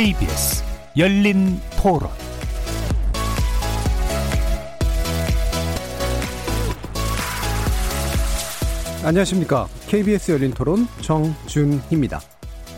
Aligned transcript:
KBS 0.00 0.64
열린 0.96 1.60
토론 1.76 2.08
안녕하십니까. 9.04 9.66
KBS 9.88 10.32
열린 10.32 10.50
토론 10.52 10.86
정준희입니다. 11.00 12.20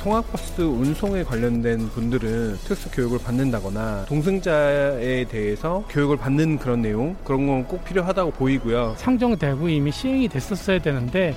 통학버스 0.02 0.62
운송에 0.62 1.22
관련된 1.22 1.88
분들은 1.90 2.58
특수 2.64 2.90
교육을 2.90 3.18
받는다거나 3.20 4.04
동승자에 4.06 5.24
대해서 5.26 5.84
교육을 5.90 6.16
받는 6.16 6.58
그런 6.58 6.82
내용 6.82 7.16
그런 7.24 7.46
건 7.46 7.64
꼭 7.66 7.84
필요하다고 7.84 8.32
보이고요. 8.32 8.94
상정되고 8.98 9.68
이미 9.68 9.92
시행이 9.92 10.28
됐었어야 10.28 10.80
되는데 10.80 11.34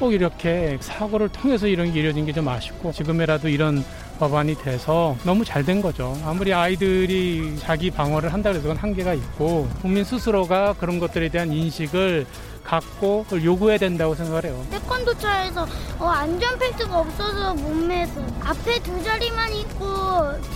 꼭 0.00 0.12
이렇게 0.12 0.78
사고를 0.80 1.28
통해서 1.28 1.66
이런 1.66 1.92
게 1.92 2.00
이뤄진 2.00 2.24
게 2.26 2.32
좀 2.32 2.48
아쉽고 2.48 2.92
지금이라도 2.92 3.48
이런 3.48 3.84
법안이 4.18 4.56
돼서 4.56 5.16
너무 5.24 5.44
잘 5.44 5.64
된 5.68 5.82
거죠. 5.82 6.16
아무리 6.24 6.54
아이들이 6.54 7.56
자기 7.58 7.90
방어를 7.90 8.32
한다 8.32 8.50
그래도 8.50 8.68
그건 8.68 8.76
한계가 8.78 9.12
있고 9.14 9.68
국민 9.82 10.02
스스로가 10.04 10.74
그런 10.80 10.98
것들에 10.98 11.28
대한 11.28 11.52
인식을 11.52 12.26
갖고 12.64 13.24
그걸 13.24 13.44
요구해야 13.44 13.78
된다고 13.78 14.14
생각을 14.14 14.44
해요. 14.46 14.64
태권도차에서 14.70 15.66
어, 15.98 16.06
안전 16.06 16.58
벨트가 16.58 17.00
없어서 17.00 17.54
몸매에서 17.54 18.20
앞에 18.44 18.78
두 18.82 19.02
자리만 19.02 19.52
있고 19.54 19.84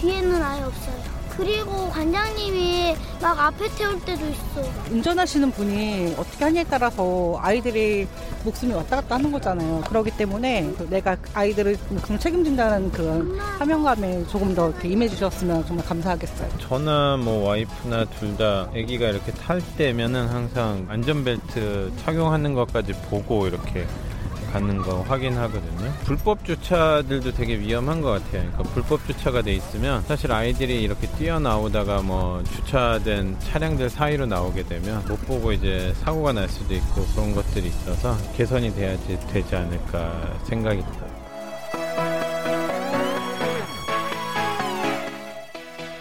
뒤에는 0.01 0.43
아예 0.43 0.63
없어요. 0.63 1.12
그리고 1.37 1.89
관장님이 1.91 2.95
막 3.21 3.39
앞에 3.39 3.69
태울 3.77 3.99
때도 4.01 4.27
있어. 4.29 4.63
운전하시는 4.91 5.51
분이 5.53 6.15
어떻게 6.19 6.45
하냐에 6.45 6.65
따라서 6.69 7.39
아이들이 7.41 8.07
목숨이 8.45 8.73
왔다 8.75 8.97
갔다 8.97 9.15
하는 9.15 9.33
거잖아요. 9.33 9.81
그렇기 9.89 10.11
때문에 10.17 10.73
그 10.77 10.87
내가 10.91 11.17
아이들을 11.33 11.77
목숨 11.89 12.19
책임진다는 12.19 12.91
그 12.93 13.39
사명감에 13.59 14.27
조금 14.27 14.55
더 14.55 14.69
이렇게 14.71 14.89
임해주셨으면 14.89 15.67
정말 15.67 15.87
감사하겠어요. 15.87 16.49
저나 16.61 17.17
뭐 17.17 17.49
와이프나 17.49 18.05
둘 18.07 18.33
다 18.37 18.63
아기가 18.75 19.09
이렇게 19.09 19.31
탈 19.33 19.61
때면은 19.77 20.27
항상 20.29 20.87
안전벨트 20.89 21.93
착용하는 22.03 22.55
것까지 22.55 22.93
보고 23.11 23.47
이렇게 23.47 23.87
가는 24.53 24.77
거 24.79 25.01
확인하거든요. 25.03 25.93
불법 26.05 26.45
주차들도 26.45 27.33
되게 27.33 27.59
위험한 27.59 28.03
것 28.03 28.11
같아요. 28.11 28.51
그러니까 28.51 28.63
불법 28.75 29.07
주차가 29.07 29.41
돼 29.41 29.55
있으면 29.55 30.03
사실 30.03 30.31
아이들이 30.31 30.83
이렇게 30.83 31.07
뛰어나오다가 31.13 32.03
뭐 32.03 32.43
주차된 32.45 33.39
차량들 33.41 33.89
사이로 33.89 34.27
나오게 34.27 34.65
되면 34.65 35.03
못 35.09 35.17
보고 35.27 35.53
이제 35.53 35.95
사고가 36.03 36.33
날 36.33 36.49
수도 36.49 36.75
있고 36.75 37.07
그런 37.15 37.35
것들이 37.35 37.69
있어서 37.69 38.17
개선이 38.37 38.75
돼야지 38.75 39.19
되지 39.33 39.57
않을까 39.57 40.39
생각이 40.45 40.83
들어요. 40.83 41.13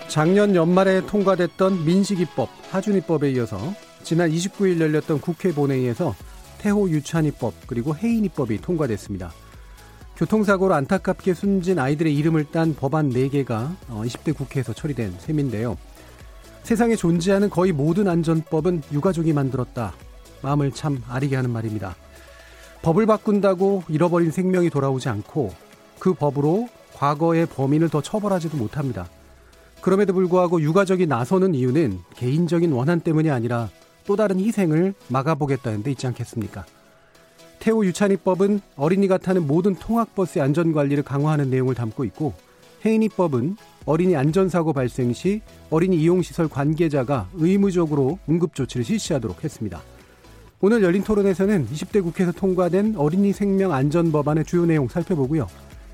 작년 0.10 0.56
연말에 0.56 1.06
통과됐던 1.06 1.86
민식이법, 1.86 2.50
하준이법에 2.70 3.32
이어서 3.32 3.58
지난 4.04 4.30
29일 4.30 4.82
열렸던 4.82 5.22
국회 5.22 5.54
본회의에서 5.54 6.14
태호 6.62 6.90
유찬이법 6.90 7.54
그리고 7.66 7.96
해인이법이 7.96 8.62
통과됐습니다. 8.62 9.32
교통사고로 10.16 10.76
안타깝게 10.76 11.34
숨진 11.34 11.80
아이들의 11.80 12.16
이름을 12.16 12.46
딴 12.52 12.76
법안 12.76 13.10
4개가 13.10 13.76
20대 13.90 14.36
국회에서 14.38 14.72
처리된 14.72 15.16
셈인데요. 15.18 15.76
세상에 16.62 16.96
존재하는 16.96 17.50
거의 17.50 17.72
모든 17.72 18.08
안전법은 18.08 18.84
유가족이 18.94 19.34
만들었다. 19.34 19.94
마음을 20.44 20.72
참 20.72 21.02
아리게 21.10 21.36
하는 21.36 21.50
말입니다. 21.50 21.96
법을 22.84 23.08
바꾼다고 23.08 23.86
잃어버린 23.90 24.30
생명이 24.30 24.70
돌아오지 24.70 25.10
않고 25.10 25.54
그 25.98 26.14
법으로 26.14 26.70
과거의 26.94 27.48
범인을 27.48 27.90
더 27.90 28.04
처벌하지도 28.04 28.58
못합니다. 28.58 29.10
그럼에도 29.82 30.14
불구하고 30.14 30.62
유가족이 30.62 31.08
나서는 31.08 31.56
이유는 31.56 32.02
개인적인 32.16 32.72
원한 32.72 33.00
때문이 33.00 33.32
아니라 33.32 33.70
또 34.06 34.16
다른 34.16 34.40
희생을 34.40 34.94
막아보겠다는 35.08 35.84
데 35.84 35.92
있지 35.92 36.08
않겠습니까? 36.08 36.66
태호 37.60 37.86
유찬이법은 37.86 38.60
어린이가 38.76 39.20
타는 39.20 39.46
모든 39.46 39.76
통학버스의 39.76 40.44
안전관리를 40.44 41.04
강화하는 41.04 41.50
내용을 41.50 41.76
담고 41.76 42.04
있고 42.06 42.34
해인이법은 42.84 43.58
어린이 43.86 44.16
안전사고 44.16 44.74
발생 44.74 45.14
시 45.14 45.42
어린이 45.70 45.98
이용시설 45.98 46.48
관계자가 46.48 47.30
의무적으로 47.34 48.18
응급조치를 48.28 48.84
실시하도록 48.84 49.44
했습니다. 49.44 49.82
오늘 50.60 50.84
열린 50.84 51.04
토론에서는 51.04 51.68
20대 51.68 52.04
국회에서 52.04 52.32
통과된 52.32 52.96
어린이 52.98 53.34
생명 53.34 53.74
안전 53.74 54.12
법안의 54.12 54.46
주요 54.46 54.66
내용 54.66 54.88
살펴보고요. 54.88 55.48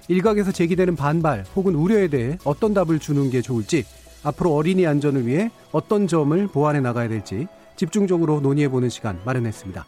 일각에서 0.10 0.52
제기되는 0.52 0.96
반발 0.96 1.46
혹은 1.56 1.76
우려에 1.76 2.08
대해 2.08 2.38
어떤 2.46 2.74
답을 2.74 3.00
주는 3.00 3.30
게 3.30 3.42
좋을지 3.42 3.86
앞으로 4.24 4.54
어린이 4.56 4.86
안전을 4.88 5.26
위해 5.28 5.52
어떤 5.72 6.08
점을 6.08 6.48
보완해 6.48 6.80
나가야 6.80 7.08
될지 7.08 7.48
집중적으로 7.78 8.42
논의해보는 8.42 8.90
시간 8.90 9.20
마련했습니다. 9.24 9.86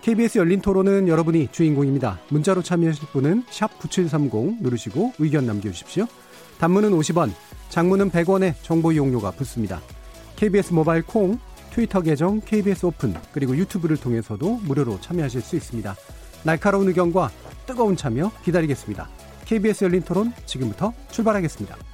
KBS 0.00 0.38
열린 0.38 0.60
토론은 0.60 1.08
여러분이 1.08 1.48
주인공입니다. 1.50 2.20
문자로 2.28 2.62
참여하실 2.62 3.08
분은 3.08 3.44
9730 3.50 4.62
누르시고 4.62 5.14
의견 5.18 5.46
남겨주십시오. 5.46 6.06
단문은 6.58 6.90
50원, 6.90 7.32
장문은 7.70 8.10
100원의 8.10 8.54
정보 8.62 8.92
이용료가 8.92 9.32
붙습니다. 9.32 9.80
KBS 10.36 10.72
모바일 10.72 11.02
콩, 11.02 11.38
트위터 11.70 12.00
계정 12.02 12.40
KBS 12.40 12.86
오픈, 12.86 13.14
그리고 13.32 13.56
유튜브를 13.56 13.96
통해서도 13.96 14.60
무료로 14.64 15.00
참여하실 15.00 15.40
수 15.40 15.56
있습니다. 15.56 15.96
날카로운 16.44 16.88
의견과 16.88 17.30
뜨거운 17.66 17.96
참여 17.96 18.30
기다리겠습니다. 18.44 19.08
KBS 19.46 19.84
열린 19.84 20.02
토론 20.02 20.32
지금부터 20.46 20.92
출발하겠습니다. 21.10 21.93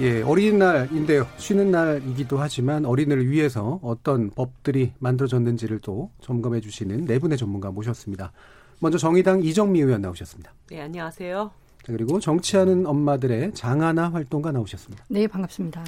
예, 0.00 0.22
어린이날인데요. 0.22 1.26
쉬는 1.36 1.70
날이기도 1.70 2.38
하지만 2.38 2.86
어린이를 2.86 3.30
위해서 3.30 3.78
어떤 3.82 4.30
법들이 4.30 4.92
만들어졌는지를 4.98 5.80
또 5.80 6.10
점검해 6.22 6.62
주시는 6.62 7.04
네 7.04 7.18
분의 7.18 7.36
전문가 7.36 7.70
모셨습니다. 7.70 8.32
먼저 8.78 8.96
정의당 8.96 9.42
이정미 9.42 9.80
의원 9.80 10.00
나오셨습니다. 10.00 10.54
네, 10.70 10.80
안녕하세요. 10.80 11.50
그리고 11.84 12.18
정치하는 12.18 12.86
엄마들의 12.86 13.52
장하나 13.52 14.10
활동가 14.10 14.52
나오셨습니다. 14.52 15.04
네, 15.08 15.26
반갑습니다. 15.26 15.84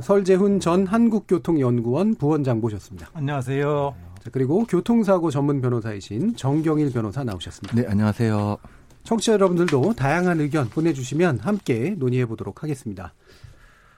설재훈 0.00 0.58
전 0.58 0.84
한국교통연구원 0.84 2.16
부원장 2.16 2.60
모셨습니다. 2.60 3.10
안녕하세요. 3.14 3.94
자, 4.24 4.30
그리고 4.32 4.64
교통사고 4.64 5.30
전문 5.30 5.60
변호사이신 5.60 6.34
정경일 6.34 6.92
변호사 6.92 7.22
나오셨습니다. 7.22 7.80
네, 7.80 7.86
안녕하세요. 7.88 8.58
청취자 9.04 9.34
여러분들도 9.34 9.94
다양한 9.94 10.40
의견 10.40 10.68
보내주시면 10.68 11.38
함께 11.38 11.94
논의해 11.96 12.26
보도록 12.26 12.64
하겠습니다. 12.64 13.14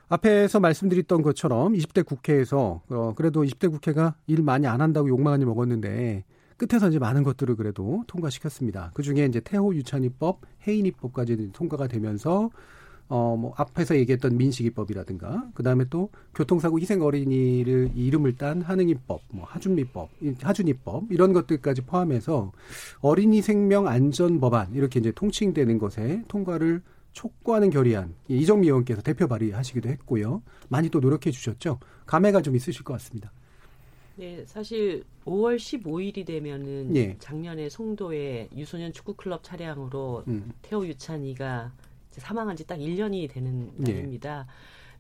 앞에서 0.09 0.61
말씀드렸던 0.61 1.23
것처럼 1.23 1.75
20대 1.75 2.05
국회에서 2.05 2.81
어, 2.89 3.13
그래도 3.15 3.43
20대 3.43 3.71
국회가 3.71 4.15
일 4.27 4.43
많이 4.43 4.67
안 4.67 4.81
한다고 4.81 5.09
욕 5.09 5.21
많이 5.21 5.45
먹었는데 5.45 6.25
끝에서 6.57 6.89
이제 6.89 6.99
많은 6.99 7.23
것들을 7.23 7.55
그래도 7.57 8.03
통과시켰습니다. 8.09 8.91
그 8.95 9.03
중에 9.03 9.25
이제 9.27 9.41
태호 9.41 9.75
유찬이법, 9.75 10.41
해인이법까지 10.67 11.53
통과가 11.53 11.87
되면서 11.87 12.51
어, 13.11 13.37
뭐, 13.39 13.55
앞에서 13.57 13.97
얘기했던 13.97 14.37
민식이법이라든가, 14.37 15.49
그 15.55 15.63
다음에 15.63 15.87
또 15.89 16.11
교통사고 16.35 16.79
희생 16.79 17.01
어린이를 17.01 17.93
이름을 17.95 18.37
딴 18.37 18.61
한흥이법, 18.61 19.23
뭐, 19.31 19.47
하준미법, 19.47 20.11
하준이법, 20.43 21.05
이런 21.11 21.33
것들까지 21.33 21.83
포함해서 21.83 22.53
어린이 23.01 23.41
생명 23.41 23.89
안전 23.89 24.41
법안, 24.41 24.75
이렇게 24.75 25.01
이제 25.01 25.11
통칭되는 25.11 25.79
것에 25.79 26.23
통과를 26.29 26.83
촉구하는 27.13 27.71
결의안, 27.71 28.15
이정미 28.29 28.69
의원께서 28.69 29.03
대표 29.03 29.27
발의하시기도 29.27 29.89
했고요. 29.89 30.43
많이 30.69 30.89
또 30.89 31.01
노력해 31.01 31.31
주셨죠. 31.31 31.79
감회가 32.07 32.43
좀 32.43 32.55
있으실 32.57 32.85
것 32.85 32.93
같습니다. 32.95 33.33
네, 34.17 34.45
사실 34.47 35.05
5월 35.27 35.57
15일이 35.57 36.27
되면은 36.27 36.97
예. 36.97 37.17
작년에 37.19 37.69
송도에 37.69 38.49
유소년 38.57 38.93
축구 38.93 39.15
클럽 39.15 39.45
차량으로 39.45 40.25
음. 40.27 40.53
태호 40.63 40.87
유찬이가 40.87 41.73
사망한 42.11 42.57
지 42.57 42.65
딱 42.67 42.79
1년이 42.79 43.31
되는 43.31 43.71
예. 43.87 43.93
날입니다. 43.93 44.47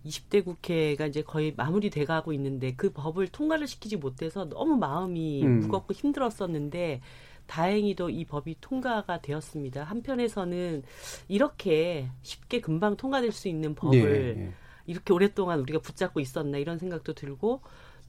20대 0.07 0.45
국회가 0.45 1.07
이제 1.07 1.23
거의 1.23 1.53
마무리돼 1.57 2.05
가고 2.05 2.33
있는데 2.33 2.75
그 2.77 2.91
법을 2.91 3.29
통과를 3.29 3.67
시키지 3.67 3.97
못해서 3.97 4.49
너무 4.49 4.77
마음이 4.77 5.43
음. 5.45 5.61
무겁고 5.61 5.93
힘들었었는데 5.93 7.01
다행히도 7.49 8.11
이 8.11 8.25
법이 8.25 8.57
통과가 8.61 9.21
되었습니다. 9.21 9.83
한편에서는 9.83 10.85
이렇게 11.27 12.09
쉽게 12.23 12.61
금방 12.61 12.97
통과될 12.97 13.33
수 13.33 13.49
있는 13.49 13.75
법을 13.75 14.37
예, 14.37 14.43
예. 14.45 14.53
이렇게 14.87 15.13
오랫동안 15.13 15.59
우리가 15.61 15.81
붙잡고 15.81 16.21
있었나 16.21 16.59
이런 16.59 16.79
생각도 16.79 17.15
들고 17.15 17.61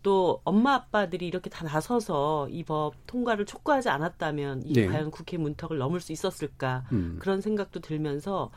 또 0.04 0.40
엄마 0.46 0.76
아빠들이 0.76 1.28
이렇게 1.28 1.50
다 1.50 1.66
나서서 1.66 2.48
이 2.50 2.64
법 2.64 2.94
통과를 3.08 3.46
촉구하지 3.46 3.90
않았다면 3.90 4.64
이 4.66 4.74
네. 4.74 4.86
과연 4.88 5.12
국회 5.12 5.38
문턱을 5.38 5.78
넘을 5.78 6.00
수 6.00 6.12
있었을까 6.14 6.86
음. 6.92 7.18
그런 7.20 7.42
생각도 7.42 7.80
들면서 7.82 8.52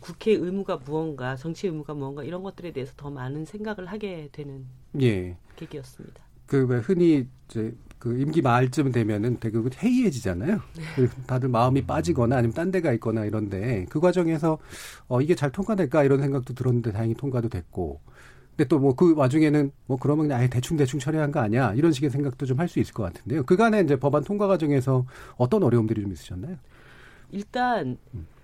국회 0.00 0.32
의무가 0.32 0.78
무언가 0.78 1.36
정치 1.36 1.66
의무가 1.68 1.94
무언가 1.94 2.24
이런 2.24 2.42
것들에 2.42 2.72
대해서 2.72 2.92
더 2.96 3.10
많은 3.10 3.44
생각을 3.44 3.86
하게 3.86 4.28
되는 4.32 4.66
예. 5.00 5.36
계기였습니다. 5.56 6.22
그왜 6.46 6.78
흔히 6.78 7.26
이제 7.48 7.74
그 8.04 8.20
임기 8.20 8.42
말쯤 8.42 8.92
되면은 8.92 9.38
대부분 9.38 9.72
해이해지잖아요. 9.82 10.60
그 10.94 11.08
다들 11.26 11.48
마음이 11.48 11.86
빠지거나 11.86 12.36
아니면 12.36 12.52
딴 12.54 12.70
데가 12.70 12.92
있거나 12.92 13.24
이런데 13.24 13.86
그 13.88 13.98
과정에서 13.98 14.58
어 15.08 15.22
이게 15.22 15.34
잘 15.34 15.50
통과될까 15.50 16.04
이런 16.04 16.20
생각도 16.20 16.52
들었는데 16.52 16.92
다행히 16.92 17.14
통과도 17.14 17.48
됐고. 17.48 18.00
근데 18.56 18.68
또 18.68 18.78
뭐 18.78 18.94
그 18.94 19.14
와중에는 19.16 19.72
뭐 19.86 19.96
그러면 19.98 20.30
아예 20.32 20.48
대충 20.48 20.76
대충 20.76 21.00
처리한 21.00 21.32
거 21.32 21.40
아니야 21.40 21.72
이런 21.72 21.92
식의 21.92 22.10
생각도 22.10 22.44
좀 22.44 22.58
할 22.60 22.68
수 22.68 22.78
있을 22.78 22.92
것 22.92 23.04
같은데요. 23.04 23.42
그간에 23.44 23.80
이제 23.80 23.96
법안 23.96 24.22
통과 24.22 24.48
과정에서 24.48 25.06
어떤 25.38 25.62
어려움들이 25.62 26.02
좀 26.02 26.12
있으셨나요? 26.12 26.58
일단 27.32 27.96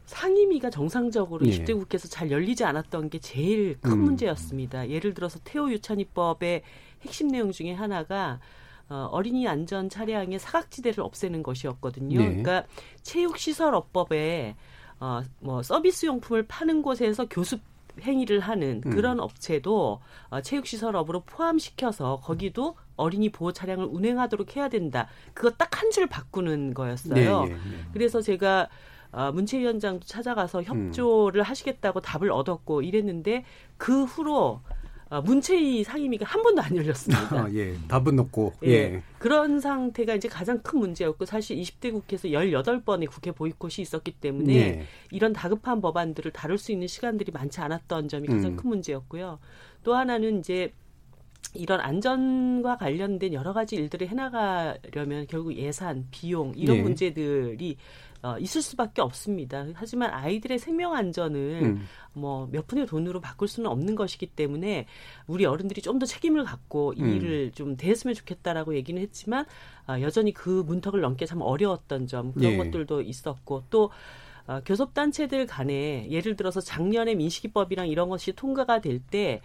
상임위가 0.07 0.71
정상적으로 0.71 1.47
예. 1.47 1.51
20대 1.51 1.79
국회에서 1.79 2.09
잘 2.09 2.31
열리지 2.31 2.65
않았던 2.65 3.11
게 3.11 3.19
제일 3.21 3.77
큰 3.83 3.93
음. 3.93 3.99
문제였습니다. 4.05 4.89
예를 4.89 5.12
들어서 5.12 5.39
태호 5.45 5.71
유찬이법의 5.71 6.62
핵심 7.03 7.29
내용 7.29 7.53
중에 7.53 7.75
하나가 7.75 8.41
어, 8.90 9.08
어린이 9.12 9.46
안전 9.48 9.88
차량의 9.88 10.38
사각지대를 10.38 11.02
없애는 11.02 11.42
것이었거든요. 11.42 12.19
네. 12.19 12.25
그러니까 12.26 12.64
체육시설업법에 13.02 14.56
어, 15.00 15.22
뭐 15.40 15.62
서비스 15.62 16.06
용품을 16.06 16.46
파는 16.46 16.82
곳에서 16.82 17.26
교습 17.26 17.60
행위를 18.02 18.40
하는 18.40 18.82
음. 18.87 18.90
그런 18.90 19.20
업체도 19.20 20.00
어, 20.31 20.40
체육시설업으로 20.40 21.20
포함시켜서 21.20 22.20
거기도 22.22 22.76
어린이 22.96 23.31
보호 23.31 23.52
차량을 23.52 23.87
운행하도록 23.87 24.56
해야 24.56 24.69
된다. 24.69 25.08
그거 25.34 25.50
딱 25.50 25.70
한 25.81 25.90
줄 25.90 26.06
바꾸는 26.06 26.75
거였어요. 26.75 27.46
예, 27.48 27.52
예. 27.52 27.56
그래서 27.92 28.20
제가 28.20 28.69
어, 29.12 29.32
문체 29.32 29.58
위원장도 29.58 30.04
찾아가서 30.06 30.62
협조를 30.62 31.42
하시겠다고 31.42 32.00
답을 32.00 32.31
얻었고 32.31 32.82
이랬는데 32.82 33.44
그 33.76 34.04
후로 34.04 34.60
어, 34.62 34.80
문체위 35.19 35.83
상임위가 35.83 36.25
한 36.25 36.43
번도 36.43 36.62
안 36.62 36.77
열렸습니다. 36.77 37.43
아, 37.43 37.49
예. 37.55 37.75
답은 37.89 38.19
없고. 38.21 38.53
예. 38.65 38.71
예. 38.71 39.03
그런 39.19 39.59
상태가 39.59 40.15
이제 40.15 40.29
가장 40.29 40.62
큰 40.62 40.79
문제였고 40.79 41.25
사실 41.25 41.57
20대 41.57 41.93
국회에서 41.93 42.29
18번의 42.29 43.11
국회 43.11 43.33
보이콧이 43.33 43.75
있었기 43.79 44.12
때문에 44.12 44.55
예. 44.55 44.87
이런 45.11 45.33
다급한 45.33 45.81
법안들을 45.81 46.31
다룰 46.31 46.59
수 46.59 46.71
있는 46.71 46.87
시간들이 46.87 47.33
많지 47.33 47.61
않았던 47.61 48.09
점이 48.09 48.29
가장 48.29 48.53
음. 48.53 48.57
큰 48.57 48.71
문제였고요. 48.71 49.41
또 49.83 49.97
하나는 49.97 50.39
이제 50.39 50.73
이런 51.55 51.81
안전과 51.81 52.77
관련된 52.77 53.33
여러 53.33 53.53
가지 53.53 53.75
일들을 53.75 54.07
해나가려면 54.09 55.27
결국 55.27 55.57
예산, 55.57 56.07
비용 56.12 56.53
이런 56.57 56.77
예. 56.77 56.83
문제들이 56.83 57.77
어, 58.22 58.37
있을 58.38 58.61
수밖에 58.61 59.00
없습니다. 59.00 59.64
하지만 59.75 60.11
아이들의 60.12 60.58
생명 60.58 60.94
안전을 60.94 61.61
음. 61.62 61.87
뭐몇 62.12 62.67
푼의 62.67 62.87
돈으로 62.87 63.20
바꿀 63.20 63.49
수는 63.49 63.70
없는 63.70 63.94
것이기 63.94 64.26
때문에 64.26 64.87
우리 65.26 65.46
어른들이 65.46 65.81
좀 65.81 66.00
더 66.00 66.06
책임을 66.06 66.44
갖고 66.44 66.93
이 66.94 67.02
음. 67.02 67.14
일을 67.14 67.52
좀 67.52 67.76
대했으면 67.76 68.14
좋겠다라고 68.14 68.75
얘기는 68.75 69.00
했지만 69.00 69.44
아, 69.87 70.00
여전히 70.00 70.32
그 70.32 70.62
문턱을 70.67 71.00
넘기 71.00 71.26
참 71.26 71.40
어려웠던 71.43 72.06
점 72.06 72.32
그런 72.32 72.52
예. 72.52 72.56
것들도 72.56 73.02
있었고 73.02 73.64
또 73.70 73.90
어, 74.46 74.61
교섭단체들 74.64 75.46
간에 75.46 76.08
예를 76.11 76.37
들어서 76.37 76.61
작년에 76.61 77.14
민식이법이랑 77.14 77.88
이런 77.88 78.08
것이 78.08 78.32
통과가 78.32 78.81
될 78.81 79.00
때 79.00 79.40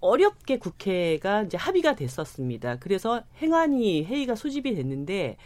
어렵게 0.00 0.58
국회가 0.58 1.42
이제 1.42 1.56
합의가 1.56 1.94
됐었습니다. 1.96 2.76
그래서 2.80 3.22
행안위 3.40 4.04
회의가 4.04 4.34
소집이 4.34 4.74
됐는데 4.74 5.36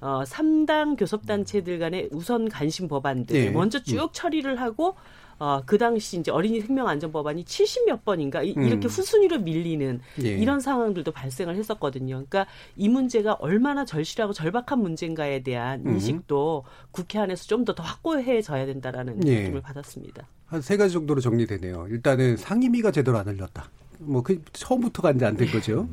어, 0.00 0.22
3당 0.24 0.98
교섭단체들 0.98 1.78
간의 1.78 2.08
우선 2.12 2.48
관심 2.48 2.86
법안들 2.88 3.36
예. 3.36 3.50
먼저 3.50 3.82
쭉 3.82 4.10
처리를 4.12 4.60
하고 4.60 4.94
어, 5.38 5.60
그 5.66 5.76
당시 5.76 6.18
이제 6.18 6.30
어린이 6.30 6.60
생명안전법안이 6.62 7.44
70몇 7.44 8.04
번인가 8.04 8.42
이, 8.42 8.54
음. 8.56 8.70
렇게 8.70 8.88
후순위로 8.88 9.40
밀리는 9.40 10.00
예. 10.24 10.28
이런 10.28 10.60
상황들도 10.60 11.12
발생을 11.12 11.56
했었거든요. 11.56 12.14
그러니까 12.26 12.46
이 12.74 12.88
문제가 12.88 13.34
얼마나 13.34 13.84
절실하고 13.84 14.32
절박한 14.32 14.78
문제인가에 14.80 15.42
대한 15.42 15.82
음. 15.84 15.92
인식도 15.94 16.64
국회 16.90 17.18
안에서 17.18 17.44
좀 17.46 17.64
더 17.66 17.74
더 17.74 17.82
확고해져야 17.82 18.64
된다라는 18.66 19.26
예. 19.28 19.42
느낌을 19.42 19.60
받았습니다. 19.60 20.26
한 20.46 20.62
세 20.62 20.76
가지 20.78 20.94
정도로 20.94 21.20
정리되네요. 21.20 21.88
일단은 21.90 22.36
상임위가 22.38 22.90
제대로 22.92 23.18
안 23.18 23.26
열렸다. 23.26 23.68
뭐 24.00 24.22
그 24.22 24.42
처음부터가 24.52 25.12
이제 25.12 25.24
안 25.26 25.36
된 25.36 25.48
거죠. 25.50 25.88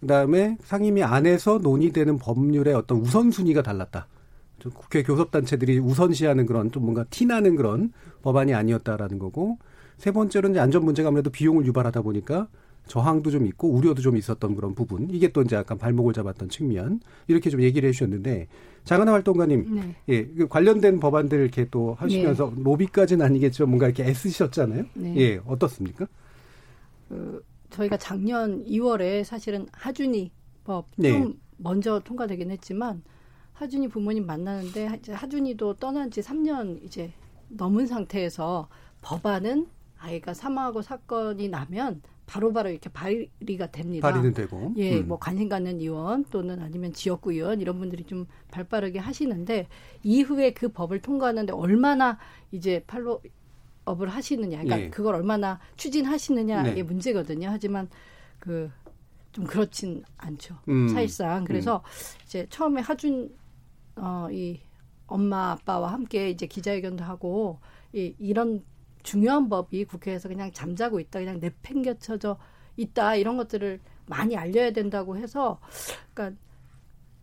그다음에 0.00 0.56
상임위 0.62 1.02
안에서 1.02 1.58
논의되는 1.58 2.18
법률의 2.18 2.74
어떤 2.74 2.98
우선순위가 3.00 3.62
달랐다. 3.62 4.06
좀 4.58 4.72
국회 4.72 5.02
교섭단체들이 5.02 5.78
우선시하는 5.78 6.46
그런 6.46 6.70
좀 6.70 6.84
뭔가 6.84 7.04
티나는 7.04 7.56
그런 7.56 7.92
법안이 8.22 8.54
아니었다라는 8.54 9.18
거고 9.18 9.58
세 9.98 10.10
번째로는 10.12 10.54
이제 10.54 10.60
안전 10.60 10.84
문제가 10.84 11.08
아무래도 11.08 11.30
비용을 11.30 11.64
유발하다 11.66 12.02
보니까 12.02 12.48
저항도 12.86 13.30
좀 13.30 13.46
있고 13.46 13.68
우려도 13.70 14.00
좀 14.00 14.16
있었던 14.16 14.54
그런 14.54 14.74
부분 14.74 15.08
이게 15.10 15.32
또 15.32 15.42
이제 15.42 15.56
약간 15.56 15.76
발목을 15.76 16.12
잡았던 16.12 16.50
측면 16.50 17.00
이렇게 17.26 17.50
좀 17.50 17.62
얘기를 17.62 17.88
해주셨는데 17.88 18.46
장하나 18.84 19.12
활동가님 19.12 19.74
네. 19.74 19.96
예, 20.08 20.24
그 20.26 20.46
관련된 20.46 21.00
법안들 21.00 21.40
이렇게 21.40 21.66
또 21.70 21.96
하시면서 21.98 22.52
로비까지는 22.56 23.24
아니겠지만 23.24 23.70
뭔가 23.70 23.86
이렇게 23.86 24.04
애쓰셨잖아요. 24.04 24.84
네. 24.94 25.14
예, 25.16 25.40
어떻습니까? 25.46 26.06
그 27.08 27.44
저희가 27.70 27.96
작년 27.96 28.64
2월에 28.64 29.24
사실은 29.24 29.66
하준이 29.72 30.32
법좀 30.64 31.02
네. 31.02 31.32
먼저 31.56 32.00
통과되긴 32.00 32.50
했지만 32.50 33.02
하준이 33.52 33.88
부모님 33.88 34.26
만나는데 34.26 34.98
이제 34.98 35.12
하준이도 35.12 35.74
떠난 35.74 36.10
지 36.10 36.20
3년 36.20 36.82
이제 36.84 37.12
넘은 37.48 37.86
상태에서 37.86 38.68
법안은 39.00 39.66
아이가 39.98 40.34
사망하고 40.34 40.82
사건이 40.82 41.48
나면 41.48 42.02
바로 42.26 42.52
바로 42.52 42.70
이렇게 42.70 42.90
발의가 42.90 43.70
됩니다. 43.70 44.08
발의는 44.08 44.34
되고. 44.34 44.74
예, 44.76 44.98
음. 44.98 45.08
뭐 45.08 45.18
관심 45.18 45.48
갖는 45.48 45.80
의원 45.80 46.24
또는 46.24 46.60
아니면 46.60 46.92
지역구 46.92 47.32
의원 47.32 47.60
이런 47.60 47.78
분들이 47.78 48.04
좀 48.04 48.26
발빠르게 48.50 48.98
하시는데 48.98 49.68
이후에 50.02 50.52
그 50.52 50.68
법을 50.68 51.00
통과하는데 51.00 51.52
얼마나 51.52 52.18
이제 52.50 52.82
팔로 52.86 53.22
업을 53.86 54.08
하시느냐, 54.08 54.58
그러니까 54.58 54.80
예. 54.80 54.90
그걸 54.90 55.14
얼마나 55.14 55.58
추진하시느냐의 55.76 56.74
네. 56.74 56.82
문제거든요. 56.82 57.48
하지만 57.48 57.88
그 58.38 58.70
좀 59.36 59.44
그렇진 59.44 60.02
않죠. 60.16 60.56
음. 60.70 60.88
사실상 60.88 61.44
그래서 61.44 61.84
이제 62.24 62.46
처음에 62.48 62.80
하준 62.80 63.36
어이 63.94 64.62
엄마 65.06 65.50
아빠와 65.50 65.92
함께 65.92 66.30
이제 66.30 66.46
기자회견도 66.46 67.04
하고 67.04 67.60
이 67.92 68.14
이런 68.18 68.64
중요한 69.02 69.50
법이 69.50 69.84
국회에서 69.84 70.30
그냥 70.30 70.50
잠자고 70.52 71.00
있다, 71.00 71.18
그냥 71.18 71.38
내팽겨쳐져 71.38 72.38
있다 72.78 73.16
이런 73.16 73.36
것들을 73.36 73.78
많이 74.06 74.38
알려야 74.38 74.70
된다고 74.70 75.18
해서 75.18 75.60
그러니까 76.14 76.40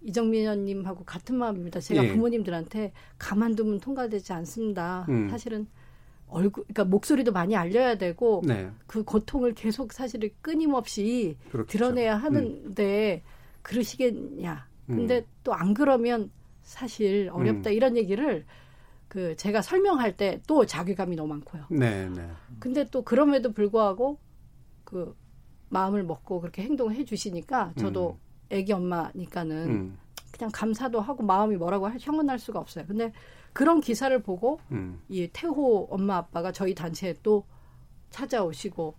이정민 0.04 0.42
의원님하고 0.42 1.06
같은 1.06 1.36
마음입니다. 1.36 1.80
제가 1.80 2.04
예. 2.04 2.12
부모님들한테 2.12 2.94
가만두면 3.18 3.80
통과되지 3.80 4.34
않습니다. 4.34 5.08
음. 5.10 5.30
사실은 5.30 5.66
얼굴, 6.34 6.64
그러니까 6.64 6.86
목소리도 6.86 7.32
많이 7.32 7.56
알려야 7.56 7.96
되고 7.98 8.42
네. 8.46 8.70
그 8.88 9.04
고통을 9.04 9.54
계속 9.54 9.94
사실은 9.94 10.30
끊임없이 10.42 11.38
그렇겠죠. 11.52 11.78
드러내야 11.78 12.16
하는데 12.18 13.24
그러시겠냐. 13.62 14.68
근데 14.88 15.20
음. 15.20 15.26
또안 15.44 15.74
그러면 15.74 16.30
사실 16.64 17.30
어렵다 17.32 17.70
이런 17.70 17.96
얘기를 17.98 18.46
그 19.08 19.36
제가 19.36 19.62
설명할 19.62 20.18
때 20.18 20.42
또 20.48 20.66
자괴감이 20.66 21.16
너무 21.16 21.30
많고요. 21.34 21.66
네, 21.70 22.10
네. 22.10 22.28
근데 22.60 22.86
또 22.90 23.04
그럼에도 23.04 23.52
불구하고 23.54 24.18
그 24.84 25.16
마음을 25.70 26.04
먹고 26.04 26.42
그렇게 26.42 26.64
행동을 26.64 26.96
해 26.96 27.06
주시니까 27.06 27.74
저도 27.78 28.18
애기 28.50 28.74
엄마니까는 28.74 29.58
음. 29.70 29.98
그냥 30.32 30.52
감사도 30.54 31.00
하고 31.00 31.24
마음이 31.24 31.56
뭐라고 31.58 31.88
할- 31.88 31.98
형언할 32.00 32.40
수가 32.40 32.60
없어요. 32.60 32.86
근데 32.88 33.12
그런 33.54 33.82
기사를 33.82 34.18
보고 34.24 34.60
음. 34.72 35.00
이 35.10 35.30
태호 35.32 35.88
엄마 35.92 36.18
아빠가 36.18 36.52
저희 36.52 36.74
단체에 36.76 37.16
또 37.24 37.46
찾아오시고 38.10 38.96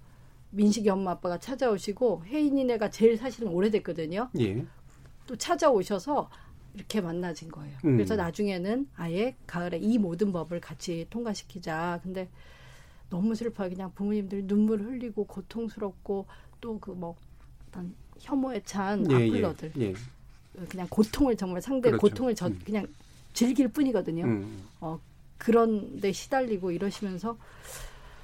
민식이 0.50 0.88
엄마 0.88 1.12
아빠가 1.12 1.38
찾아오시고 1.38 2.24
혜인이네가 2.26 2.90
제일 2.90 3.16
사실은 3.16 3.48
오래됐거든요. 3.48 4.30
예. 4.38 4.64
또 5.26 5.36
찾아오셔서 5.36 6.30
이렇게 6.74 7.00
만나진 7.00 7.50
거예요. 7.50 7.76
음. 7.84 7.96
그래서 7.96 8.14
나중에는 8.16 8.88
아예 8.96 9.36
가을에 9.46 9.78
이 9.78 9.98
모든 9.98 10.32
법을 10.32 10.60
같이 10.60 11.06
통과시키자. 11.10 12.00
근데 12.02 12.28
너무 13.10 13.34
슬퍼요. 13.34 13.68
그냥 13.68 13.92
부모님들 13.94 14.46
눈물 14.46 14.80
흘리고 14.82 15.24
고통스럽고 15.24 16.26
또 16.60 16.78
그 16.78 16.92
뭐 16.92 17.16
어떤 17.68 17.94
혐오에 18.20 18.62
찬 18.64 19.04
예, 19.10 19.14
악플러들 19.14 19.72
예. 19.78 19.82
예. 19.86 19.94
그냥 20.68 20.86
고통을 20.88 21.36
정말 21.36 21.60
상대 21.60 21.88
의 21.88 21.92
그렇죠. 21.98 22.00
고통을 22.14 22.34
저 22.34 22.46
음. 22.46 22.58
그냥 22.64 22.86
즐길 23.34 23.68
뿐이거든요. 23.68 24.24
음. 24.24 24.64
어, 24.80 24.98
그런데 25.36 26.12
시달리고 26.12 26.70
이러시면서 26.70 27.36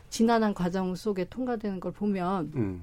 지난한 0.09 0.55
과정 0.55 0.95
속에 0.95 1.27
통과되는 1.29 1.81
걸 1.81 1.93
보면 1.93 2.53
음. 2.55 2.83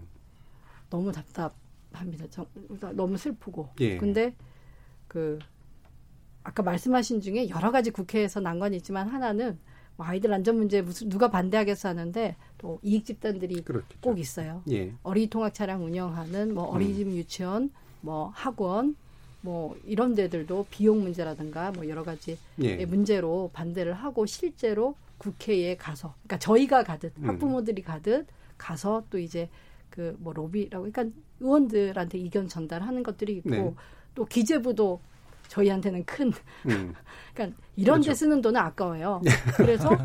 너무 0.90 1.12
답답합니다. 1.12 2.28
정, 2.30 2.46
너무 2.94 3.18
슬프고. 3.18 3.70
예. 3.80 3.98
근데 3.98 4.36
그 5.08 5.40
아까 6.44 6.64
말씀하신 6.64 7.22
중에 7.22 7.50
여러 7.50 7.72
가지 7.72 7.92
국회에서 7.92 8.40
난관이 8.40 8.78
있지만 8.78 9.10
하나는 9.10 9.58
뭐 9.98 10.06
아이들 10.06 10.32
안전 10.32 10.58
문제 10.58 10.82
무슨 10.82 11.10
누가 11.10 11.30
반대하겠어 11.30 11.90
하는데 11.90 12.36
또 12.58 12.80
이익 12.84 13.06
집단들이 13.06 13.64
그렇겠죠. 13.64 14.00
꼭 14.00 14.20
있어요. 14.20 14.62
예. 14.70 14.94
어린이 15.04 15.28
통학 15.28 15.54
차량 15.54 15.84
운영하는 15.84 16.54
뭐 16.54 16.66
어린이집 16.66 17.08
유치원, 17.08 17.72
뭐 18.02 18.32
학원, 18.34 18.96
뭐 19.48 19.78
이런 19.86 20.14
데들도 20.14 20.68
비용 20.70 21.04
문제라든가 21.04 21.72
뭐 21.72 21.88
여러 21.88 22.04
가지 22.04 22.38
예. 22.62 22.86
문제로 22.86 23.50
반대를 23.54 23.94
하고 23.94 24.26
실제로 24.26 24.96
국회에 25.20 25.78
가서 25.78 26.14
그러니까 26.24 26.40
저희가 26.40 26.84
가듯 26.84 27.14
음. 27.20 27.30
학부모들이 27.30 27.82
가듯 27.82 28.28
가서 28.58 29.04
또 29.10 29.18
이제 29.18 29.48
그 29.90 30.18
뭐 30.20 30.34
로비라고 30.34 30.92
그러니까 30.92 31.18
의원들한테 31.40 32.18
의견 32.18 32.50
전달하는 32.50 33.04
것들이 33.04 33.38
있고 33.38 33.50
네. 33.50 33.74
또 34.16 34.26
기재부도 34.26 35.00
저희한테는 35.48 36.06
큰 36.06 36.32
음. 36.68 36.94
그러니까 37.34 37.58
이런 37.76 38.02
데 38.02 38.06
그렇죠. 38.06 38.18
쓰는 38.18 38.42
돈은 38.42 38.60
아까워요. 38.60 39.22
그래서 39.56 39.96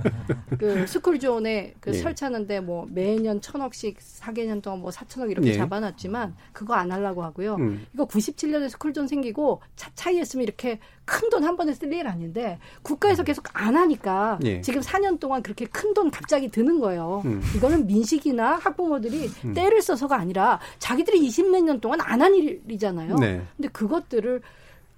그 0.58 0.86
스쿨존에 0.86 1.74
그 1.80 1.90
예. 1.90 1.94
설치하는데 1.94 2.60
뭐 2.60 2.86
매년 2.90 3.40
천억씩 3.40 3.98
4개년 3.98 4.60
동안 4.60 4.80
뭐 4.80 4.90
4천억 4.90 5.30
이렇게 5.30 5.48
예. 5.48 5.54
잡아놨지만 5.54 6.36
그거 6.52 6.74
안 6.74 6.92
하려고 6.92 7.22
하고요. 7.22 7.54
음. 7.56 7.86
이거 7.94 8.06
97년에 8.06 8.68
스쿨존 8.68 9.06
생기고 9.08 9.62
차차이 9.76 10.18
했으면 10.18 10.42
이렇게 10.44 10.78
큰 11.06 11.30
돈 11.30 11.42
한 11.44 11.56
번에 11.56 11.72
쓸 11.72 11.90
일 11.92 12.06
아닌데 12.06 12.58
국가에서 12.82 13.24
계속 13.24 13.44
안 13.54 13.76
하니까 13.76 14.38
예. 14.44 14.60
지금 14.60 14.80
4년 14.82 15.18
동안 15.18 15.42
그렇게 15.42 15.64
큰 15.66 15.94
돈 15.94 16.10
갑자기 16.10 16.48
드는 16.50 16.78
거예요. 16.80 17.22
음. 17.24 17.42
이거는 17.56 17.86
민식이나 17.86 18.56
학부모들이 18.56 19.30
음. 19.46 19.54
때를 19.54 19.80
써서가 19.82 20.16
아니라 20.16 20.58
자기들이 20.78 21.20
20몇 21.28 21.64
년 21.64 21.80
동안 21.80 22.00
안 22.02 22.20
한 22.22 22.34
일이잖아요. 22.34 23.16
네. 23.16 23.42
근데 23.56 23.68
그것들을 23.70 24.40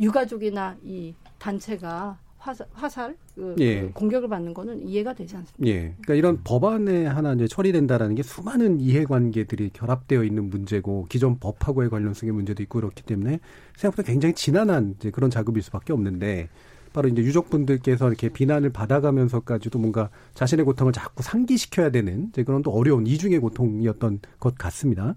유가족이나 0.01 0.77
이 0.83 1.15
단체가 1.39 2.19
화살, 2.45 2.67
화살 2.75 3.17
그, 3.35 3.57
예. 3.59 3.81
그 3.81 3.93
공격을 3.95 4.29
받는 4.29 4.53
거는 4.53 4.87
이해가 4.87 5.15
되지 5.15 5.35
않습니다. 5.37 5.67
예. 5.67 5.95
그러니까 6.03 6.15
이런 6.15 6.41
법안에 6.45 7.07
하나 7.07 7.33
이제 7.33 7.49
처리된다라는 7.49 8.15
게 8.15 8.23
수많은 8.23 8.81
이해관계들이 8.81 9.71
결합되어 9.73 10.25
있는 10.25 10.51
문제고 10.51 11.07
기존 11.09 11.39
법하고의 11.39 11.89
관련성의 11.89 12.35
문제도 12.35 12.63
있고 12.63 12.81
그렇기 12.81 13.03
때문에 13.03 13.41
생각보다 13.77 14.07
굉장히 14.07 14.35
지난한 14.35 14.97
이제 14.99 15.11
그런 15.11 15.31
작업일 15.31 15.63
수밖에 15.63 15.95
없는데 15.95 16.51
바로 16.93 17.09
이제 17.09 17.23
유족분들께서 17.23 18.09
이렇게 18.09 18.29
비난을 18.29 18.71
받아가면서까지도 18.71 19.79
뭔가 19.79 20.11
자신의 20.35 20.67
고통을 20.67 20.93
자꾸 20.93 21.23
상기시켜야 21.23 21.91
되는 21.91 22.29
이제 22.29 22.45
그런 22.45 22.63
또 22.63 22.71
어려운 22.71 23.07
이중의 23.07 23.41
고통이었던 23.41 24.21
것 24.39 24.55
같습니다. 24.57 25.17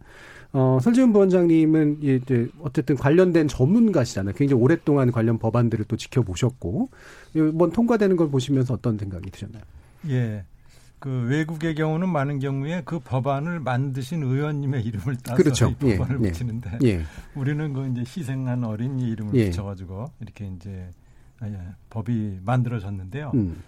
어, 0.54 0.80
설지훈 0.82 1.14
부원장님은 1.14 2.00
이제 2.02 2.50
어쨌든 2.62 2.96
관련된 2.96 3.48
전문가시잖아요. 3.48 4.34
굉장히 4.36 4.62
오랫동안 4.62 5.12
관련 5.12 5.38
법안들을 5.38 5.86
또 5.86 5.98
지켜보셨고 5.98 6.90
이번 7.36 7.72
통과되는 7.72 8.16
걸 8.16 8.30
보시면서 8.30 8.74
어떤 8.74 8.98
생각이 8.98 9.30
드셨나요? 9.30 9.64
예. 10.10 10.44
그 11.00 11.28
외국의 11.28 11.76
경우는 11.76 12.10
많은 12.10 12.40
경우에 12.40 12.82
그 12.84 13.00
법안을 13.00 13.60
만드신 13.60 14.24
의원님의 14.24 14.84
이름을 14.84 15.18
따서 15.18 15.36
그렇죠. 15.36 15.70
이 15.70 15.76
법안을 15.76 16.20
예, 16.22 16.26
예. 16.26 16.32
붙이는데 16.32 16.80
예. 16.86 17.04
우리는 17.36 17.74
그 17.74 17.88
이제 17.88 18.02
희생한 18.02 18.64
어린이 18.64 19.12
이름을 19.12 19.36
예. 19.36 19.46
붙여가지고 19.46 20.12
이렇게 20.22 20.48
이제 20.48 20.90
아, 21.40 21.48
예, 21.48 21.60
법이 21.92 22.40
만들어졌는데요. 22.44 23.32
음. 23.36 23.62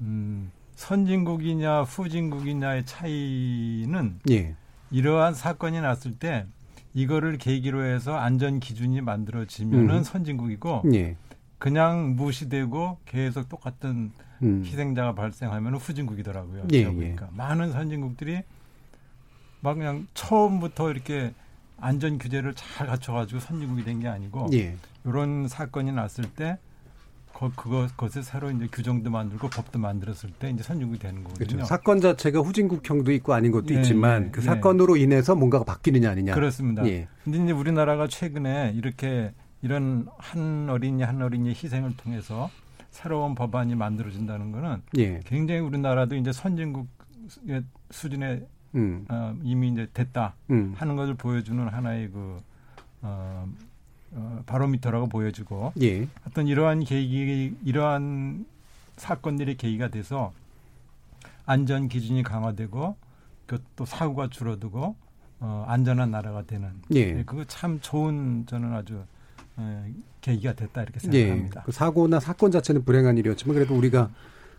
음, 0.00 0.50
선진국이냐 0.76 1.82
후진국이냐의 1.82 2.86
차이는 2.86 4.20
예. 4.30 4.54
이러한 4.90 5.34
사건이 5.34 5.80
났을 5.80 6.12
때 6.12 6.46
이거를 6.94 7.38
계기로 7.38 7.84
해서 7.84 8.16
안전 8.16 8.60
기준이 8.60 9.00
만들어지면은 9.00 9.96
음. 9.96 10.02
선진국이고 10.02 10.84
예. 10.94 11.16
그냥 11.58 12.16
무시되고 12.16 12.98
계속 13.04 13.48
똑같은 13.48 14.12
음. 14.42 14.62
희생자가 14.64 15.14
발생하면 15.14 15.74
후진국이더라고요. 15.76 16.64
예, 16.72 16.78
제가 16.80 16.92
보니까 16.92 17.28
많은 17.32 17.72
선진국들이 17.72 18.42
막 19.60 19.74
그냥 19.74 20.06
처음부터 20.14 20.90
이렇게 20.90 21.32
안전 21.78 22.18
규제를 22.18 22.54
잘 22.54 22.86
갖춰가지고 22.86 23.40
선진국이 23.40 23.84
된 23.84 24.00
게 24.00 24.08
아니고 24.08 24.48
예. 24.54 24.76
이런 25.04 25.48
사건이 25.48 25.92
났을 25.92 26.24
때 26.24 26.52
거, 26.52 26.65
그거, 27.38 27.86
그것에 27.86 28.22
새로 28.22 28.50
이제 28.50 28.66
규정도 28.72 29.10
만들고 29.10 29.50
법도 29.50 29.78
만들었을 29.78 30.30
때 30.38 30.48
이제 30.50 30.62
선진국이 30.62 30.98
되는 30.98 31.22
거거든요. 31.22 31.46
그렇죠. 31.46 31.64
사건 31.66 32.00
자체가 32.00 32.40
후진국형도 32.40 33.12
있고 33.12 33.34
아닌 33.34 33.52
것도 33.52 33.74
예, 33.74 33.80
있지만 33.80 34.26
예, 34.26 34.30
그 34.30 34.40
예. 34.40 34.44
사건으로 34.44 34.96
인해서 34.96 35.34
뭔가가 35.34 35.64
바뀌느냐 35.64 36.10
아니냐. 36.10 36.34
그렇습니다. 36.34 36.86
예. 36.86 37.08
근데 37.24 37.42
이제 37.42 37.52
우리나라가 37.52 38.08
최근에 38.08 38.72
이렇게 38.74 39.32
이런 39.60 40.06
한 40.16 40.68
어린이 40.70 41.02
한 41.02 41.20
어린이 41.20 41.50
희생을 41.50 41.96
통해서 41.96 42.50
새로운 42.90 43.34
법안이 43.34 43.74
만들어진다는 43.74 44.52
거는 44.52 44.82
예. 44.96 45.20
굉장히 45.26 45.60
우리나라도 45.60 46.16
이제 46.16 46.32
선진국의 46.32 47.64
수준에 47.90 48.46
음. 48.74 49.04
어, 49.08 49.36
이미 49.42 49.68
이제 49.68 49.88
됐다 49.92 50.34
음. 50.50 50.74
하는 50.76 50.96
것을 50.96 51.14
보여주는 51.14 51.66
하나의 51.68 52.10
그 52.10 52.38
어, 53.02 53.46
어, 54.12 54.42
바로미터라고 54.46 55.08
보여지고 55.08 55.72
예. 55.82 56.08
어떤 56.26 56.46
이러한 56.46 56.84
계기 56.84 57.54
이러한 57.64 58.46
사건들의 58.96 59.56
계기가 59.56 59.88
돼서 59.88 60.32
안전 61.44 61.88
기준이 61.88 62.22
강화되고 62.22 62.96
그또 63.46 63.84
사고가 63.84 64.28
줄어들고 64.28 64.96
어, 65.40 65.64
안전한 65.68 66.10
나라가 66.10 66.42
되는 66.42 66.70
예. 66.92 67.12
네, 67.12 67.22
그거 67.24 67.44
참 67.44 67.78
좋은 67.80 68.44
저는 68.46 68.72
아주 68.72 69.02
어, 69.56 69.84
계기가 70.20 70.54
됐다 70.54 70.82
이렇게 70.82 70.98
예. 71.12 71.24
생각합니다. 71.26 71.62
그 71.62 71.72
사고나 71.72 72.20
사건 72.20 72.50
자체는 72.50 72.84
불행한 72.84 73.18
일이었지만 73.18 73.54
그래도 73.54 73.74
우리가 73.76 74.10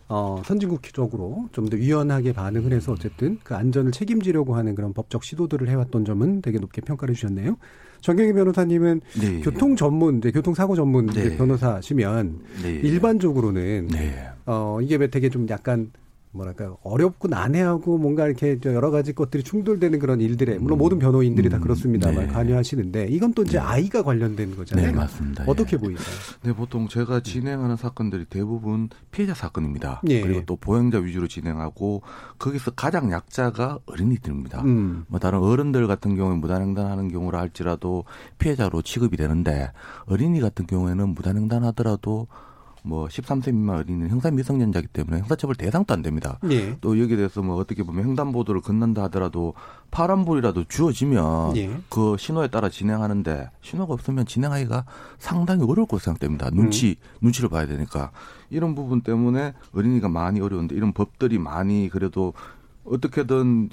어, 0.08 0.40
선진국적으로 0.44 1.48
좀 1.52 1.68
더 1.68 1.76
유연하게 1.76 2.32
반응을 2.32 2.72
해서 2.72 2.92
어쨌든 2.92 3.38
그 3.44 3.54
안전을 3.54 3.92
책임지려고 3.92 4.56
하는 4.56 4.74
그런 4.74 4.94
법적 4.94 5.22
시도들을 5.22 5.68
해왔던 5.68 6.04
점은 6.06 6.40
되게 6.40 6.58
높게 6.58 6.80
평가를 6.80 7.14
해주셨네요. 7.14 7.56
정경희 8.00 8.32
변호사님은 8.32 9.00
네. 9.20 9.40
교통 9.40 9.76
전문, 9.76 10.18
이제 10.18 10.30
교통사고 10.30 10.76
전문 10.76 11.06
네. 11.06 11.36
변호사시면 11.36 12.40
네. 12.62 12.70
일반적으로는 12.70 13.88
네. 13.88 14.28
어, 14.46 14.78
이게 14.80 14.96
왜 14.96 15.08
되게 15.08 15.28
좀 15.28 15.46
약간 15.50 15.90
뭐랄까 16.30 16.76
어렵고 16.82 17.28
난해하고 17.28 17.98
뭔가 17.98 18.26
이렇게 18.26 18.58
저 18.60 18.74
여러 18.74 18.90
가지 18.90 19.12
것들이 19.12 19.42
충돌되는 19.42 19.98
그런 19.98 20.20
일들에 20.20 20.58
물론 20.58 20.78
모든 20.78 20.98
변호인들이 20.98 21.48
다 21.48 21.56
음, 21.56 21.62
그렇습니다만 21.62 22.26
네. 22.26 22.32
관여하시는데 22.32 23.08
이건 23.08 23.32
또 23.34 23.42
이제 23.42 23.58
아이가 23.58 24.02
관련된 24.02 24.54
거잖아요. 24.56 24.86
네, 24.86 24.92
맞습니다. 24.92 25.44
어떻게 25.46 25.76
예. 25.76 25.80
보이나요? 25.80 26.04
네, 26.42 26.52
보통 26.52 26.88
제가 26.88 27.20
진행하는 27.20 27.76
사건들이 27.76 28.26
대부분 28.26 28.88
피해자 29.10 29.34
사건입니다. 29.34 30.02
예. 30.08 30.20
그리고 30.20 30.44
또 30.44 30.56
보행자 30.56 30.98
위주로 30.98 31.26
진행하고 31.28 32.02
거기서 32.38 32.72
가장 32.72 33.10
약자가 33.10 33.78
어린이들입니다. 33.86 34.62
음. 34.62 35.04
뭐 35.08 35.18
다른 35.18 35.38
어른들 35.38 35.86
같은 35.86 36.16
경우에 36.16 36.36
무단횡단하는 36.36 37.08
경우라 37.08 37.38
할지라도 37.40 38.04
피해자로 38.38 38.82
취급이 38.82 39.16
되는데 39.16 39.72
어린이 40.06 40.40
같은 40.40 40.66
경우에는 40.66 41.08
무단횡단하더라도 41.10 42.28
뭐 42.88 43.06
13세 43.06 43.52
미만 43.52 43.76
어린이는 43.76 44.08
형사 44.08 44.30
미성년자이기 44.30 44.88
때문에 44.88 45.18
형사처벌 45.18 45.56
대상도 45.56 45.92
안 45.92 46.00
됩니다. 46.00 46.38
예. 46.50 46.78
또 46.80 46.98
여기에 46.98 47.18
대해서 47.18 47.42
뭐 47.42 47.56
어떻게 47.56 47.82
보면 47.82 48.06
횡단보도를 48.06 48.62
건넌다 48.62 49.02
하더라도 49.04 49.52
파란불이라도 49.90 50.64
주어지면 50.64 51.56
예. 51.58 51.70
그 51.90 52.16
신호에 52.18 52.48
따라 52.48 52.70
진행하는데 52.70 53.50
신호가 53.60 53.92
없으면 53.92 54.24
진행하기가 54.24 54.86
상당히 55.18 55.64
어려울 55.64 55.86
것으로 55.86 55.98
생각됩니다. 55.98 56.48
눈치 56.50 56.96
눈치를 57.20 57.50
봐야 57.50 57.66
되니까 57.66 58.10
이런 58.48 58.74
부분 58.74 59.02
때문에 59.02 59.52
어린이가 59.74 60.08
많이 60.08 60.40
어려운데 60.40 60.74
이런 60.74 60.94
법들이 60.94 61.38
많이 61.38 61.90
그래도 61.90 62.32
어떻게든 62.84 63.68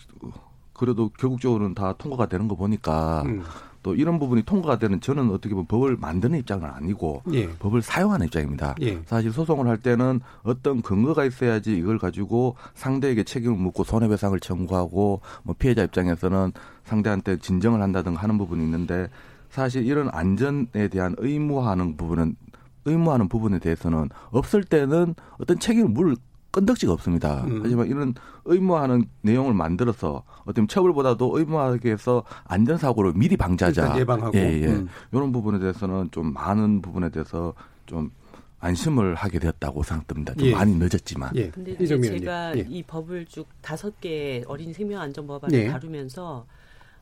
그래도 0.74 1.10
결국적으로는 1.18 1.74
다 1.74 1.94
통과가 1.98 2.26
되는 2.26 2.50
거 2.50 2.56
보니까 2.56 3.24
음. 3.26 3.44
또 3.86 3.94
이런 3.94 4.18
부분이 4.18 4.42
통과가 4.42 4.80
되는 4.80 5.00
저는 5.00 5.30
어떻게 5.30 5.50
보면 5.50 5.68
법을 5.68 5.98
만드는 5.98 6.40
입장은 6.40 6.68
아니고 6.68 7.22
예. 7.34 7.48
법을 7.48 7.84
사용하는 7.84 8.26
입장입니다. 8.26 8.74
예. 8.82 9.00
사실 9.06 9.32
소송을 9.32 9.68
할 9.68 9.78
때는 9.78 10.22
어떤 10.42 10.82
근거가 10.82 11.24
있어야지 11.24 11.78
이걸 11.78 12.00
가지고 12.00 12.56
상대에게 12.74 13.24
책임을 13.24 13.56
묻고 13.56 13.84
손해배상을 13.84 14.40
청구하고 14.40 15.22
뭐 15.44 15.56
피해자 15.60 15.84
입장에서는 15.84 16.52
상대한테 16.84 17.38
진정을 17.38 17.80
한다든가 17.80 18.24
하는 18.24 18.40
부분이 18.40 18.64
있는데 18.64 19.08
사실 19.52 19.86
이런 19.86 20.10
안전에 20.12 20.88
대한 20.90 21.14
의무화하는 21.20 21.96
부분은 21.96 22.38
의무하는 22.86 23.30
부분에 23.30 23.60
대해서는 23.60 24.10
없을 24.32 24.64
때는 24.64 25.14
어떤 25.40 25.60
책임을 25.60 25.90
물 25.90 26.16
끈덕지가 26.56 26.94
없습니다. 26.94 27.44
음. 27.44 27.60
하지만 27.64 27.88
이런 27.88 28.14
의무화하는 28.46 29.06
내용을 29.22 29.54
만들어서 29.54 30.24
어떤 30.46 30.70
처벌보다도 30.70 31.38
의무화하게 31.38 31.92
해서 31.92 32.24
안전사고를 32.46 33.14
미리 33.14 33.36
방지하자. 33.36 33.82
일단 33.82 34.00
예방하고. 34.00 34.38
예, 34.38 34.62
예. 34.62 34.68
음. 34.68 34.88
이런 35.12 35.34
부분에 35.34 35.60
대해서는 35.60 36.12
좀 36.12 36.32
많은 36.34 36.82
부분에 36.82 37.10
대해서 37.10 37.54
좀 37.86 38.10
안심을 38.62 39.16
하게 39.16 39.40
되었다고 39.40 39.84
생각됩니다. 39.84 40.34
좀 40.36 40.48
예. 40.48 40.52
많이 40.54 40.76
늦었지만. 40.76 41.32
예. 41.36 41.50
근데 41.50 41.76
이제 41.78 42.00
제가. 42.00 42.58
예. 42.58 42.66
이 42.70 42.84
법을 42.84 43.26
쭉 43.26 43.48
다섯 43.62 44.00
개 44.00 44.42
어린이 44.48 44.74
생명 44.74 45.02
안전 45.02 45.28
법안을 45.28 45.60
예. 45.60 45.68
다루면서 45.68 46.46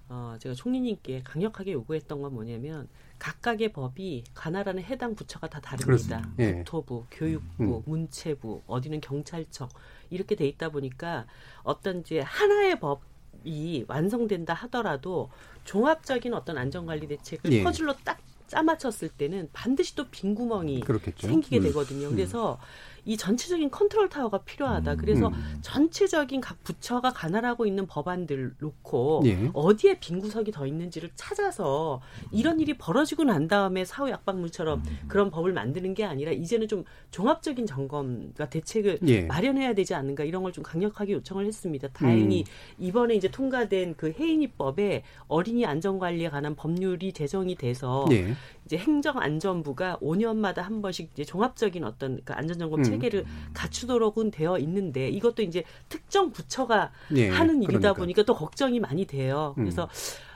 어, 0.09 0.35
제가 0.39 0.55
총리님께 0.55 1.21
강력하게 1.23 1.73
요구했던 1.73 2.23
건 2.23 2.33
뭐냐면 2.33 2.87
각각의 3.23 3.71
법이 3.71 4.25
관할하는 4.33 4.83
해당 4.83 5.15
부처가 5.15 5.47
다 5.47 5.61
다릅니다. 5.61 6.27
예. 6.39 6.55
국토부, 6.55 7.05
교육부, 7.09 7.77
음. 7.77 7.81
문체부, 7.85 8.63
어디는 8.67 8.99
경찰청 8.99 9.69
이렇게 10.09 10.35
돼 10.35 10.45
있다 10.45 10.67
보니까 10.67 11.25
어떤 11.63 12.01
이제 12.01 12.19
하나의 12.19 12.81
법이 12.81 13.85
완성된다 13.87 14.53
하더라도 14.53 15.29
종합적인 15.63 16.33
어떤 16.33 16.57
안전관리 16.57 17.07
대책을 17.07 17.49
예. 17.53 17.63
퍼즐로 17.63 17.95
딱 18.03 18.19
짜맞췄을 18.47 19.07
때는 19.07 19.49
반드시 19.53 19.95
또 19.95 20.05
빈 20.11 20.35
구멍이 20.35 20.81
그렇겠죠. 20.81 21.25
생기게 21.25 21.59
음. 21.59 21.63
되거든요. 21.63 22.07
음. 22.09 22.15
그래서 22.15 22.59
이 23.05 23.17
전체적인 23.17 23.69
컨트롤 23.69 24.07
타워가 24.09 24.39
필요하다. 24.39 24.95
그래서 24.95 25.27
음. 25.27 25.57
전체적인 25.61 26.39
각 26.39 26.63
부처가 26.63 27.11
관할하고 27.11 27.65
있는 27.65 27.85
법안들 27.85 28.55
놓고 28.59 29.23
예. 29.25 29.49
어디에 29.53 29.99
빈 29.99 30.19
구석이 30.19 30.51
더 30.53 30.65
있는지를 30.65 31.09
찾아서 31.15 32.01
이런 32.31 32.61
일이 32.61 32.77
벌어지고 32.77 33.25
난 33.25 33.47
다음에 33.49 33.83
사후 33.83 34.09
약방물처럼 34.09 34.83
그런 35.09 35.29
법을 35.29 35.51
만드는 35.51 35.93
게 35.93 36.05
아니라 36.05 36.31
이제는 36.31 36.67
좀 36.69 36.85
종합적인 37.11 37.65
점검과 37.65 38.49
대책을 38.49 38.99
예. 39.07 39.23
마련해야 39.23 39.73
되지 39.73 39.93
않는가 39.93 40.23
이런 40.23 40.41
걸 40.41 40.53
좀 40.53 40.63
강력하게 40.63 41.13
요청을 41.13 41.47
했습니다. 41.47 41.87
다행히 41.89 42.41
음. 42.41 42.45
이번에 42.77 43.15
이제 43.15 43.27
통과된 43.27 43.95
그 43.97 44.13
해인이법에 44.17 45.03
어린이 45.27 45.65
안전관리에 45.65 46.29
관한 46.29 46.55
법률이 46.55 47.11
제정이 47.11 47.55
돼서 47.55 48.05
예. 48.11 48.35
이제 48.65 48.77
행정안전부가 48.77 49.97
5년마다 50.01 50.61
한 50.61 50.81
번씩 50.81 51.09
이제 51.13 51.25
종합적인 51.25 51.83
어떤 51.83 52.19
그 52.23 52.33
안전점검 52.33 52.79
음. 52.79 52.83
체계를 52.83 53.25
갖추도록은 53.53 54.31
되어 54.31 54.57
있는데 54.59 55.09
이것도 55.09 55.41
이제 55.41 55.63
특정 55.89 56.31
부처가 56.31 56.91
예, 57.15 57.29
하는 57.29 57.61
일이다 57.61 57.79
그러니까. 57.79 57.93
보니까 57.93 58.23
또 58.23 58.33
걱정이 58.35 58.79
많이 58.79 59.05
돼요. 59.05 59.53
음. 59.57 59.63
그래서 59.63 59.89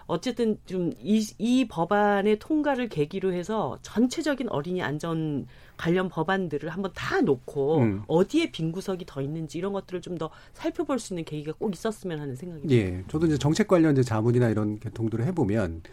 어쨌든 0.08 0.58
좀이 0.66 1.22
이 1.38 1.68
법안의 1.68 2.40
통과를 2.40 2.88
계기로 2.88 3.34
해서 3.34 3.78
전체적인 3.82 4.48
어린이 4.50 4.82
안전 4.82 5.48
관련 5.76 6.08
법안들을 6.10 6.70
한번 6.70 6.92
다 6.96 7.22
놓고 7.22 7.78
음. 7.80 8.04
어디에 8.08 8.52
빈 8.52 8.72
구석이 8.72 9.06
더 9.06 9.22
있는지 9.22 9.58
이런 9.58 9.74
것들을 9.74 10.02
좀 10.02 10.18
더 10.18 10.30
살펴볼 10.54 11.00
수 11.00 11.14
있는 11.14 11.24
계기가 11.24 11.54
꼭 11.54 11.74
있었으면 11.74 12.20
하는 12.20 12.36
생각이 12.36 12.68
듭니다. 12.68 12.98
예. 12.98 13.04
저도 13.08 13.28
이제 13.28 13.38
정책 13.38 13.68
관련 13.68 13.94
이제 13.94 14.04
자문이나 14.04 14.50
이런 14.50 14.80
개통들을 14.80 15.26
해보면 15.26 15.84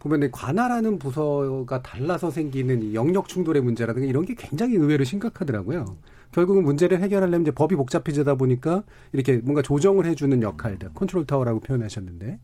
보면 0.00 0.22
이 0.24 0.30
관할하는 0.30 0.98
부서가 0.98 1.82
달라서 1.82 2.30
생기는 2.30 2.82
이 2.82 2.94
영역 2.94 3.28
충돌의 3.28 3.62
문제라든가 3.62 4.08
이런 4.08 4.24
게 4.24 4.34
굉장히 4.34 4.74
의외로 4.74 5.04
심각하더라고요. 5.04 5.96
결국은 6.32 6.64
문제를 6.64 7.00
해결하려면 7.00 7.42
이제 7.42 7.50
법이 7.50 7.76
복잡해지다 7.76 8.36
보니까 8.36 8.82
이렇게 9.12 9.36
뭔가 9.36 9.62
조정을 9.62 10.06
해주는 10.06 10.42
역할들, 10.42 10.90
컨트롤 10.94 11.26
타워라고 11.26 11.60
표현하셨는데 11.60 12.38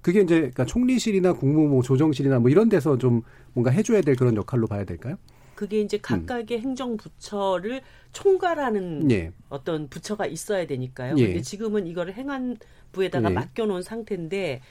그게 0.00 0.20
이제 0.20 0.36
그러니까 0.36 0.64
총리실이나 0.64 1.34
국무 1.34 1.68
뭐 1.68 1.82
조정실이나 1.82 2.38
뭐 2.38 2.50
이런 2.50 2.68
데서 2.68 2.96
좀 2.96 3.22
뭔가 3.52 3.70
해줘야 3.70 4.00
될 4.00 4.16
그런 4.16 4.36
역할로 4.36 4.66
봐야 4.66 4.84
될까요? 4.84 5.16
그게 5.54 5.80
이제 5.80 5.98
각각의 5.98 6.60
행정부처를 6.60 7.82
총괄하는 8.12 9.10
예. 9.10 9.30
어떤 9.50 9.88
부처가 9.88 10.26
있어야 10.26 10.66
되니까요. 10.66 11.16
예. 11.18 11.26
근데 11.26 11.42
지금은 11.42 11.86
이거를 11.86 12.14
행안부에다가 12.14 13.30
예. 13.30 13.34
맡겨놓은 13.34 13.82
상태인데 13.82 14.62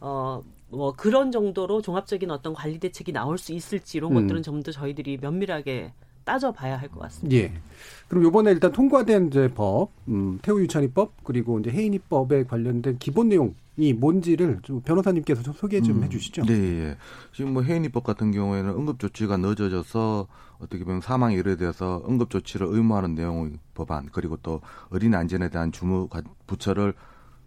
어. 0.00 0.42
뭐 0.70 0.92
그런 0.92 1.32
정도로 1.32 1.82
종합적인 1.82 2.30
어떤 2.30 2.54
관리 2.54 2.78
대책이 2.78 3.12
나올 3.12 3.38
수 3.38 3.52
있을지 3.52 3.98
이런 3.98 4.12
음. 4.16 4.22
것들은 4.22 4.42
좀더 4.42 4.70
저희들이 4.72 5.18
면밀하게 5.20 5.92
따져봐야 6.24 6.76
할 6.78 6.88
것 6.90 7.00
같습니다. 7.00 7.36
예. 7.36 7.52
그럼 8.08 8.24
요번에 8.24 8.52
일단 8.52 8.70
통과된 8.72 9.28
이제 9.28 9.48
법, 9.54 9.90
음, 10.08 10.38
태우 10.42 10.60
유찬이법 10.60 11.24
그리고 11.24 11.58
이제 11.58 11.70
해인이법에 11.70 12.44
관련된 12.44 12.98
기본 12.98 13.30
내용이 13.30 13.92
뭔지를 13.96 14.60
좀 14.62 14.80
변호사님께서 14.82 15.42
좀 15.42 15.54
소개 15.54 15.80
좀 15.80 15.98
음, 15.98 16.04
해주시죠. 16.04 16.44
네, 16.44 16.52
예. 16.52 16.96
지금 17.34 17.52
뭐 17.54 17.62
해인이법 17.62 18.04
같은 18.04 18.30
경우에는 18.32 18.70
응급조치가 18.70 19.38
늦어져서 19.38 20.28
어떻게 20.60 20.84
보면 20.84 21.00
사망에 21.00 21.34
이르돼서 21.36 22.02
응급조치를 22.08 22.66
의무하는 22.70 23.14
내용의 23.14 23.52
법안 23.74 24.06
그리고 24.12 24.36
또 24.42 24.60
어린이 24.90 25.16
안전에 25.16 25.48
대한 25.48 25.72
주무 25.72 26.06
관- 26.08 26.24
부처를 26.46 26.92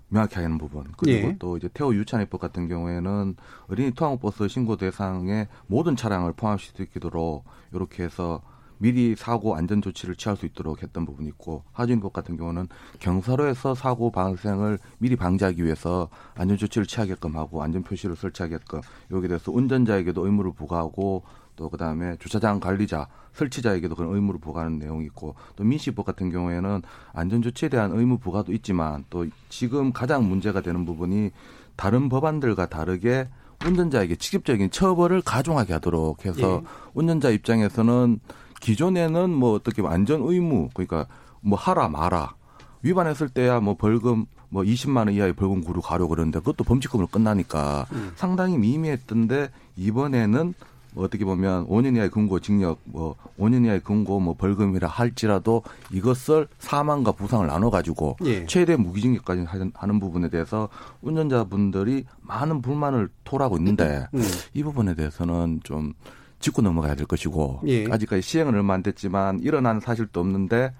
명확히 0.10 0.36
하는 0.36 0.58
부분 0.58 0.86
그리고 0.98 1.30
예. 1.30 1.36
또 1.40 1.58
이제 1.58 1.70
태호 1.74 1.96
유찬이법 1.96 2.40
같은 2.40 2.68
경우에는 2.68 3.36
어린이 3.68 3.92
통학버스 3.92 4.48
신고 4.48 4.76
대상에 4.78 5.48
모든 5.68 5.96
차량을 5.96 6.34
포함시킬 6.34 6.88
수 6.92 6.98
있도록 6.98 7.46
이렇게 7.72 8.04
해서 8.04 8.42
미리 8.84 9.16
사고 9.16 9.56
안전 9.56 9.82
조치를 9.82 10.16
취할 10.16 10.36
수 10.36 10.46
있도록 10.46 10.84
했던 10.84 11.06
부분이 11.06 11.30
있고 11.30 11.64
하준법 11.72 12.12
같은 12.12 12.36
경우는 12.36 12.68
경사로에서 13.00 13.76
사고 13.76 14.12
발생을 14.12 14.78
미리 14.98 15.16
방지하기 15.16 15.64
위해서 15.64 16.10
안전 16.36 16.58
조치를 16.58 16.86
취하게끔 16.86 17.38
하고 17.38 17.64
안전 17.64 17.84
표시를 17.84 18.18
설치하게끔 18.18 18.82
여기에 19.12 19.30
대해서 19.30 19.52
운전자에게도 19.54 20.26
의무를 20.26 20.52
부과하고 20.54 21.24
또 21.56 21.70
그다음에 21.70 22.16
주차장 22.20 22.60
관리자 22.60 23.08
설치자에게도 23.34 23.96
그런 23.96 24.14
의무를 24.14 24.40
부과하는 24.40 24.80
내용이 24.80 25.06
있고 25.06 25.36
또 25.56 25.64
민식법 25.64 26.06
같은 26.06 26.30
경우에는 26.32 26.82
안전 27.14 27.42
조치에 27.42 27.70
대한 27.70 27.92
의무 27.92 28.18
부과도 28.18 28.54
있지만 28.54 29.06
또 29.10 29.26
지금 29.50 29.92
가장 29.92 30.28
문제가 30.28 30.62
되는 30.62 30.86
부분이 30.86 31.32
다른 31.76 32.10
법안들과 32.10 32.68
다르게 32.68 33.28
운전자에게 33.66 34.16
직접적인 34.16 34.72
처벌을 34.72 35.22
가중하게 35.22 35.74
하도록 35.74 36.26
해서 36.26 36.62
예. 36.64 36.68
운전자 36.94 37.30
입장에서는 37.30 38.20
기존에는 38.62 39.30
뭐 39.30 39.54
어떻게 39.54 39.82
안전 39.86 40.22
의무 40.22 40.70
그러니까 40.74 41.08
뭐 41.42 41.58
하라 41.58 41.90
마라 41.90 42.36
위반했을 42.82 43.30
때야 43.30 43.60
뭐 43.60 43.76
벌금 43.76 44.26
뭐 44.50 44.64
20만 44.64 44.98
원 44.98 45.14
이하의 45.14 45.34
벌금 45.34 45.62
구류 45.62 45.82
가려 45.82 46.06
그러는데 46.08 46.40
그것도 46.40 46.64
범칙금으로 46.64 47.08
끝나니까 47.08 47.88
상당히 48.16 48.58
미미했던데 48.58 49.50
이번에는 49.76 50.46
뭐 50.46 50.54
어떻게 50.96 51.26
보면 51.26 51.68
5년 51.68 51.96
이하의 51.96 52.10
금고 52.12 52.40
징역 52.40 52.80
뭐 52.86 53.16
5년 53.40 53.66
이하의 53.66 53.80
금고 53.82 54.20
뭐 54.20 54.36
벌금이라 54.36 54.88
할지라도 54.88 55.64
이것을 55.92 56.48
사망과 56.60 57.14
부상을 57.14 57.46
나눠 57.48 57.70
가지고 57.70 58.18
예. 58.26 58.46
최대 58.46 58.76
무기징역까지 58.76 59.44
하는- 59.46 59.72
하는 59.76 60.00
부분에 60.00 60.30
대해서 60.30 60.70
운전자분들이 61.02 62.06
많은 62.22 62.62
불만을 62.62 63.10
토하고 63.24 63.58
있는데 63.58 64.06
음. 64.14 64.22
이 64.54 64.64
부분에 64.64 64.96
대해서는 64.96 65.62
좀 65.64 65.94
짚고 66.40 66.62
넘어가야 66.62 66.96
될 66.96 67.06
것이고 67.06 67.62
예. 67.68 67.90
아직까지 67.90 68.22
시행은 68.22 68.54
얼마 68.54 68.74
안 68.74 68.84
됐지만 68.84 69.40
일어난 69.40 69.80
사실도 69.80 70.20
없는데 70.20 70.74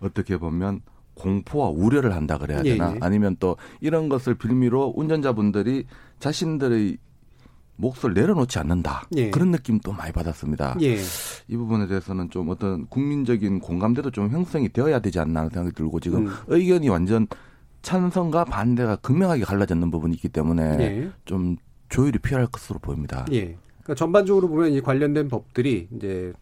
어떻게 0.00 0.36
보면 0.36 0.80
공포와 1.14 1.68
우려를 1.68 2.14
한다 2.14 2.38
그래야 2.38 2.58
예, 2.64 2.70
되나 2.72 2.94
예. 2.94 2.98
아니면 3.00 3.36
또 3.38 3.56
이런 3.80 4.08
것을 4.08 4.34
빌미로 4.34 4.92
운전자분들이 4.96 5.86
자신들의 6.18 6.98
몫을 7.76 8.14
내려놓지 8.14 8.58
않는다 8.58 9.08
예. 9.16 9.30
그런 9.30 9.50
느낌도 9.50 9.92
많이 9.92 10.12
받았습니다. 10.12 10.76
예. 10.82 10.96
이 11.48 11.56
부분에 11.56 11.86
대해서는 11.86 12.30
좀 12.30 12.48
어떤 12.48 12.86
국민적인 12.86 13.58
공감대도 13.58 14.10
좀 14.10 14.30
형성이 14.30 14.68
되어야 14.68 15.00
되지 15.00 15.18
않나 15.18 15.40
하는 15.40 15.50
생각이 15.50 15.74
들고 15.74 16.00
지금 16.00 16.26
음. 16.26 16.32
의견이 16.46 16.88
완전 16.88 17.26
찬성과 17.82 18.44
반대가 18.44 18.96
극명하게 18.96 19.44
갈라졌는 19.44 19.90
부분이 19.90 20.14
있기 20.14 20.28
때문에 20.28 20.62
예. 20.80 21.10
좀 21.24 21.56
조율이 21.88 22.18
필요할 22.18 22.46
것으로 22.46 22.78
보입니다. 22.78 23.26
예. 23.32 23.56
그러니까 23.82 23.94
전반적으로 23.96 24.48
보면 24.48 24.72
이 24.72 24.80
관련된 24.80 25.28
법들이 25.28 25.88
이제 25.94 26.32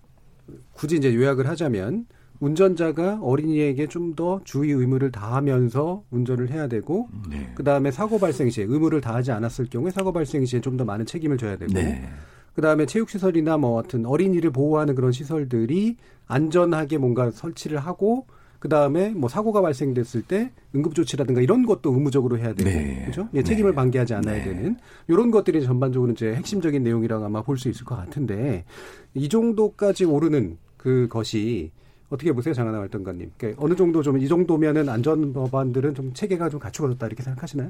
굳이 0.72 0.96
이제 0.96 1.14
요약을 1.14 1.48
하자면 1.48 2.06
운전자가 2.42 3.20
어린이에게 3.22 3.86
좀 3.86 4.12
더 4.16 4.40
주의 4.44 4.70
의무를 4.72 5.10
다하면서 5.10 6.04
운전을 6.10 6.50
해야 6.50 6.66
되고 6.66 7.08
네. 7.30 7.50
그 7.54 7.64
다음에 7.64 7.90
사고 7.90 8.18
발생 8.18 8.50
시에 8.50 8.64
의무를 8.64 9.00
다하지 9.00 9.30
않았을 9.32 9.66
경우에 9.70 9.90
사고 9.90 10.12
발생 10.12 10.44
시에 10.44 10.60
좀 10.60 10.76
더 10.76 10.84
많은 10.84 11.06
책임을 11.06 11.38
져야 11.38 11.56
되고 11.56 11.72
네. 11.72 12.02
그 12.54 12.60
다음에 12.60 12.84
체육 12.84 13.08
시설이나 13.08 13.56
뭐 13.56 13.74
같은 13.80 14.04
어린이를 14.04 14.50
보호하는 14.50 14.94
그런 14.94 15.12
시설들이 15.12 15.96
안전하게 16.26 16.98
뭔가 16.98 17.30
설치를 17.30 17.78
하고 17.78 18.26
그 18.58 18.68
다음에 18.68 19.10
뭐 19.10 19.28
사고가 19.30 19.62
발생됐을 19.62 20.22
때 20.22 20.50
응급 20.74 20.94
조치라든가 20.94 21.40
이런 21.40 21.64
것도 21.64 21.92
의무적으로 21.92 22.36
해야 22.38 22.52
되고 22.54 22.68
네. 22.68 23.04
그죠? 23.06 23.28
예, 23.34 23.42
책임을 23.42 23.70
네. 23.70 23.74
방기하지 23.76 24.14
않아야 24.14 24.36
네. 24.36 24.44
되는 24.44 24.76
이런 25.08 25.30
것들이 25.30 25.62
전반적으로 25.62 26.12
이제 26.12 26.34
핵심적인 26.34 26.82
내용이라고 26.82 27.24
아마 27.24 27.40
볼 27.42 27.56
수 27.56 27.68
있을 27.70 27.84
것 27.86 27.96
같은데 27.96 28.64
이 29.14 29.28
정도까지 29.28 30.04
오르는 30.04 30.58
그것이 30.76 31.70
어떻게 32.12 32.32
보세요, 32.32 32.54
장하나 32.54 32.78
활동가님? 32.78 33.32
그러니까 33.36 33.62
어느 33.64 33.74
정도 33.74 34.02
좀 34.02 34.18
이 34.20 34.28
정도면은 34.28 34.88
안전 34.88 35.32
법안들은 35.32 35.94
좀 35.94 36.12
체계가 36.12 36.48
좀 36.50 36.60
갖추어졌다 36.60 37.06
이렇게 37.06 37.22
생각하시나요? 37.22 37.68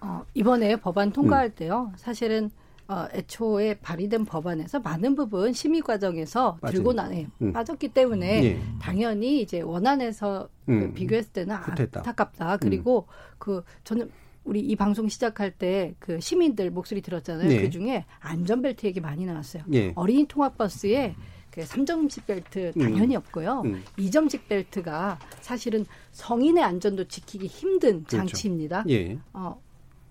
어, 0.00 0.24
이번에 0.34 0.76
법안 0.76 1.12
통과할 1.12 1.46
음. 1.46 1.52
때요. 1.56 1.92
사실은 1.96 2.50
어, 2.88 3.06
애초에 3.12 3.74
발의된 3.74 4.24
법안에서 4.24 4.80
많은 4.80 5.14
부분 5.14 5.52
심의 5.52 5.80
과정에서 5.82 6.56
빠진. 6.60 6.76
들고 6.78 6.92
나 6.92 7.08
예, 7.14 7.26
음. 7.40 7.52
빠졌기 7.52 7.88
때문에 7.88 8.44
예. 8.44 8.60
당연히 8.80 9.40
이제 9.42 9.60
원안에서 9.60 10.48
그 10.66 10.72
음. 10.72 10.92
비교했을 10.94 11.32
때는 11.32 11.56
후퇴했다. 11.56 11.98
음. 11.98 12.00
안타깝다. 12.00 12.56
그리고 12.58 13.06
그 13.38 13.62
저는 13.84 14.10
우리 14.44 14.60
이 14.60 14.74
방송 14.76 15.08
시작할 15.08 15.52
때 15.52 15.94
그 16.00 16.18
시민들 16.20 16.70
목소리 16.70 17.00
들었잖아요. 17.00 17.48
네. 17.48 17.62
그 17.62 17.70
중에 17.70 18.04
안전벨트 18.20 18.86
얘기 18.86 19.00
많이 19.00 19.24
나왔어요. 19.24 19.62
예. 19.72 19.92
어린이 19.94 20.26
통학버스에 20.26 21.14
그 21.52 21.60
3점식 21.60 22.24
벨트 22.26 22.72
당연히 22.72 23.14
음. 23.14 23.18
없고요. 23.18 23.62
음. 23.66 23.84
2점식 23.98 24.48
벨트가 24.48 25.18
사실은 25.42 25.84
성인의 26.12 26.64
안전도 26.64 27.04
지키기 27.08 27.46
힘든 27.46 28.04
그렇죠. 28.04 28.16
장치입니다. 28.16 28.84
예. 28.88 29.18
어, 29.34 29.60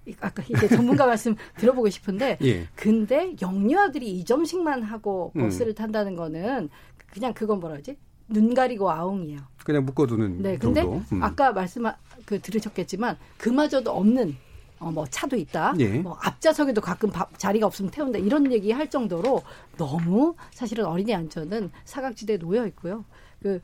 이- 0.06 0.14
아까 0.22 0.44
이제 0.48 0.68
전문가 0.68 1.06
말씀 1.08 1.36
들어보고 1.58 1.90
싶은데 1.90 2.38
예. 2.44 2.68
근데 2.76 3.36
영유아들이 3.42 4.24
2점씩만 4.24 4.84
하고 4.84 5.32
음. 5.36 5.42
버스를 5.42 5.74
탄다는 5.74 6.16
거는 6.16 6.70
그냥 7.12 7.34
그건 7.34 7.60
뭐라 7.60 7.74
그러지? 7.76 7.98
눈 8.28 8.54
가리고 8.54 8.90
아웅이에요. 8.92 9.40
그냥 9.66 9.84
묶어두는 9.86 10.42
네, 10.44 10.58
근데 10.58 10.84
정도. 10.84 11.02
음. 11.12 11.24
아까 11.24 11.52
말씀 11.52 11.84
그 12.26 12.40
들으셨겠지만 12.40 13.18
그마저도 13.38 13.92
없는 13.92 14.38
어, 14.82 14.92
뭐 14.92 15.06
차도 15.08 15.36
있다. 15.38 15.76
예. 15.80 16.00
뭐 16.00 16.18
앞좌석에도 16.22 16.82
가끔 16.82 17.12
밥- 17.12 17.38
자리가 17.38 17.68
없으면 17.68 17.92
태운다. 17.92 18.18
이런 18.18 18.52
얘기 18.52 18.72
할 18.72 18.90
정도로 18.90 19.44
너무 19.78 20.36
사실은 20.52 20.86
어린이 20.86 21.14
안전은 21.14 21.72
사각지대에 21.86 22.38
놓여 22.38 22.66
있고요. 22.68 23.06
그 23.42 23.62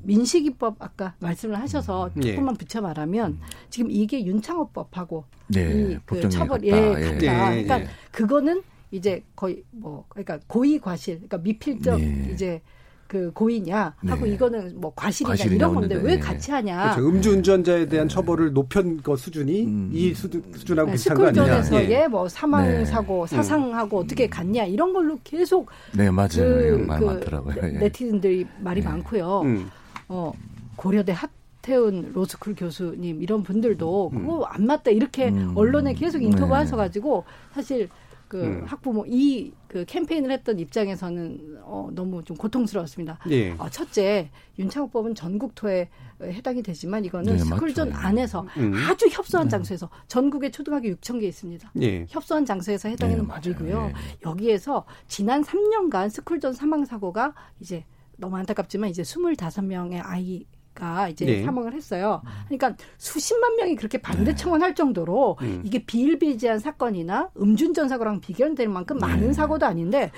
민식이법 0.00 0.76
아까 0.80 1.14
말씀을 1.20 1.60
하셔서 1.60 2.10
예. 2.22 2.30
조금만 2.32 2.56
붙여 2.56 2.80
말하면 2.80 3.38
지금 3.68 3.90
이게 3.90 4.24
윤창호법하고 4.24 5.24
네, 5.48 5.92
이그 5.92 6.28
처벌 6.30 6.58
같다. 6.60 6.66
예, 6.66 6.70
예. 6.72 6.92
같다. 6.92 7.14
예, 7.16 7.18
그러니까 7.62 7.80
예. 7.82 7.88
그거는 8.10 8.62
이제 8.90 9.22
거의 9.36 9.62
뭐 9.70 10.06
그러니까 10.08 10.38
고의 10.46 10.78
과실, 10.78 11.16
그러니까 11.16 11.38
미필적 11.38 12.00
네. 12.00 12.30
이제 12.32 12.62
그 13.06 13.30
고의냐 13.32 13.94
하고 14.06 14.24
네. 14.24 14.32
이거는 14.32 14.80
뭐 14.80 14.92
과실이냐 14.96 15.32
과실이 15.32 15.56
이런 15.56 15.74
건데 15.74 15.94
나오는데, 15.94 16.08
왜 16.10 16.16
네. 16.16 16.20
같이 16.20 16.50
하냐? 16.50 16.94
그렇죠. 16.94 17.08
음주운전자에 17.08 17.86
대한 17.86 18.08
처벌을 18.08 18.52
높인 18.52 19.02
거 19.02 19.14
수준이 19.16 19.90
이 19.92 20.14
수준, 20.14 20.42
수준하고 20.56 20.86
네, 20.88 20.92
비슷한 20.92 21.18
거 21.18 21.26
아니냐. 21.28 21.62
스쿨존에서의 21.62 21.90
예. 21.90 22.06
뭐 22.08 22.28
사망 22.28 22.66
네. 22.66 22.84
사고 22.84 23.26
사상하고 23.26 23.98
어떻게 24.00 24.26
갔냐 24.28 24.64
이런 24.64 24.92
걸로 24.92 25.18
계속 25.22 25.68
네, 25.92 26.10
맞아요. 26.10 26.28
그, 26.36 26.84
말 26.86 26.98
그 27.00 27.04
많더라고요. 27.04 27.54
예. 27.62 27.68
네티즌들이 27.78 28.46
말이 28.60 28.80
많고요. 28.82 29.42
음. 29.42 29.70
어, 30.08 30.32
고려대 30.76 31.12
하태훈 31.12 32.10
로스쿨 32.14 32.54
교수님 32.56 33.22
이런 33.22 33.42
분들도 33.42 34.10
그거 34.10 34.44
안 34.44 34.66
맞다 34.66 34.90
이렇게 34.90 35.28
음. 35.28 35.52
언론에 35.54 35.94
계속 35.94 36.22
인터뷰 36.22 36.48
네. 36.48 36.54
하셔 36.54 36.76
가지고 36.76 37.24
사실 37.54 37.88
그 38.34 38.42
음. 38.42 38.64
학부모 38.66 39.04
이 39.06 39.52
그 39.74 39.84
캠페인을 39.86 40.30
했던 40.30 40.60
입장에서는 40.60 41.58
어, 41.62 41.88
너무 41.90 42.22
좀 42.22 42.36
고통스러웠습니다. 42.36 43.18
예. 43.30 43.50
어, 43.58 43.68
첫째 43.68 44.30
윤창호법은 44.56 45.16
전국토에 45.16 45.88
해당이 46.22 46.62
되지만 46.62 47.04
이거는 47.04 47.32
네, 47.32 47.38
스쿨존 47.40 47.90
맞죠. 47.90 48.00
안에서 48.06 48.46
음. 48.56 48.72
아주 48.88 49.08
협소한 49.10 49.48
장소에서 49.48 49.90
전국에 50.06 50.52
초등학교 50.52 50.90
6천 50.90 51.18
개 51.18 51.26
있습니다. 51.26 51.72
예. 51.82 52.06
협소한 52.08 52.44
장소에서 52.44 52.88
해당하는 52.88 53.26
네. 53.26 53.34
법이고요. 53.34 53.90
예. 53.92 54.18
여기에서 54.24 54.84
지난 55.08 55.42
3년간 55.42 56.08
스쿨존 56.08 56.52
사망 56.52 56.84
사고가 56.84 57.34
이제 57.58 57.84
너무 58.16 58.36
안타깝지만 58.36 58.90
이제 58.90 59.02
25명의 59.02 60.00
아이 60.04 60.46
가 60.74 61.08
이제 61.08 61.24
네. 61.24 61.44
사망을 61.44 61.72
했어요. 61.72 62.20
그러니까 62.48 62.74
수십만 62.98 63.56
명이 63.56 63.76
그렇게 63.76 63.98
반대 63.98 64.34
청원할 64.34 64.74
정도로 64.74 65.38
음. 65.40 65.62
이게 65.64 65.84
비일비재한 65.84 66.58
사건이나 66.58 67.30
음주운전 67.40 67.88
사고랑 67.88 68.20
비교될 68.20 68.68
만큼 68.68 68.98
많은 68.98 69.32
사고도 69.32 69.66
아닌데 69.66 70.10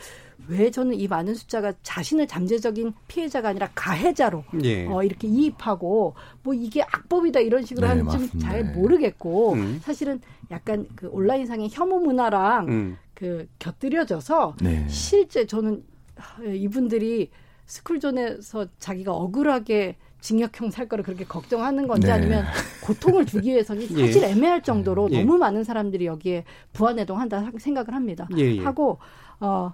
왜 0.49 0.71
저는 0.71 0.95
이 0.95 1.09
많은 1.09 1.35
숫자가 1.35 1.75
자신을 1.83 2.27
잠재적인 2.27 2.95
피해자가 3.09 3.51
아니라 3.51 3.69
가해자로 3.75 4.45
예. 4.63 4.87
어, 4.87 5.03
이렇게 5.03 5.29
이입하고 5.29 6.15
뭐 6.43 6.55
이게 6.55 6.83
악법이다 6.83 7.41
이런 7.41 7.65
식으로 7.65 7.87
네, 7.87 7.89
하는 7.91 8.05
좀 8.05 8.23
맞습니다. 8.23 8.49
잘 8.49 8.63
네. 8.63 8.73
모르겠고 8.73 9.53
음. 9.55 9.81
사실은 9.83 10.21
약간 10.51 10.87
그 10.95 11.09
온라인상의 11.09 11.69
혐오 11.73 11.99
문화랑 12.01 12.69
음. 12.69 12.97
그 13.15 13.47
곁들여져서 13.59 14.57
네. 14.63 14.87
실제 14.89 15.47
저는 15.47 15.85
하, 16.17 16.43
이분들이 16.45 17.31
스쿨존에서 17.67 18.69
자기가 18.79 19.13
억울하게 19.13 19.97
징역형 20.27 20.71
살 20.71 20.89
거를 20.89 21.05
그렇게 21.05 21.25
걱정하는 21.25 21.87
건지 21.87 22.09
네. 22.09 22.13
아니면 22.13 22.45
고통을 22.83 23.27
주기 23.27 23.51
위해서는 23.51 23.87
예. 23.97 24.07
사실 24.07 24.25
애매할 24.25 24.63
정도로 24.63 25.09
예. 25.13 25.23
너무 25.23 25.39
많은 25.39 25.63
사람들이 25.63 26.07
여기에 26.07 26.45
부화뇌동한다 26.73 27.53
생각을 27.59 27.95
합니다. 27.95 28.29
예, 28.37 28.57
예. 28.57 28.61
하고 28.61 28.99
어. 29.41 29.73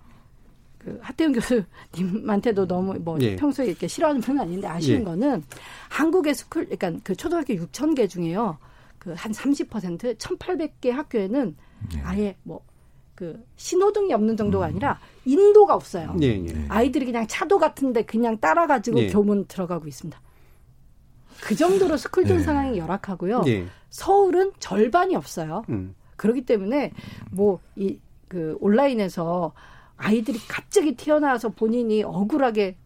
그 0.79 0.99
하태훈 1.01 1.33
교수님한테도 1.33 2.67
너무 2.67 2.95
뭐 2.99 3.17
예. 3.21 3.37
평소에 3.37 3.67
이렇게 3.67 3.87
싫어하는 3.87 4.21
분은 4.21 4.43
아닌데 4.43 4.67
아쉬운 4.67 5.01
예. 5.01 5.05
거는 5.05 5.45
한국의 5.89 6.35
스쿨 6.35 6.65
그러니까 6.65 7.01
그 7.05 7.15
초등학교 7.15 7.55
6천 7.55 7.95
개 7.97 8.07
중에요. 8.09 8.59
그 8.99 9.15
한 9.17 9.33
30% 9.33 10.17
1,800개 10.17 10.91
학교에는 10.91 11.57
아예 12.05 12.37
뭐그 12.43 13.45
신호등이 13.57 14.13
없는 14.13 14.37
정도가 14.37 14.67
아니라 14.67 14.99
인도가 15.25 15.75
없어요. 15.75 16.15
예, 16.21 16.45
예. 16.45 16.67
아이들이 16.69 17.07
그냥 17.07 17.27
차도 17.27 17.59
같은데 17.59 18.03
그냥 18.03 18.39
따라가지고 18.39 18.99
예. 19.01 19.07
교문 19.09 19.47
들어가고 19.47 19.89
있습니다. 19.89 20.21
그 21.43 21.55
정도로 21.55 21.97
스쿨존 21.97 22.39
네. 22.39 22.43
상황이 22.43 22.79
열악하고요. 22.79 23.43
예. 23.47 23.67
서울은 23.91 24.53
절반이 24.59 25.15
없어요. 25.17 25.65
음. 25.69 25.95
그렇기 26.17 26.47
때문에 26.47 26.93
뭐 27.31 27.61
이 27.77 27.99
그 28.33 28.57
온라인에서 28.63 29.53
아이들이 29.99 30.39
갑자기 30.49 30.97
튀어나와서 30.97 31.51
본인이 31.51 32.03
억울하게 32.03 32.77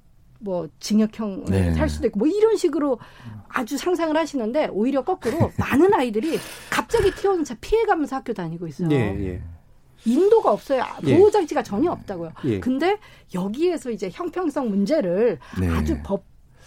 뭐 0.41 0.69
징역형을 0.81 1.45
네. 1.45 1.73
살 1.73 1.89
수도 1.89 2.09
있고 2.09 2.19
뭐 2.19 2.27
이런 2.27 2.57
식으로 2.57 2.99
아주 3.49 3.79
상상을 3.79 4.15
하시는데 4.17 4.71
오히려 4.73 5.05
거꾸로 5.05 5.53
많은 5.57 5.95
아이들이 5.95 6.37
갑자기 6.69 7.13
튀어나와서 7.13 7.55
피해가면서 7.61 8.17
학교 8.17 8.33
다니고 8.33 8.67
있어요. 8.67 8.89
예, 8.91 8.97
예. 9.25 9.43
인도가 10.05 10.51
없어요. 10.51 10.83
예. 11.05 11.17
보호 11.17 11.31
장치가 11.31 11.63
전혀 11.63 11.93
없다고요. 11.93 12.33
예. 12.47 12.59
근데 12.59 12.99
여기에서 13.33 13.93
이제 13.93 14.11
형평성 14.13 14.69
문제를 14.69 15.39
네. 15.61 15.69
아주 15.69 15.97
법, 16.03 16.25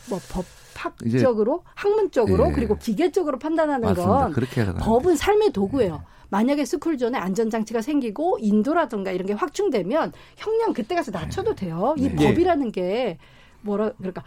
뭐 0.10 0.19
법 0.32 0.45
학적으로, 0.79 1.63
학문적으로, 1.75 2.47
예. 2.49 2.51
그리고 2.53 2.77
기계적으로 2.77 3.37
판단하는 3.39 3.81
맞습니다. 3.87 4.11
건 4.25 4.31
그렇게 4.31 4.65
법은 4.65 5.15
삶의 5.15 5.51
도구예요. 5.51 6.03
만약에 6.29 6.63
스쿨존에 6.63 7.17
안전장치가 7.17 7.81
생기고 7.81 8.37
인도라든가 8.39 9.11
이런 9.11 9.25
게 9.27 9.33
확충되면 9.33 10.13
형량 10.37 10.73
그때 10.73 10.95
가서 10.95 11.11
낮춰도 11.11 11.55
돼요. 11.55 11.95
이 11.97 12.09
네. 12.09 12.15
법이라는 12.15 12.71
게 12.71 13.17
뭐라 13.61 13.91
그러니까 13.97 14.23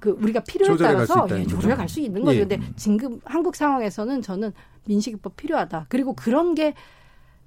그 0.00 0.10
우리가 0.10 0.40
필요에 0.40 0.68
갈수 0.76 0.82
따라서 0.82 1.26
예. 1.38 1.44
조절해 1.46 1.74
갈수 1.76 2.00
있는 2.00 2.24
거죠. 2.24 2.38
예. 2.38 2.44
근데 2.46 2.60
지금 2.76 3.20
한국 3.24 3.56
상황에서는 3.56 4.22
저는 4.22 4.52
민식이법 4.84 5.36
필요하다. 5.36 5.86
그리고 5.88 6.14
그런 6.14 6.54
게 6.54 6.74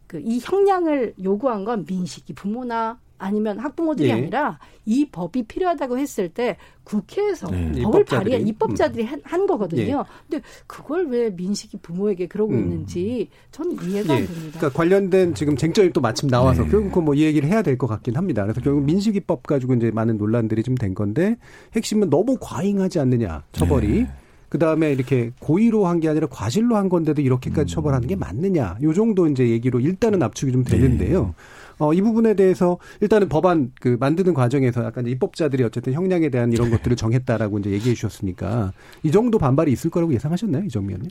그 0.07 0.19
이 0.19 0.39
형량을 0.39 1.15
요구한 1.23 1.65
건 1.65 1.83
민식이 1.87 2.33
부모나 2.33 2.99
아니면 3.17 3.59
학부모들이 3.59 4.09
예. 4.09 4.13
아니라 4.13 4.59
이 4.85 5.05
법이 5.09 5.43
필요하다고 5.43 5.97
했을 5.97 6.29
때 6.29 6.57
국회에서 6.83 7.49
네. 7.49 7.71
법을 7.71 8.01
입법자들이. 8.01 8.05
발의한 8.17 8.47
입법자들이 8.47 9.03
한, 9.05 9.21
한 9.23 9.47
거거든요. 9.47 9.81
예. 9.81 10.03
근데 10.29 10.43
그걸 10.67 11.07
왜 11.07 11.29
민식이 11.29 11.77
부모에게 11.77 12.27
그러고 12.27 12.53
음. 12.53 12.59
있는지 12.59 13.29
저는 13.51 13.77
이해가 13.83 14.13
예. 14.13 14.17
안 14.19 14.27
됩니다. 14.27 14.57
그러니까 14.59 14.69
관련된 14.77 15.33
지금 15.33 15.55
쟁점이 15.55 15.91
또 15.93 16.01
마침 16.01 16.29
나와서 16.29 16.63
네. 16.63 16.69
결국 16.69 16.91
그뭐 16.91 17.13
이 17.15 17.23
얘기를 17.23 17.47
해야 17.49 17.61
될 17.61 17.77
것 17.77 17.87
같긴 17.87 18.15
합니다. 18.15 18.43
그래서 18.43 18.61
결국 18.61 18.83
민식이법 18.83 19.43
가지고 19.47 19.73
이제 19.75 19.91
많은 19.91 20.17
논란들이 20.17 20.63
좀 20.63 20.75
된 20.75 20.93
건데 20.93 21.37
핵심은 21.75 22.09
너무 22.09 22.37
과잉하지 22.39 22.99
않느냐 22.99 23.43
처벌이. 23.53 23.87
네. 24.03 24.07
그 24.49 24.59
다음에 24.59 24.91
이렇게 24.91 25.31
고의로 25.39 25.85
한 25.87 25.99
게 25.99 26.09
아니라 26.09 26.27
과실로 26.27 26.75
한 26.75 26.89
건데도 26.89 27.21
이렇게까지 27.21 27.73
처벌하는 27.73 28.07
게 28.07 28.15
맞느냐. 28.15 28.77
요 28.83 28.93
정도 28.93 29.27
이제 29.27 29.47
얘기로 29.49 29.79
일단은 29.79 30.21
압축이 30.21 30.51
좀 30.51 30.63
되는데요. 30.63 31.33
어, 31.77 31.93
이 31.93 32.01
부분에 32.01 32.35
대해서 32.35 32.77
일단은 33.01 33.27
법안 33.27 33.71
그 33.81 33.97
만드는 33.99 34.33
과정에서 34.33 34.83
약간 34.85 35.07
입법자들이 35.07 35.63
어쨌든 35.63 35.93
형량에 35.93 36.29
대한 36.29 36.53
이런 36.53 36.69
것들을 36.69 36.95
정했다라고 36.95 37.59
이제 37.59 37.69
얘기해 37.71 37.95
주셨으니까 37.95 38.71
이 39.03 39.11
정도 39.11 39.37
반발이 39.37 39.71
있을 39.71 39.89
거라고 39.89 40.13
예상하셨나요? 40.13 40.63
이정미 40.65 40.93
의원님? 40.93 41.09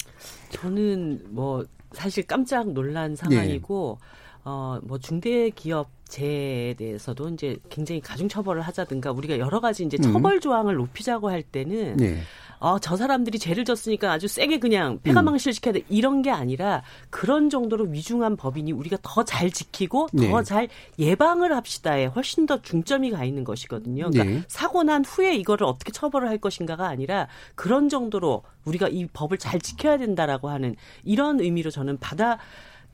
저는 0.51 1.21
뭐 1.31 1.65
사실 1.93 2.27
깜짝 2.27 2.73
놀란 2.73 3.15
상황이고 3.17 3.99
어뭐 4.45 4.99
중대기업체에 5.01 6.75
대해서도 6.75 7.29
이제 7.31 7.57
굉장히 7.71 8.01
가중 8.01 8.29
처벌을 8.29 8.63
하자든가 8.63 9.13
우리가 9.13 9.39
여러 9.39 9.61
가지 9.61 9.85
이제 9.85 9.97
음. 10.01 10.13
처벌 10.13 10.41
조항을 10.41 10.75
높이자고 10.77 11.31
할 11.31 11.43
때는 11.43 11.97
예. 12.01 12.19
어, 12.65 12.79
저 12.79 12.97
사람들이 12.97 13.39
죄를 13.39 13.67
졌으니까 13.67 14.11
아주 14.11 14.27
세게 14.27 14.59
그냥 14.59 14.99
폐가망실 15.03 15.53
시켜야 15.53 15.75
돼. 15.75 15.83
이런 15.91 16.23
게 16.23 16.31
아니라 16.31 16.83
그런 17.11 17.51
정도로 17.51 17.85
위중한 17.91 18.37
법이니 18.37 18.73
우리가 18.73 18.97
더 19.03 19.23
잘 19.25 19.51
지키고 19.51 20.09
네. 20.15 20.31
더잘 20.31 20.69
예방을 20.99 21.55
합시다에 21.55 22.07
훨씬 22.07 22.47
더 22.47 22.63
중점이 22.63 23.11
가 23.11 23.25
있는 23.25 23.45
것이거든요. 23.45 24.09
그러니까 24.11 24.25
네. 24.25 24.43
사고 24.49 24.83
난 24.83 25.05
후에 25.05 25.35
이거를 25.37 25.67
어떻게 25.67 25.93
처벌을 25.93 26.29
할 26.29 26.39
것인가가 26.39 26.89
아니라 26.89 27.29
그런 27.55 27.91
정도로 27.91 28.43
우리가 28.65 28.89
이 28.89 29.07
법을 29.13 29.37
잘 29.37 29.61
지켜야 29.61 29.99
된다라고 29.99 30.49
하는 30.49 30.75
이런 31.05 31.41
의미로 31.41 31.71
저는 31.71 31.99
받아 31.99 32.39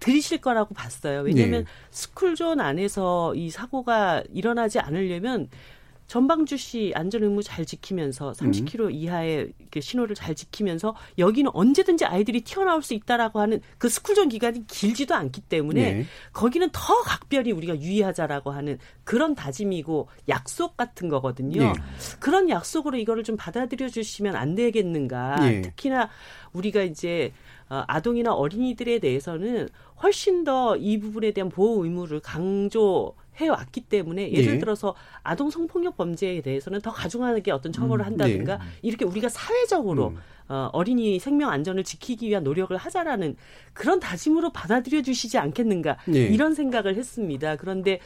들이실 0.00 0.40
거라고 0.40 0.74
봤어요. 0.74 1.20
왜냐하면 1.20 1.64
네. 1.64 1.70
스쿨존 1.92 2.58
안에서 2.58 3.34
이 3.36 3.50
사고가 3.50 4.24
일어나지 4.32 4.80
않으려면 4.80 5.48
전방주 6.10 6.56
시 6.56 6.90
안전 6.96 7.22
의무 7.22 7.40
잘 7.44 7.64
지키면서 7.64 8.32
30km 8.32 8.80
음. 8.80 8.90
이하의 8.90 9.52
신호를 9.78 10.16
잘 10.16 10.34
지키면서 10.34 10.96
여기는 11.18 11.52
언제든지 11.54 12.04
아이들이 12.04 12.40
튀어나올 12.40 12.82
수 12.82 12.94
있다라고 12.94 13.38
하는 13.38 13.60
그 13.78 13.88
스쿨존 13.88 14.28
기간이 14.28 14.66
길지도 14.66 15.14
않기 15.14 15.42
때문에 15.42 15.92
네. 15.92 16.06
거기는 16.32 16.68
더 16.72 17.00
각별히 17.02 17.52
우리가 17.52 17.80
유의하자라고 17.80 18.50
하는 18.50 18.80
그런 19.04 19.36
다짐이고 19.36 20.08
약속 20.28 20.76
같은 20.76 21.08
거거든요. 21.08 21.60
네. 21.60 21.72
그런 22.18 22.48
약속으로 22.48 22.98
이거를 22.98 23.22
좀 23.22 23.36
받아들여 23.36 23.88
주시면 23.88 24.34
안 24.34 24.56
되겠는가. 24.56 25.36
네. 25.36 25.62
특히나 25.62 26.10
우리가 26.52 26.82
이제 26.82 27.32
어, 27.68 27.84
아동이나 27.86 28.34
어린이들에 28.34 28.98
대해서는 28.98 29.68
훨씬 30.02 30.42
더 30.42 30.76
이 30.76 30.98
부분에 30.98 31.30
대한 31.30 31.50
보호 31.50 31.84
의무를 31.84 32.18
강조 32.18 33.14
해왔기 33.40 33.82
때문에 33.82 34.32
예를 34.32 34.54
네. 34.54 34.58
들어서 34.58 34.94
아동 35.22 35.50
성폭력 35.50 35.96
범죄에 35.96 36.40
대해서는 36.42 36.80
더 36.80 36.92
가중하게 36.92 37.50
어떤 37.52 37.72
처벌을 37.72 38.04
음, 38.04 38.06
한다든가 38.06 38.58
네. 38.58 38.64
이렇게 38.82 39.04
우리가 39.04 39.28
사회적으로 39.28 40.08
음. 40.08 40.18
어, 40.48 40.68
어린이 40.72 41.18
생명 41.18 41.50
안전을 41.50 41.84
지키기 41.84 42.28
위한 42.28 42.42
노력을 42.42 42.76
하자라는 42.76 43.36
그런 43.72 44.00
다짐으로 44.00 44.50
받아들여 44.50 45.02
주시지 45.02 45.38
않겠는가 45.38 45.98
네. 46.06 46.26
이런 46.26 46.54
생각을 46.54 46.96
했습니다. 46.96 47.56
그런데 47.56 48.00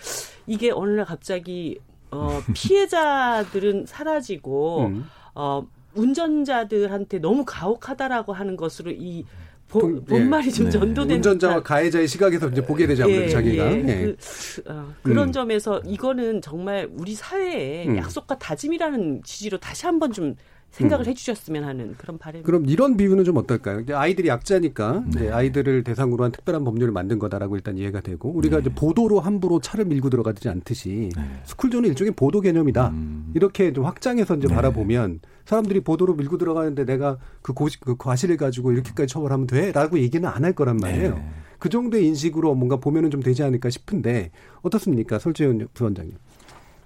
이게 0.47 0.71
어느 0.71 0.91
날 0.91 1.05
갑자기 1.05 1.79
어, 2.11 2.41
피해자들은 2.55 3.87
사라지고 3.89 4.87
음. 4.87 5.07
어, 5.35 5.67
운전자들한테 5.95 7.19
너무 7.19 7.45
가혹하다라고 7.47 8.33
하는 8.33 8.57
것으로 8.57 8.91
이 8.91 9.25
본, 9.69 10.05
본 10.05 10.29
말이 10.29 10.53
좀 10.53 10.67
네. 10.67 10.71
전도된 10.71 11.17
운전자와 11.17 11.63
가해자의 11.63 12.07
시각에서 12.07 12.49
이제 12.49 12.65
보게 12.65 12.85
아무래도 12.85 13.11
예, 13.11 13.29
자기가 13.29 13.73
예. 13.73 13.85
예. 13.89 14.05
그, 14.05 14.63
어, 14.67 14.95
그런 15.03 15.29
음. 15.29 15.33
점에서 15.33 15.81
이거는 15.85 16.43
정말 16.43 16.89
우리 16.93 17.15
사회의 17.15 17.89
음. 17.89 17.97
약속과 17.97 18.39
다짐이라는 18.39 19.23
취지로 19.25 19.59
다시 19.59 19.87
한번 19.87 20.13
좀 20.13 20.37
생각을 20.75 21.07
음. 21.07 21.11
해주셨으면 21.11 21.65
하는 21.65 21.95
그런 21.97 22.19
바람. 22.19 22.43
그럼 22.43 22.67
이런 22.67 22.97
비유는 22.97 23.25
좀 23.25 23.37
어떨까요? 23.37 23.81
이제 23.81 23.93
아이들이 23.93 24.29
약자니까 24.29 25.05
네. 25.07 25.11
이제 25.11 25.31
아이들을 25.31 25.85
대상으로 25.85 26.25
한 26.25 26.33
특별한 26.33 26.65
법률을 26.65 26.93
만든 26.93 27.19
거다라고 27.21 27.55
일단 27.57 27.79
이해가 27.79 28.01
되고 28.01 28.29
우리가 28.31 28.57
네. 28.57 28.63
이제 28.63 28.75
보도로 28.75 29.21
함부로 29.21 29.61
차를 29.61 29.85
밀고 29.85 30.11
들어가지 30.11 30.49
않듯이 30.49 31.11
네. 31.17 31.23
스쿨존은 31.45 31.89
일종의 31.91 32.13
보도 32.15 32.41
개념이다. 32.41 32.89
음. 32.89 33.31
이렇게 33.35 33.73
좀 33.73 33.85
확장해서 33.85 34.37
이제 34.37 34.49
네. 34.49 34.55
바라보면 34.55 35.21
사람들이 35.45 35.81
보도로 35.81 36.15
밀고 36.15 36.39
들어가는데 36.39 36.85
내가 36.85 37.19
그, 37.41 37.53
고시, 37.53 37.79
그 37.79 37.97
과실을 37.97 38.37
가지고 38.37 38.73
이렇게까지 38.73 39.13
처벌하면 39.13 39.47
돼라고 39.47 39.99
얘기는 39.99 40.29
안 40.29 40.45
할 40.45 40.53
거란 40.55 40.77
말이에요. 40.79 41.15
네. 41.15 41.29
그 41.61 41.69
정도의 41.69 42.05
인식으로 42.09 42.55
뭔가 42.55 42.77
보면은 42.77 43.11
좀 43.11 43.23
되지 43.23 43.43
않을까 43.45 43.71
싶은데 43.71 44.33
어떻습니까, 44.63 45.19
설재현 45.19 45.69
부원장님? 45.73 46.17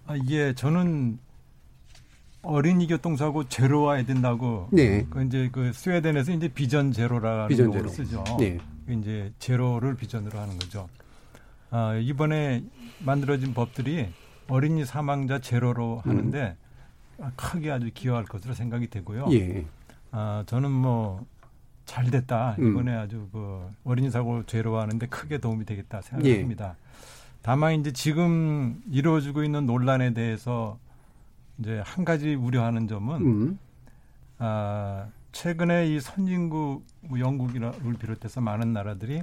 아, 0.07 0.15
예, 0.31 0.55
저는 0.55 1.19
어린이 2.49 2.87
교통사고 2.87 3.49
제로화해야 3.49 4.05
된다고. 4.05 4.69
네. 4.73 5.07
그 5.11 5.25
이제 5.25 5.49
그 5.53 5.73
스웨덴에서 5.73 6.33
이제 6.33 6.49
비전 6.49 6.93
제로라는 6.93 7.49
비전 7.49 7.67
용어를 7.67 7.89
쓰죠. 7.89 8.25
네. 8.39 8.59
그 8.87 8.93
이제 8.93 9.33
제로를 9.39 9.95
비전으로 9.95 10.39
하는 10.39 10.59
거죠. 10.59 10.89
아, 11.71 11.95
이번에 11.95 12.65
만들어진 13.01 13.55
법들이 13.55 14.09
어린이 14.49 14.85
사망자 14.85 15.39
제로로 15.39 16.01
하는데 16.05 16.57
음. 17.21 17.31
크게 17.37 17.71
아주 17.71 17.91
기여할 17.93 18.25
것으로 18.25 18.55
생각이 18.55 18.89
되고요. 18.89 19.27
예. 19.33 19.65
아, 20.11 20.43
저는 20.47 20.71
뭐 20.71 21.27
잘 21.89 22.11
됐다. 22.11 22.55
음. 22.59 22.71
이번에 22.71 22.93
음. 22.93 22.99
아주 22.99 23.29
그 23.33 23.67
어린이 23.83 24.11
사고 24.11 24.45
제로하는데 24.45 25.07
크게 25.07 25.39
도움이 25.39 25.65
되겠다 25.65 26.03
생각합니다. 26.03 26.69
예. 26.69 26.73
다만 27.41 27.81
이제 27.81 27.93
지금 27.93 28.81
이루어지고 28.91 29.43
있는 29.43 29.65
논란에 29.65 30.13
대해서 30.13 30.79
이제 31.59 31.83
한 31.85 32.05
가지 32.05 32.35
우려하는 32.35 32.89
점은 32.89 33.21
음. 33.21 33.59
아, 34.39 35.09
최근에 35.33 35.89
이 35.89 36.01
선진국 36.01 36.85
뭐 37.01 37.21
영국을 37.21 37.95
비롯해서 37.99 38.41
많은 38.41 38.73
나라들이 38.73 39.23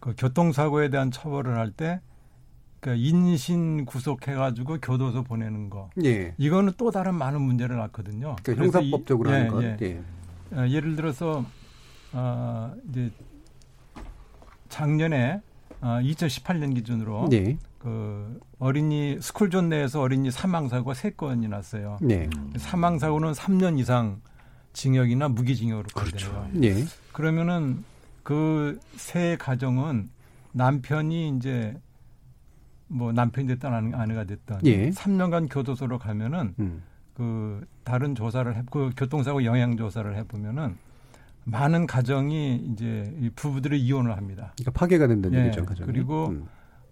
그 0.00 0.14
교통사고에 0.16 0.90
대한 0.90 1.10
처벌을 1.10 1.58
할때 1.58 2.00
그 2.80 2.96
인신 2.96 3.84
구속해가지고 3.84 4.78
교도소 4.82 5.22
보내는 5.22 5.70
거. 5.70 5.88
예. 6.04 6.34
이거는 6.36 6.72
또 6.76 6.90
다른 6.90 7.14
많은 7.14 7.40
문제를 7.40 7.76
낳거든요. 7.76 8.34
그 8.42 8.56
형사법적으로 8.56 9.30
이, 9.30 9.32
하는 9.32 9.46
예, 9.46 9.50
것. 9.50 9.62
예. 9.62 9.76
예. 9.82 10.58
어, 10.58 10.68
예를 10.68 10.96
들어서 10.96 11.44
어, 12.12 12.74
이제 12.90 13.12
작년에 14.68 15.40
어, 15.80 16.00
2018년 16.02 16.74
기준으로 16.74 17.28
네. 17.28 17.56
그 17.82 18.38
어린이 18.60 19.18
스쿨존 19.20 19.68
내에서 19.68 20.00
어린이 20.00 20.30
사망 20.30 20.68
사고가 20.68 20.94
세 20.94 21.10
건이 21.10 21.48
났어요. 21.48 21.98
네. 22.00 22.30
사망 22.56 22.98
사고는 22.98 23.32
3년 23.32 23.78
이상 23.80 24.20
징역이나 24.72 25.28
무기징역으로 25.28 25.88
그렇죠. 25.94 26.48
네. 26.52 26.84
그러면은 27.12 27.84
그 28.22 28.78
세 28.96 29.36
가정은 29.36 30.10
남편이 30.52 31.36
이제 31.36 31.76
뭐 32.86 33.10
남편이 33.12 33.48
됐던 33.48 33.94
아내가 33.94 34.24
됐던 34.24 34.60
예. 34.64 34.90
3년간 34.90 35.48
교도소로 35.50 35.98
가면은 35.98 36.54
음. 36.60 36.82
그 37.14 37.66
다른 37.84 38.14
조사를 38.14 38.54
해, 38.54 38.62
그 38.70 38.90
교통사고 38.96 39.44
영향 39.44 39.76
조사를 39.76 40.16
해 40.16 40.22
보면은 40.24 40.76
많은 41.44 41.86
가정이 41.88 42.68
이제 42.72 43.12
이 43.18 43.28
부부들이 43.34 43.80
이혼을 43.82 44.16
합니다. 44.16 44.52
그러니까 44.56 44.70
파괴가 44.78 45.08
된다는 45.08 45.40
예. 45.40 45.44
얘기죠, 45.46 45.64
가정. 45.66 45.86
그리고 45.86 46.28
음. 46.28 46.46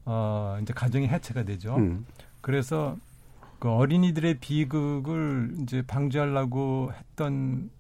어 0.04 0.58
이제 0.62 0.72
가정이 0.72 1.08
해체가 1.08 1.44
되죠. 1.44 1.76
음. 1.76 2.04
그래서 2.40 2.96
그 3.58 3.68
어린이들의 3.70 4.38
비극을 4.40 5.54
이제 5.62 5.82
방지하려고 5.86 6.92
했던 6.98 7.70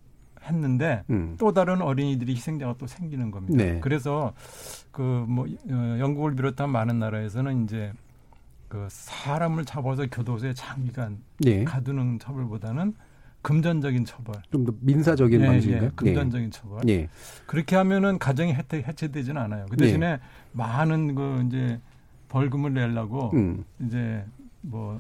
했는데 0.44 1.02
음. 1.10 1.36
또 1.38 1.52
다른 1.52 1.82
어린이들이 1.82 2.34
희생자가 2.34 2.74
또 2.78 2.86
생기는 2.86 3.30
겁니다. 3.30 3.56
네. 3.62 3.80
그래서 3.80 4.32
그뭐 4.90 5.46
어, 5.46 5.96
영국을 5.98 6.34
비롯한 6.34 6.70
많은 6.70 6.98
나라에서는 6.98 7.64
이제 7.64 7.92
그 8.68 8.86
사람을 8.90 9.64
잡아서 9.64 10.06
교도소에 10.06 10.54
장기간 10.54 11.18
네. 11.40 11.64
가두는 11.64 12.18
처벌보다는 12.20 12.94
금전적인 13.42 14.04
처벌. 14.04 14.34
좀 14.52 14.64
더 14.66 14.72
민사적인 14.80 15.40
예, 15.40 15.46
방식인가요? 15.46 15.86
예, 15.86 15.92
금전적인 15.94 16.50
네. 16.50 16.58
처벌. 16.58 16.88
예. 16.88 17.08
그렇게 17.46 17.74
하면은 17.76 18.18
가정이 18.18 18.52
해체, 18.54 18.82
해체되지는 18.86 19.40
않아요. 19.42 19.66
그 19.70 19.76
대신에 19.76 20.16
네. 20.16 20.20
많은 20.52 21.14
그 21.14 21.44
이제 21.46 21.80
벌금을 22.30 22.72
내려고 22.72 23.30
음. 23.34 23.64
이제 23.80 24.24
뭐 24.62 24.98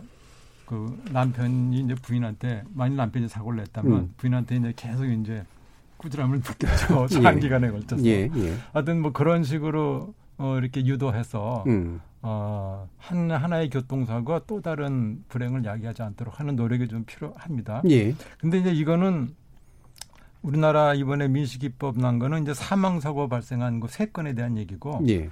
그 0.70 1.02
남편이 1.10 1.80
이제 1.80 1.96
부인한테 1.96 2.62
만일 2.72 2.96
남편이 2.96 3.26
사고를 3.26 3.58
냈다면 3.58 3.92
음. 3.92 4.14
부인한테 4.16 4.54
이제 4.54 4.72
계속 4.76 5.04
이제 5.04 5.42
꾸지람을 5.96 6.42
듣겠죠. 6.42 7.08
예. 7.10 7.22
장기간에 7.22 7.72
걸쳐서. 7.72 8.04
예, 8.06 8.30
예. 8.32 8.54
하여튼 8.72 9.02
뭐 9.02 9.10
그런 9.10 9.42
식으로 9.42 10.14
어 10.38 10.58
이렇게 10.58 10.86
유도해서 10.86 11.64
음. 11.66 12.00
어, 12.22 12.88
한, 12.98 13.32
하나의 13.32 13.68
교통사고가 13.68 14.42
또 14.46 14.60
다른 14.62 15.24
불행을 15.28 15.64
야기하지 15.64 16.02
않도록 16.02 16.38
하는 16.38 16.54
노력이 16.54 16.86
좀 16.86 17.02
필요합니다. 17.04 17.82
예. 17.90 18.14
근데 18.38 18.58
이제 18.58 18.70
이거는 18.70 19.34
우리나라 20.42 20.94
이번에 20.94 21.26
민식이법 21.26 21.98
난 21.98 22.20
거는 22.20 22.42
이제 22.42 22.54
사망 22.54 23.00
사고 23.00 23.26
발생한 23.26 23.80
그 23.80 23.88
세 23.88 24.06
건에 24.06 24.34
대한 24.36 24.56
얘기고 24.56 25.00
예. 25.08 25.28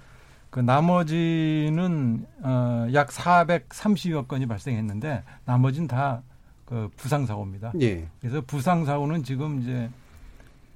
그 0.50 0.60
나머지는 0.60 2.26
어, 2.42 2.88
약 2.94 3.08
430여 3.08 4.28
건이 4.28 4.46
발생했는데 4.46 5.22
나머지는 5.44 5.88
다 5.88 6.22
그 6.68 6.90
부상 6.96 7.24
사고입니다. 7.24 7.72
예. 7.80 8.06
그래서 8.20 8.42
부상 8.42 8.84
사고는 8.84 9.24
지금 9.24 9.62
이제 9.62 9.88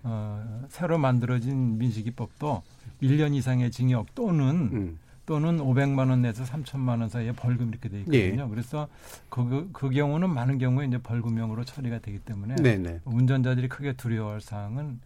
어, 0.03 0.65
새로 0.71 0.97
만들어진 0.97 1.77
민식이법도 1.77 2.63
1년 3.03 3.35
이상의 3.35 3.71
징역 3.71 4.15
또는 4.15 4.71
음. 4.73 4.99
또는 5.27 5.59
500만 5.59 6.09
원 6.09 6.23
내서 6.23 6.45
3천만 6.45 7.01
원 7.01 7.11
사이에 7.11 7.33
벌금 7.33 7.69
이렇게 7.69 7.91
돼 7.91 8.01
있거든요. 8.01 8.45
네. 8.45 8.51
그래서 8.51 8.89
그, 9.29 9.69
그 9.75 9.91
경우는 9.91 10.31
많은 10.31 10.57
경우에 10.57 10.87
이제 10.87 10.97
벌금형으로 10.97 11.65
처리가 11.65 11.99
되기 11.99 12.19
때문에 12.21 12.57
네네. 12.57 12.79
네. 12.79 13.01
운전자들이 13.05 13.69
크게 13.69 13.93
두려워할 13.93 14.41
사항은 14.41 14.99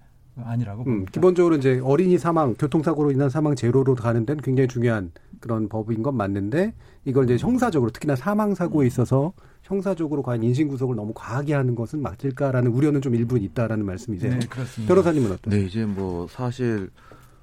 아니라고 0.45 0.83
음, 0.83 0.85
봅니다. 0.85 1.13
기본적으로 1.13 1.57
이제 1.57 1.81
어린이 1.83 2.19
사망, 2.19 2.55
교통사고로 2.55 3.11
인한 3.11 3.31
사망 3.31 3.55
제로로 3.55 3.95
가는 3.95 4.27
데는 4.27 4.43
굉장히 4.43 4.69
중요한 4.69 5.13
그런 5.41 5.69
법인 5.69 6.03
건 6.03 6.17
맞는데 6.17 6.75
이걸 7.05 7.25
이제 7.25 7.37
형사적으로 7.39 7.91
특히나 7.91 8.17
사망 8.17 8.55
사고에 8.55 8.87
있어서 8.87 9.33
형사적으로 9.63 10.23
과연 10.23 10.43
인신 10.43 10.69
구속을 10.69 10.95
너무 10.97 11.13
과하게 11.15 11.55
하는 11.55 11.75
것은 11.75 12.01
맞을까라는 12.03 12.71
우려는 12.71 13.01
좀 13.01 13.15
일부 13.15 13.39
있다라는 13.39 13.85
말씀이세요. 13.85 14.39
네, 14.39 14.47
그렇습니다. 14.49 14.93
변호사님은 14.95 15.33
어떠세요? 15.33 15.61
네, 15.61 15.67
이제 15.67 15.85
뭐 15.85 16.27
사실 16.29 16.91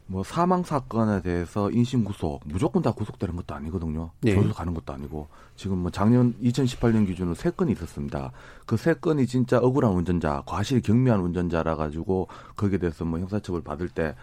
뭐 0.06 0.24
사망 0.24 0.64
사건에 0.64 1.22
대해서 1.22 1.72
인신 1.72 2.04
구속 2.04 2.42
무조건 2.46 2.82
다 2.84 2.92
구속되는 2.92 3.36
것도 3.38 3.56
아니거든요. 3.56 4.12
네. 4.22 4.36
교수 4.36 4.54
가는 4.54 4.74
것도 4.74 4.94
아니고 4.94 5.28
지금 5.56 5.78
뭐 5.80 5.92
작년 5.92 6.34
2018년 6.42 7.08
기준으로 7.08 7.36
세 7.36 7.50
건이 7.52 7.72
있었습니다. 7.72 8.32
그 8.66 8.76
세 8.78 8.94
건이 8.94 9.28
진짜 9.28 9.60
억울한 9.60 9.94
운전자, 9.94 10.44
과실 10.46 10.82
경미한 10.82 11.22
운전자라 11.22 11.76
가지고 11.76 12.28
거기에 12.56 12.80
대해서 12.80 13.06
뭐 13.06 13.20
형사처벌 13.20 13.64
받을 13.64 13.88
때 13.90 14.16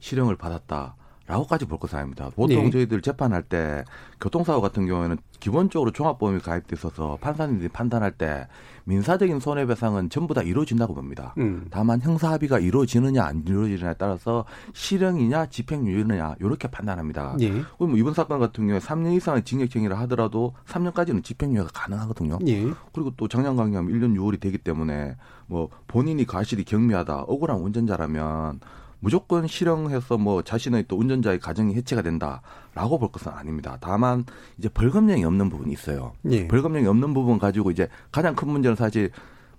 실형을 0.00 0.36
받았다. 0.36 0.94
라고까지 1.28 1.66
볼 1.66 1.78
것은 1.78 1.98
아닙니다. 1.98 2.30
보통 2.34 2.64
네. 2.64 2.70
저희들 2.70 3.02
재판할 3.02 3.42
때 3.42 3.84
교통사고 4.18 4.62
같은 4.62 4.86
경우에는 4.86 5.18
기본적으로 5.40 5.92
종합보험이 5.92 6.40
가입돼 6.40 6.74
있어서 6.74 7.18
판사님들이 7.20 7.68
판단할 7.68 8.12
때 8.12 8.48
민사적인 8.84 9.38
손해배상은 9.38 10.08
전부 10.08 10.32
다 10.32 10.40
이루어진다고 10.40 10.94
봅니다. 10.94 11.34
음. 11.36 11.66
다만 11.70 12.00
형사합의가 12.00 12.58
이루어지느냐 12.58 13.22
안 13.22 13.44
이루어지느냐에 13.46 13.94
따라서 13.98 14.46
실형이냐 14.72 15.46
집행유예느냐 15.46 16.36
이렇게 16.40 16.66
판단합니다. 16.68 17.36
예. 17.40 17.50
그럼 17.50 17.90
뭐 17.90 17.96
이번 17.96 18.14
사건 18.14 18.40
같은 18.40 18.66
경우에 18.66 18.80
3년 18.80 19.14
이상의 19.14 19.44
징역형이라 19.44 19.98
하더라도 20.00 20.54
3년까지는 20.66 21.22
집행유예가 21.22 21.68
가능하거든요. 21.74 22.38
예. 22.46 22.62
그리고 22.94 23.12
또 23.18 23.28
작년강경하면 23.28 23.92
1년 23.92 24.16
6월이 24.16 24.40
되기 24.40 24.56
때문에 24.56 25.16
뭐 25.46 25.68
본인이 25.86 26.24
과실이 26.24 26.64
경미하다 26.64 27.24
억울한 27.24 27.58
운전자라면 27.58 28.60
무조건 29.00 29.46
실형해서 29.46 30.18
뭐 30.18 30.42
자신의 30.42 30.86
또 30.88 30.96
운전자의 30.98 31.38
가정이 31.38 31.74
해체가 31.74 32.02
된다라고 32.02 32.98
볼 32.98 33.10
것은 33.12 33.30
아닙니다. 33.32 33.78
다만 33.80 34.24
이제 34.58 34.68
벌금형이 34.68 35.24
없는 35.24 35.50
부분이 35.50 35.72
있어요. 35.72 36.12
예. 36.30 36.48
벌금형이 36.48 36.86
없는 36.86 37.14
부분 37.14 37.38
가지고 37.38 37.70
이제 37.70 37.88
가장 38.10 38.34
큰 38.34 38.48
문제는 38.48 38.74
사실 38.76 39.10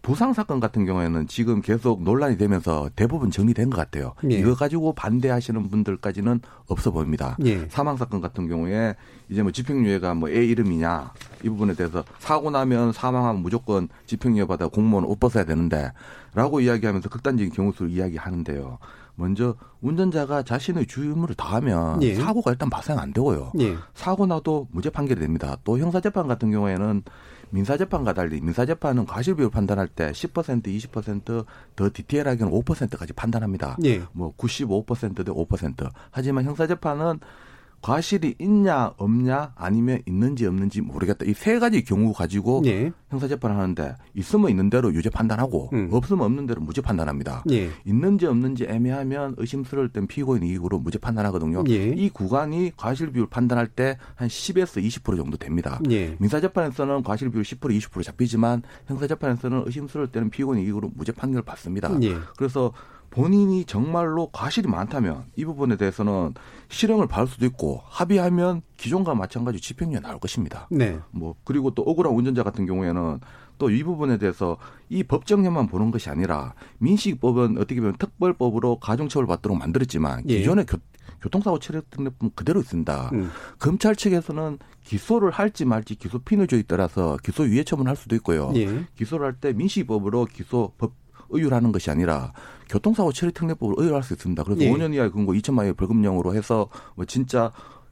부상 0.02 0.32
사건 0.32 0.62
같은 0.62 0.86
경우에는 0.86 1.28
지금 1.28 1.62
계속 1.62 2.04
논란이 2.04 2.38
되면서 2.38 2.90
대부분 2.96 3.32
정리된 3.32 3.70
것 3.70 3.76
같아요. 3.78 4.14
예. 4.32 4.36
이거 4.40 4.56
가지고 4.56 4.94
반대하시는 4.94 5.70
분들까지는 5.70 6.40
없어 6.68 6.92
보입니다. 6.92 7.36
예. 7.44 7.68
사망 7.68 7.98
사건 7.98 8.22
같은 8.22 8.48
경우에 8.48 8.96
이제 9.30 9.44
뭐 9.44 9.52
집행유예가 9.52 10.14
뭐 10.16 10.30
애 10.30 10.44
이름이냐 10.46 11.12
이 11.44 11.50
부분에 11.50 11.74
대해서 11.76 12.04
사고 12.20 12.50
나면 12.50 12.94
사망하면 12.94 13.42
무조건 13.42 13.90
집행유예 14.06 14.46
받아 14.46 14.68
공무원 14.68 15.04
옷 15.06 15.20
벗어야 15.20 15.44
되는데라고 15.44 16.62
이야기하면서 16.62 17.10
극단적인 17.10 17.52
경우 17.54 17.72
수를 17.74 17.92
이야기하는데요. 17.92 18.80
먼저 19.20 19.56
운전자가 19.82 20.44
자신의 20.44 20.88
주의 20.88 21.10
의무를 21.10 21.36
다하면 21.36 22.02
예. 22.02 22.16
사고가 22.16 22.52
일단 22.52 22.70
발생 22.70 22.98
안 22.98 23.12
되고요. 23.14 23.52
예. 23.60 23.76
사고 23.94 24.26
나도 24.26 24.68
무죄 24.72 24.90
판결이 24.90 25.20
됩니다. 25.20 25.58
또 25.64 25.78
형사재판 25.78 26.28
같은 26.28 26.50
경우에는 26.52 27.04
민사재판과 27.52 28.14
달리 28.14 28.40
민사재판은 28.42 29.06
과실비율 29.06 29.50
판단할 29.50 29.88
때 29.88 30.12
10% 30.12 30.64
20%더 30.64 31.90
디테일하게는 31.92 32.52
5%까지 32.52 33.14
판단합니다. 33.14 33.78
예. 33.86 34.04
뭐 34.14 34.34
95%대 34.38 35.32
5%. 35.32 35.90
하지만 36.12 36.46
형사재판은 36.46 37.20
과실이 37.82 38.36
있냐 38.40 38.94
없냐 38.98 39.54
아니면 39.56 40.00
있는지 40.06 40.46
없는지 40.46 40.82
모르겠다. 40.82 41.26
이 41.26 41.34
세 41.34 41.58
가지 41.60 41.84
경우 41.84 42.12
가지고 42.14 42.62
예. 42.66 42.92
형사재판을 43.10 43.56
하는데 43.56 43.96
있으면 44.14 44.50
있는 44.50 44.70
대로 44.70 44.94
유죄 44.94 45.10
판단하고 45.10 45.70
음. 45.74 45.90
없으면 45.92 46.26
없는 46.26 46.46
대로 46.48 46.62
무죄 46.62 46.82
판단합니다. 46.82 47.44
예. 47.52 47.70
있는지 47.86 48.26
없는지 48.26 48.66
애매하면 48.70 49.36
의심스러울 49.38 49.90
땐 49.90 50.06
피고인 50.08 50.44
이익으로 50.44 50.80
무죄 50.80 50.98
판단하거든요. 51.00 51.64
예. 51.70 51.88
이 51.90 52.10
구간이 52.10 52.74
과실 52.78 53.12
비율 53.12 53.28
판단할 53.28 53.68
때 53.68 53.98
한 54.16 54.28
10에서 54.28 54.84
20% 54.84 55.16
정도 55.18 55.38
됩니다. 55.38 55.80
예. 55.90 56.16
민사재판에서는 56.20 57.04
과실 57.04 57.30
비율 57.30 57.44
10% 57.44 57.60
20% 57.80 58.04
잡히지만 58.04 58.64
형사재판에서는 58.88 59.64
의심스러울 59.66 60.12
때는 60.12 60.30
피고인 60.30 60.64
이익으로 60.66 60.92
무죄 60.96 61.12
판결을 61.12 61.44
받습니다. 61.44 61.92
예. 62.04 62.16
그래서 62.38 62.74
본인이 63.10 63.66
정말로 63.66 64.30
과실이 64.32 64.68
많다면 64.68 65.26
이 65.36 65.46
부분에 65.46 65.76
대해서는 65.78 66.34
실형을 66.70 67.08
받을 67.08 67.28
수도 67.28 67.46
있고 67.46 67.82
합의하면 67.86 68.62
기존과 68.78 69.16
마찬가지 69.16 69.60
집행유예 69.60 70.00
나올 70.00 70.20
것입니다. 70.20 70.68
네. 70.72 71.00
뭐 71.12 71.36
그리고 71.44 71.72
또 71.72 71.82
억울한 71.84 72.14
운전자 72.14 72.44
같은 72.44 72.66
경우에는 72.66 73.20
또 73.58 73.70
이 73.70 73.84
부분에 73.84 74.18
대해서 74.18 74.58
이 74.88 75.04
법정형만 75.04 75.68
보는 75.68 75.92
것이 75.92 76.10
아니라 76.10 76.54
민식법은 76.78 77.58
어떻게 77.58 77.76
보면 77.82 77.98
특벌법으로 77.98 78.78
가중처벌 78.80 79.28
받도록 79.28 79.58
만들었지만 79.58 80.24
예. 80.30 80.38
기존의 80.38 80.66
교, 80.66 80.78
교통사고 81.22 81.60
처리 81.60 81.82
등록은 81.90 82.32
그대로 82.36 82.62
있습니다. 82.62 83.10
음. 83.12 83.30
검찰 83.60 83.98
측에서는 83.98 84.60
기소를 84.86 85.32
할지 85.32 85.66
말지 85.66 85.96
기소 85.96 86.20
피의조에 86.20 86.64
따라서 86.70 87.18
기소 87.22 87.46
유예 87.46 87.66
처분할 87.66 87.98
수도 87.98 88.16
있고요. 88.16 88.54
예. 88.56 88.86
기소를 88.96 89.26
할 89.26 89.34
때 89.42 89.52
민식법으로 89.52 90.26
기소 90.32 90.72
법 90.78 90.94
의율하는 91.30 91.72
것이 91.72 91.90
아니라 91.92 92.34
교통사고 92.70 93.12
처리 93.12 93.32
특례법을 93.32 93.76
의율할 93.78 94.04
수 94.04 94.14
있습니다. 94.14 94.44
그래서 94.44 94.62
예. 94.62 94.72
5년 94.72 94.94
이하의 94.94 95.12
근고 95.12 95.34
2천만 95.34 95.60
원의 95.60 95.74
벌금형으로 95.74 96.36
해서 96.36 96.70
뭐 96.96 97.06
진짜 97.06 97.52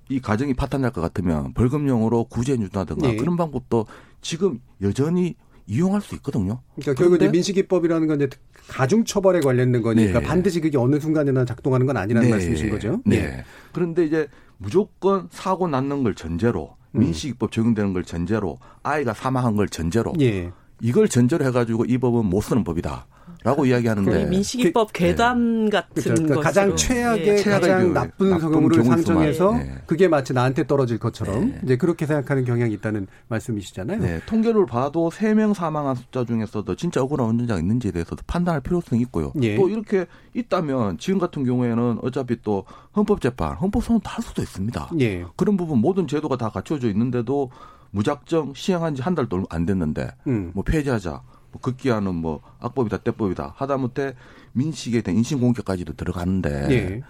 이 0.10 0.19
가정이 0.19 0.54
파탄날 0.54 0.91
것 0.91 1.02
같으면 1.02 1.54
벌금형으로 1.54 2.26
구제해 2.26 2.58
준다든가 2.58 3.10
예. 3.10 3.15
그런 3.15 3.36
방법도 3.36 3.86
지금 4.21 4.60
여전히 4.82 5.36
이용할 5.67 6.02
수 6.02 6.15
있거든요. 6.15 6.62
그러니까 6.76 6.93
결국 6.93 7.17
이제 7.17 7.30
민식이법이라는 7.30 8.08
건 8.08 8.17
이제 8.17 8.30
가중 8.69 9.04
처벌에 9.04 9.41
관련된 9.41 9.82
거니까 9.82 10.19
네. 10.19 10.26
반드시 10.26 10.62
그게 10.62 10.78
어느 10.78 11.00
순간에나 11.00 11.43
작동하는 11.43 11.86
건 11.86 11.97
아니라는 11.97 12.30
네. 12.30 12.34
말씀이신 12.34 12.69
거죠. 12.69 13.02
네. 13.06 13.21
네. 13.21 13.43
그런데 13.73 14.06
이제 14.06 14.28
무조건 14.58 15.28
사고 15.30 15.67
났는 15.67 16.04
걸 16.04 16.15
전제로 16.15 16.78
음. 16.91 17.02
민식이법 17.02 17.52
적용되는 17.52 17.93
걸 17.93 18.04
전제로 18.04 18.58
아이가 18.82 19.13
사망한 19.13 19.58
걸 19.58 19.67
전제로 19.67 20.13
예. 20.21 20.52
이걸 20.82 21.10
전제로 21.10 21.43
해가지고 21.45 21.86
이 21.86 21.97
법은 21.97 22.26
못 22.26 22.41
쓰는 22.41 22.63
법이다. 22.63 23.08
라고 23.43 23.65
이야기하는데 23.65 24.25
민식이법 24.25 24.87
그, 24.93 24.93
괴담 24.93 25.65
네. 25.65 25.69
같은 25.69 26.03
그렇죠. 26.03 26.23
그러니까 26.23 26.41
가장 26.41 26.75
최악의 26.75 27.35
네. 27.35 27.43
가장 27.43 27.93
나쁜 27.93 28.37
경우를 28.39 28.83
상정해서 28.83 29.53
네. 29.53 29.75
그게 29.85 30.07
마치 30.07 30.33
나한테 30.33 30.67
떨어질 30.67 30.97
것처럼 30.97 31.47
네. 31.51 31.59
이제 31.63 31.77
그렇게 31.77 32.05
생각하는 32.05 32.45
경향이 32.45 32.73
있다는 32.73 33.07
말씀이시잖아요. 33.27 33.99
네. 33.99 34.19
통계를 34.25 34.65
봐도 34.65 35.09
3명 35.09 35.53
사망한 35.53 35.95
숫자 35.95 36.25
중에서도 36.25 36.75
진짜 36.75 37.01
억울한 37.01 37.27
운전자가 37.29 37.59
있는지에 37.59 37.91
대해서도 37.91 38.23
판단할 38.27 38.61
필요성이 38.61 39.01
있고요. 39.03 39.31
예. 39.41 39.55
또 39.55 39.69
이렇게 39.69 40.05
있다면 40.33 40.97
지금 40.97 41.19
같은 41.19 41.43
경우에는 41.43 41.99
어차피 42.03 42.41
또 42.41 42.65
헌법재판, 42.95 43.55
헌법소원 43.57 44.01
다할 44.01 44.21
수도 44.23 44.41
있습니다. 44.41 44.91
예. 44.99 45.25
그런 45.35 45.57
부분 45.57 45.79
모든 45.79 46.07
제도가 46.07 46.37
다 46.37 46.49
갖춰져 46.49 46.87
있는데도 46.89 47.49
무작정 47.91 48.53
시행한 48.55 48.95
지 48.95 49.01
한 49.01 49.15
달도 49.15 49.45
안 49.49 49.65
됐는데 49.65 50.09
음. 50.27 50.51
뭐 50.53 50.63
폐지하자. 50.63 51.21
뭐 51.57 51.61
극기하는 51.61 52.15
뭐 52.15 52.41
악법이다 52.59 52.97
때법이다 52.97 53.53
하다못해 53.57 54.13
민식에 54.57 55.01
대한 55.01 55.17
인신 55.17 55.39
공격까지도 55.39 55.93
들어가는데 55.93 56.67
예. 56.71 57.01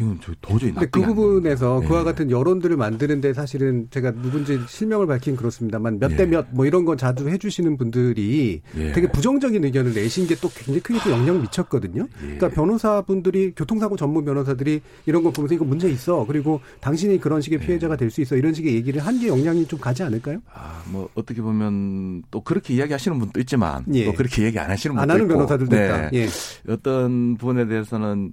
이건 0.00 0.18
도저히 0.40 0.72
납득이 0.72 0.90
그 0.90 1.14
부분에서 1.14 1.80
그와 1.80 2.00
예. 2.00 2.04
같은 2.04 2.30
여론들을 2.30 2.76
만드는데 2.76 3.34
사실은 3.34 3.88
제가 3.90 4.12
누군지 4.12 4.58
실명을 4.68 5.06
밝힌 5.06 5.36
그렇습니다만 5.36 5.98
몇 5.98 6.16
대 6.16 6.24
몇 6.26 6.46
뭐 6.52 6.64
이런 6.66 6.84
건 6.84 6.96
자주 6.96 7.28
해주시는 7.28 7.76
분들이 7.76 8.62
예. 8.76 8.92
되게 8.92 9.10
부정적인 9.10 9.62
의견을 9.64 9.92
내신 9.94 10.26
게 10.26 10.36
또 10.40 10.48
굉장히 10.50 10.80
크게 10.80 10.98
또 11.02 11.10
영향을 11.10 11.40
미쳤거든요. 11.42 12.02
예. 12.22 12.36
그러니까 12.36 12.48
변호사분들이 12.50 13.52
교통사고 13.56 13.96
전문 13.96 14.24
변호사들이 14.24 14.80
이런 15.06 15.22
거 15.22 15.30
보면서 15.30 15.54
이거 15.54 15.64
문제 15.64 15.88
있어 15.90 16.24
그리고 16.26 16.60
당신이 16.80 17.18
그런 17.20 17.40
식의 17.40 17.58
예. 17.62 17.66
피해자가 17.66 17.96
될 17.96 18.10
수 18.10 18.20
있어 18.22 18.36
이런 18.36 18.54
식의 18.54 18.74
얘기를 18.74 19.04
한 19.04 19.16
게 19.18 19.28
영향이 19.28 19.66
좀 19.66 19.78
가지 19.80 20.02
않을까요? 20.02 20.40
아, 20.52 20.82
뭐 20.90 21.08
어떻게 21.14 21.40
보면 21.42 22.22
또 22.30 22.40
그렇게 22.42 22.74
이야기하시는 22.74 23.18
분도 23.18 23.40
있지만 23.40 23.84
예. 23.94 24.04
또 24.04 24.12
그렇게 24.12 24.44
얘기 24.44 24.58
안 24.58 24.70
하시는 24.70 24.94
분도 24.94 25.02
안 25.02 25.10
하는 25.10 25.24
있고. 25.24 25.34
변호사들도 25.34 25.74
네. 25.74 25.86
있다. 25.86 26.10
예. 26.12 26.26
어떤 26.86 27.36
부분에 27.36 27.66
대해서는 27.66 28.32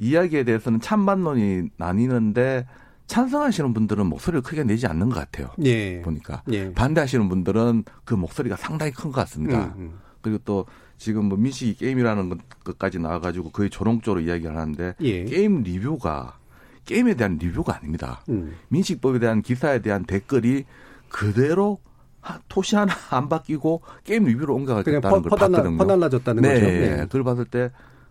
이야기에 0.00 0.44
대해서는 0.44 0.80
찬반론이 0.80 1.70
나뉘는데 1.76 2.66
찬성하시는 3.06 3.74
분들은 3.74 4.06
목소리를 4.06 4.42
크게 4.42 4.62
내지 4.64 4.86
않는 4.86 5.08
것 5.08 5.16
같아요. 5.16 5.50
예. 5.64 6.00
보니까 6.00 6.42
예. 6.52 6.72
반대하시는 6.72 7.28
분들은 7.28 7.84
그 8.04 8.14
목소리가 8.14 8.56
상당히 8.56 8.92
큰 8.92 9.10
것 9.10 9.20
같습니다. 9.20 9.74
음, 9.76 9.82
음. 9.82 9.98
그리고 10.22 10.38
또 10.44 10.66
지금 10.96 11.26
뭐 11.26 11.36
민식이 11.36 11.74
게임이라는 11.74 12.38
것까지 12.64 12.98
나와가지고 13.00 13.50
거의 13.50 13.68
조롱조로 13.68 14.20
이야기를 14.20 14.56
하는데 14.56 14.94
예. 15.00 15.24
게임 15.24 15.62
리뷰가 15.62 16.38
게임에 16.86 17.14
대한 17.14 17.38
리뷰가 17.38 17.76
아닙니다. 17.76 18.22
음. 18.28 18.54
민식법에 18.68 19.18
대한 19.18 19.42
기사에 19.42 19.80
대한 19.80 20.04
댓글이 20.04 20.64
그대로 21.08 21.78
토시 22.48 22.76
하나 22.76 22.92
안 23.10 23.28
바뀌고 23.28 23.82
게임 24.04 24.24
리뷰로 24.24 24.54
옮겨가겠다는 24.54 25.00
걸 25.00 25.22
퍼날라, 25.22 25.58
봤거든요. 25.58 25.76
퍼날라졌다는 25.78 26.42
네, 26.42 26.54
거죠. 26.54 26.66
네. 26.66 26.96
그걸 27.06 27.24
봤을 27.24 27.44
때 27.44 27.70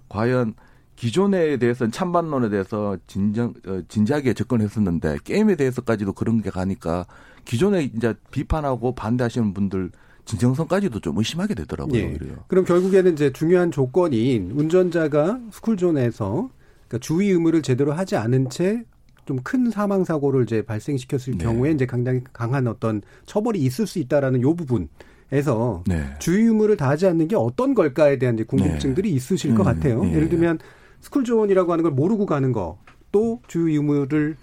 과연 0.09 0.53
기존에 0.95 1.57
대해서는 1.57 1.91
찬반론에 1.91 2.49
대해서 2.49 2.97
진정 3.07 3.53
어, 3.67 3.81
진지하게 3.87 4.33
접근했었는데 4.33 5.17
게임에 5.23 5.55
대해서까지도 5.55 6.13
그런 6.13 6.41
게 6.41 6.49
가니까 6.49 7.05
기존에 7.45 7.83
이제 7.83 8.13
비판하고 8.31 8.95
반대하시는 8.95 9.53
분들 9.53 9.91
진정성까지도 10.25 10.99
좀 11.01 11.17
의심하게 11.17 11.53
되더라고요. 11.55 11.99
예. 11.99 12.17
그럼 12.47 12.63
결국에는 12.63 13.11
이제 13.13 13.33
중요한 13.33 13.71
조건인 13.71 14.51
운전자가 14.51 15.39
스쿨존에서 15.51 16.49
그러니까 16.87 16.97
주의 16.99 17.29
의무를 17.31 17.61
제대로 17.61 17.91
하지 17.91 18.15
않은 18.15 18.49
채 18.49 18.85
좀 19.25 19.37
큰 19.43 19.69
사망 19.71 20.03
사고를 20.03 20.43
이제 20.43 20.61
발생시켰을 20.61 21.37
네. 21.37 21.43
경우에 21.43 21.71
이제 21.71 21.85
굉장히 21.85 22.21
강한 22.33 22.67
어떤 22.67 23.01
처벌이 23.25 23.59
있을 23.59 23.87
수 23.87 23.99
있다라는 23.99 24.41
요 24.41 24.55
부분 24.55 24.87
에서 25.31 25.83
네. 25.87 26.03
주의 26.19 26.45
의무를 26.45 26.77
다하지 26.77 27.07
않는 27.07 27.27
게 27.27 27.35
어떤 27.35 27.73
걸까에 27.73 28.19
대한 28.19 28.35
이제 28.35 28.43
궁금증들이 28.43 29.09
네. 29.09 29.15
있으실 29.15 29.55
것 29.55 29.63
음, 29.63 29.65
같아요. 29.65 30.03
네. 30.03 30.13
예를 30.13 30.29
들면 30.29 30.59
스쿨존이라고 31.01 31.71
하는 31.71 31.81
걸 31.83 31.91
모르고 31.91 32.27
가는 32.27 32.51
거, 32.51 32.77
또 33.11 33.41
주의 33.47 33.75
의무를 33.75 34.35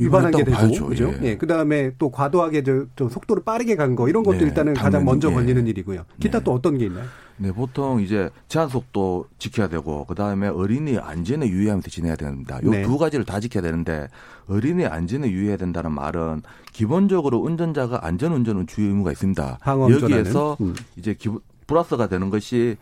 위반한 0.00 0.32
게 0.32 0.42
되고, 0.42 0.56
봐야죠. 0.56 0.86
그죠? 0.86 1.12
예. 1.22 1.28
예. 1.28 1.36
그 1.36 1.46
다음에 1.46 1.92
또 1.98 2.10
과도하게 2.10 2.64
저, 2.64 2.86
저 2.96 3.08
속도를 3.08 3.44
빠르게 3.44 3.76
간 3.76 3.94
거, 3.94 4.08
이런 4.08 4.24
것도 4.24 4.38
네. 4.38 4.44
일단은 4.46 4.74
가장 4.74 5.04
먼저 5.04 5.30
예. 5.30 5.34
걸리는 5.34 5.66
일이고요. 5.66 6.04
기타 6.18 6.38
네. 6.38 6.44
또 6.44 6.52
어떤 6.52 6.76
게 6.76 6.86
있나요? 6.86 7.04
네, 7.42 7.50
보통 7.50 8.00
이제 8.00 8.30
제한 8.46 8.68
속도 8.68 9.26
지켜야 9.38 9.66
되고 9.68 10.04
그다음에 10.04 10.46
어린이 10.46 10.96
안전에 10.96 11.48
유의하면서 11.48 11.90
지내야 11.90 12.14
됩니다. 12.14 12.60
요두 12.62 12.98
가지를 12.98 13.24
다 13.24 13.40
지켜야 13.40 13.64
되는데 13.64 14.06
어린이 14.46 14.86
안전에 14.86 15.28
유의해야 15.28 15.56
된다는 15.56 15.90
말은 15.90 16.42
기본적으로 16.72 17.38
운전자가 17.38 18.06
안전 18.06 18.32
운전은 18.32 18.68
주의 18.68 18.86
의무가 18.86 19.10
있습니다. 19.10 19.58
여기에서 19.66 20.56
음. 20.60 20.74
이제 20.96 21.14
기본 21.14 21.40
플러스가 21.66 22.06
되는 22.06 22.30
것이 22.30 22.76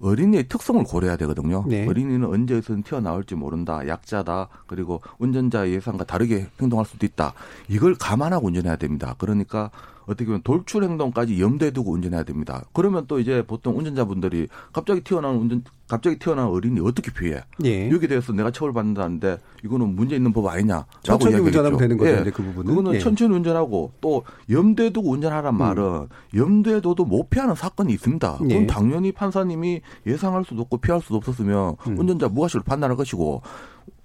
어린이의 0.00 0.48
특성을 0.48 0.82
고려해야 0.84 1.16
되거든요. 1.16 1.64
네. 1.66 1.86
어린이는 1.88 2.28
언제 2.28 2.56
어디서 2.56 2.76
튀어나올지 2.84 3.34
모른다. 3.36 3.86
약자다. 3.86 4.48
그리고 4.66 5.00
운전자의 5.18 5.72
예상과 5.74 6.04
다르게 6.04 6.48
행동할 6.60 6.84
수도 6.84 7.06
있다. 7.06 7.32
이걸 7.68 7.94
감안하고 7.94 8.48
운전해야 8.48 8.76
됩니다. 8.76 9.14
그러니까 9.16 9.70
어떻게 10.06 10.26
보면 10.26 10.42
돌출 10.42 10.84
행동까지 10.84 11.40
염두에 11.40 11.70
두고 11.70 11.92
운전해야 11.92 12.22
됩니다. 12.24 12.64
그러면 12.72 13.06
또 13.06 13.18
이제 13.18 13.42
보통 13.46 13.78
운전자분들이 13.78 14.48
갑자기 14.72 15.02
튀어나온 15.02 15.36
운전 15.36 15.64
갑자기 15.88 16.18
튀어나온 16.18 16.54
어린이 16.54 16.80
어떻게 16.80 17.12
피해? 17.12 17.40
예. 17.64 17.90
여기 17.90 18.08
대해서 18.08 18.32
내가 18.32 18.50
처벌받는다는데 18.50 19.38
이거는 19.64 19.94
문제 19.94 20.16
있는 20.16 20.32
법 20.32 20.46
아니냐? 20.46 20.86
천천히 21.02 21.36
운전하면 21.36 21.78
되는 21.78 21.96
거죠. 21.98 22.10
예. 22.10 22.30
그 22.30 22.42
부분은 22.42 22.74
그거는 22.74 22.94
예. 22.94 22.98
천천히 22.98 23.34
운전하고 23.34 23.92
또 24.00 24.24
염두에 24.50 24.90
두고 24.90 25.10
운전하란 25.10 25.54
음. 25.54 25.58
말은 25.58 26.08
염두에 26.34 26.80
둬도 26.80 27.04
못 27.04 27.28
피하는 27.28 27.54
사건이 27.54 27.92
있습니다. 27.92 28.32
그건 28.38 28.50
예. 28.50 28.66
당연히 28.66 29.12
판사님이 29.12 29.82
예상할 30.06 30.44
수도 30.44 30.62
없고 30.62 30.78
피할 30.78 31.00
수도 31.00 31.16
없었으면 31.16 31.76
음. 31.86 31.98
운전자 31.98 32.28
무과실로 32.28 32.62
판단할 32.64 32.96
것이고 32.96 33.42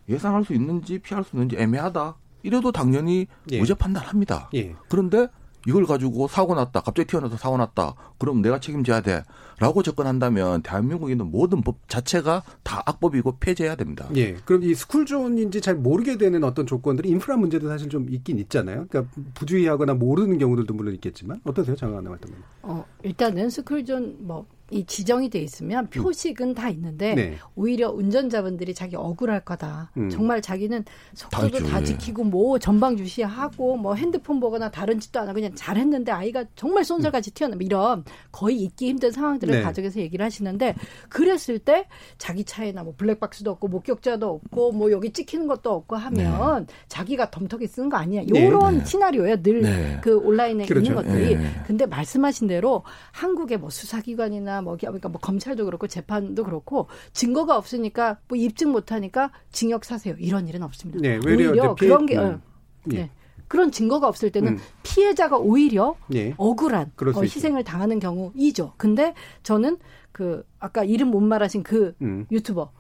예상할 0.10 0.44
수 0.44 0.54
있는지 0.54 1.00
피할 1.00 1.24
수 1.24 1.36
있는지 1.36 1.56
애매하다. 1.58 2.16
이래도 2.44 2.72
당연히 2.72 3.28
예. 3.52 3.60
무죄 3.60 3.74
판단합니다. 3.74 4.50
예. 4.56 4.76
그런데 4.90 5.28
이걸 5.68 5.86
가지고 5.86 6.30
사고 6.30 6.56
났다. 6.56 6.80
갑자기 6.82 7.08
튀어나와서 7.08 7.36
사고 7.38 7.58
났다. 7.58 7.94
그럼 8.18 8.42
내가 8.42 8.60
책임져야 8.60 9.02
돼. 9.02 9.24
라고 9.60 9.84
접근한다면 9.84 10.62
대한민국에 10.62 11.12
있는 11.12 11.30
모든 11.30 11.62
법 11.62 11.78
자체가 11.90 12.44
다 12.64 12.84
악법이고 12.86 13.38
폐지해야 13.40 13.76
됩니다. 13.76 14.08
예. 14.16 14.36
그럼 14.46 14.64
이 14.64 14.74
스쿨존인지 14.74 15.60
잘 15.60 15.76
모르게 15.76 16.18
되는 16.18 16.44
어떤 16.46 16.66
조건들이 16.66 17.10
인프라 17.10 17.36
문제도 17.36 17.68
사실 17.68 17.90
좀 17.90 18.08
있긴 18.10 18.40
있잖아요. 18.40 18.86
그러니까 18.88 19.12
부주의하거나 19.34 19.96
모르는 19.96 20.38
경우들도 20.38 20.74
물론 20.74 20.94
있겠지만 20.94 21.42
어떠세요? 21.44 21.76
장관님 21.76 22.12
활동은? 22.12 22.38
어, 22.62 22.86
일단은 23.04 23.50
스쿨존 23.50 24.18
뭐 24.20 24.46
이 24.70 24.86
지정이 24.86 25.30
돼 25.30 25.40
있으면 25.40 25.86
음. 25.86 25.90
표식은 25.90 26.54
다 26.54 26.70
있는데 26.70 27.16
네. 27.16 27.38
오히려 27.56 27.90
운전자분들이 27.90 28.74
자기 28.74 28.98
억울할 28.98 29.46
거다. 29.46 29.92
음. 29.96 30.10
정말 30.10 30.42
자기는 30.42 30.84
속도도 31.14 31.60
다, 31.60 31.70
다 31.70 31.84
지키고 31.84 32.26
뭐 32.26 32.60
전방 32.60 32.98
주시하고 32.98 33.78
뭐 33.78 33.96
핸드폰 33.96 34.42
보거나 34.42 34.70
다른 34.70 35.00
짓도 35.00 35.22
안 35.22 35.28
하고 35.30 35.36
그냥 35.36 35.54
잘했는데 35.56 36.12
아이가 36.12 36.44
정말 36.56 36.84
쏜살같이 36.84 37.32
튀어나면 37.32 37.66
이런 37.66 38.04
거의 38.32 38.62
잊기 38.62 38.90
힘든 38.90 39.12
상황들을 39.12 39.56
네. 39.56 39.62
가족에서 39.62 40.02
얘기를 40.02 40.26
하시는데 40.26 40.76
그랬을 41.08 41.60
때 41.60 41.88
자기 42.18 42.44
차에나 42.44 42.84
뭐 42.84 42.94
블랙박스도 42.98 43.52
없고 43.52 43.70
목격자도 43.70 44.28
없고 44.30 44.74
뭐 44.74 44.92
여기 44.92 45.14
찍히는 45.14 45.48
것도 45.48 45.72
없고 45.72 45.96
하면 45.96 46.66
네. 46.66 46.74
자기가 46.90 47.32
덤터기 47.32 47.68
쓰는 47.68 47.88
거 47.88 47.96
아니야. 47.96 48.24
요런 48.28 48.74
네. 48.74 48.80
네. 48.80 48.86
시나리오야 48.86 49.36
늘그 49.38 50.10
네. 50.10 50.12
온라인에 50.12 50.66
그렇죠. 50.66 50.92
있는 50.92 50.96
것들이. 50.96 51.38
근데 51.66 51.86
말씀하신 51.86 52.48
대로 52.48 52.84
한국의 53.12 53.60
뭐 53.60 53.70
수사기관이나 53.70 54.57
뭐 54.62 54.78
그러니까 54.78 55.10
뭐 55.10 55.20
검찰도 55.20 55.66
그렇고 55.66 55.88
재판도 55.88 56.44
그렇고 56.44 56.88
증거가 57.14 57.58
없으니까 57.58 58.20
뭐 58.28 58.38
입증 58.38 58.72
못 58.72 58.92
하니까 58.92 59.32
징역 59.52 59.86
사세요. 59.86 60.16
이런 60.20 60.48
일은 60.48 60.64
없습니다. 60.64 61.00
네, 61.02 61.20
오히려 61.26 61.76
피해, 61.76 61.90
그런 61.90 62.06
게 62.06 62.18
음. 62.18 62.24
어, 62.24 62.42
네. 62.86 62.98
예. 62.98 63.10
그런 63.48 63.72
증거가 63.72 64.08
없을 64.08 64.30
때는 64.32 64.54
음. 64.54 64.60
피해자가 64.84 65.38
오히려 65.38 65.96
예. 66.14 66.34
억울한 66.38 66.92
어, 67.16 67.22
희생을 67.22 67.64
당하는 67.64 68.00
경우이죠. 68.00 68.74
근데 68.78 69.14
저는 69.44 69.78
그 70.12 70.46
아까 70.60 70.84
이름 70.84 71.10
못 71.10 71.22
말하신 71.22 71.64
그 71.64 71.94
음. 72.02 72.26
유튜버 72.32 72.72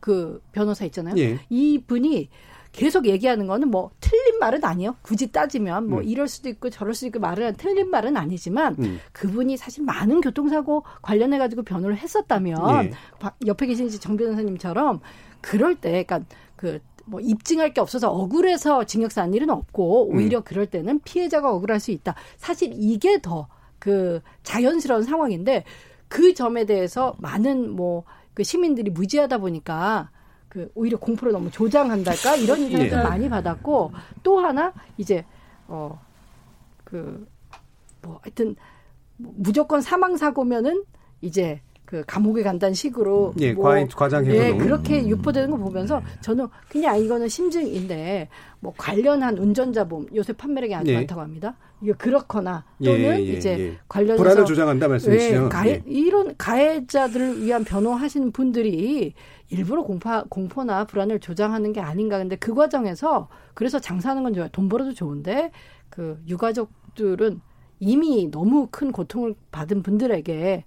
그 0.00 0.42
변호사 0.52 0.84
있잖아요. 0.86 1.16
예. 1.18 1.38
이 1.50 1.78
분이 1.86 2.30
계속 2.72 3.06
얘기하는 3.06 3.46
거는 3.46 3.70
뭐 3.70 3.90
틀 4.00 4.17
린 4.38 4.40
말은 4.40 4.64
아니에요. 4.64 4.96
굳이 5.02 5.30
따지면 5.32 5.88
뭐 5.88 5.98
음. 6.00 6.04
이럴 6.04 6.28
수도 6.28 6.48
있고 6.48 6.70
저럴 6.70 6.94
수도 6.94 7.08
있고 7.08 7.20
말은 7.20 7.54
틀린 7.56 7.90
말은 7.90 8.16
아니지만 8.16 8.76
음. 8.78 9.00
그분이 9.12 9.56
사실 9.56 9.84
많은 9.84 10.20
교통사고 10.20 10.84
관련해 11.02 11.38
가지고 11.38 11.62
변호를 11.62 11.96
했었다면 11.96 12.84
예. 12.84 12.92
옆에 13.46 13.66
계신 13.66 13.88
정 13.90 14.16
변호사님처럼 14.16 15.00
그럴 15.40 15.74
때 15.74 16.04
그러니까 16.04 16.20
그뭐 16.56 17.20
입증할 17.20 17.74
게 17.74 17.80
없어서 17.80 18.10
억울해서 18.10 18.84
징역사 18.84 19.22
한 19.22 19.34
일은 19.34 19.50
없고 19.50 20.08
오히려 20.08 20.38
음. 20.38 20.42
그럴 20.44 20.66
때는 20.66 21.00
피해자가 21.00 21.52
억울할 21.52 21.80
수 21.80 21.90
있다. 21.90 22.14
사실 22.36 22.72
이게 22.74 23.20
더 23.20 23.48
그 23.78 24.20
자연스러운 24.42 25.04
상황인데 25.04 25.62
그 26.08 26.34
점에 26.34 26.64
대해서 26.64 27.14
많은 27.18 27.70
뭐 27.70 28.04
그 28.38 28.44
시민들이 28.44 28.88
무지하다 28.88 29.38
보니까 29.38 30.10
그 30.58 30.70
오히려 30.74 30.98
공포를 30.98 31.32
너무 31.32 31.50
조장한달까 31.52 32.34
이런 32.36 32.60
얘기를 32.62 32.86
예. 32.90 32.96
많이 32.96 33.28
받았고 33.28 33.92
또 34.24 34.40
하나 34.40 34.72
이제 34.96 35.24
어 35.68 35.96
그 36.84 37.26
뭐 38.02 38.18
하여튼 38.22 38.54
뭐 39.16 39.32
무조건 39.36 39.80
사망 39.80 40.16
사고면은 40.16 40.84
이제 41.20 41.60
그 41.88 42.04
감옥에 42.06 42.42
간다는 42.42 42.74
식으로 42.74 43.32
예, 43.40 43.54
뭐, 43.54 43.64
과장 43.96 44.26
예, 44.26 44.54
그렇게 44.54 45.00
음. 45.00 45.08
유포되는 45.08 45.50
거 45.50 45.56
보면서 45.56 46.02
저는 46.20 46.46
그냥 46.68 47.02
이거는 47.02 47.28
심증인데 47.28 48.28
뭐 48.60 48.74
관련한 48.76 49.38
운전자 49.38 49.88
보험 49.88 50.06
요새 50.14 50.34
판매량이 50.34 50.74
아주 50.74 50.90
예. 50.90 50.96
많다고 50.96 51.22
합니다. 51.22 51.56
이게 51.80 51.92
그렇거나 51.92 52.62
또는 52.84 53.00
예, 53.00 53.18
예, 53.20 53.22
이제 53.22 53.58
예. 53.58 53.78
관련해서 53.88 54.22
불안을 54.22 54.44
조장한다 54.44 54.86
말씀이시죠. 54.86 55.44
예, 55.46 55.48
가해, 55.48 55.82
이런 55.86 56.34
가해자들을 56.36 57.42
위한 57.42 57.64
변호하시는 57.64 58.32
분들이 58.32 59.14
일부러 59.48 59.82
공파, 59.82 60.24
공포나 60.28 60.84
불안을 60.84 61.20
조장하는 61.20 61.72
게 61.72 61.80
아닌가. 61.80 62.18
근데 62.18 62.36
그 62.36 62.52
과정에서 62.52 63.30
그래서 63.54 63.78
장사하는 63.78 64.24
건 64.24 64.34
좋아요. 64.34 64.50
돈 64.52 64.68
벌어도 64.68 64.92
좋은데 64.92 65.52
그 65.88 66.22
유가족들은 66.28 67.40
이미 67.80 68.30
너무 68.30 68.68
큰 68.70 68.92
고통을 68.92 69.34
받은 69.50 69.82
분들에게 69.82 70.64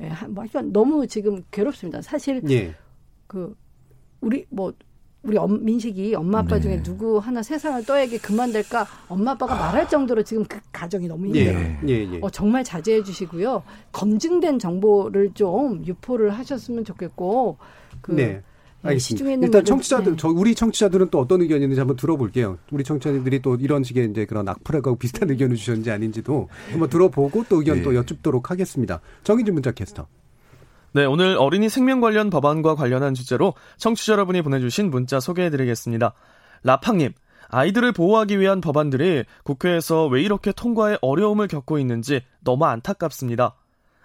예, 0.00 0.10
뭐 0.28 0.44
너무 0.72 1.06
지금 1.06 1.44
괴롭습니다. 1.50 2.02
사실 2.02 2.42
예. 2.50 2.74
그 3.26 3.54
우리 4.20 4.46
뭐 4.48 4.72
우리 5.22 5.36
엄, 5.36 5.64
민식이 5.64 6.14
엄마 6.14 6.40
아빠 6.40 6.56
네. 6.56 6.62
중에 6.62 6.82
누구 6.82 7.18
하나 7.18 7.42
세상을 7.42 7.84
떠에게 7.84 8.18
그만될까 8.18 8.86
엄마 9.08 9.32
아빠가 9.32 9.54
아. 9.54 9.58
말할 9.66 9.88
정도로 9.88 10.22
지금 10.24 10.44
그 10.44 10.58
가정이 10.72 11.06
너무 11.06 11.26
힘들어요. 11.26 11.58
예, 11.58 11.88
예, 11.88 12.12
예. 12.14 12.18
어, 12.20 12.30
정말 12.30 12.64
자제해 12.64 13.04
주시고요. 13.04 13.62
검증된 13.92 14.58
정보를 14.58 15.32
좀 15.34 15.84
유포를 15.86 16.30
하셨으면 16.30 16.84
좋겠고 16.84 17.58
그 18.00 18.12
네. 18.12 18.42
예, 18.84 18.88
알겠습니다. 18.88 19.46
일단 19.46 19.64
청취자들, 19.64 20.12
네. 20.12 20.16
저 20.18 20.28
우리 20.28 20.54
청취자들은 20.54 21.08
또 21.10 21.20
어떤 21.20 21.40
의견이 21.40 21.62
있는지 21.62 21.80
한번 21.80 21.96
들어볼게요. 21.96 22.58
우리 22.70 22.82
청취자들이 22.84 23.40
또 23.42 23.54
이런 23.56 23.84
식의 23.84 24.10
이제 24.10 24.24
그런 24.24 24.48
악플하고 24.48 24.96
비슷한 24.96 25.30
의견을 25.30 25.56
주셨는지 25.56 25.90
아닌지도 25.90 26.48
한번 26.70 26.88
들어보고 26.88 27.44
또 27.48 27.56
의견 27.56 27.76
네. 27.76 27.82
또 27.82 27.94
여쭙도록 27.94 28.50
하겠습니다. 28.50 29.00
정인준 29.24 29.54
문자 29.54 29.70
캐스터. 29.70 30.06
네, 30.94 31.04
오늘 31.06 31.36
어린이 31.38 31.68
생명 31.68 32.00
관련 32.00 32.28
법안과 32.28 32.74
관련한 32.74 33.14
주제로 33.14 33.54
청취자 33.78 34.12
여러분이 34.12 34.42
보내주신 34.42 34.90
문자 34.90 35.20
소개해드리겠습니다. 35.20 36.12
라팡님, 36.64 37.12
아이들을 37.48 37.92
보호하기 37.92 38.40
위한 38.40 38.60
법안들이 38.60 39.24
국회에서 39.44 40.06
왜 40.06 40.22
이렇게 40.22 40.52
통과에 40.52 40.98
어려움을 41.00 41.48
겪고 41.48 41.78
있는지 41.78 42.22
너무 42.44 42.66
안타깝습니다. 42.66 43.54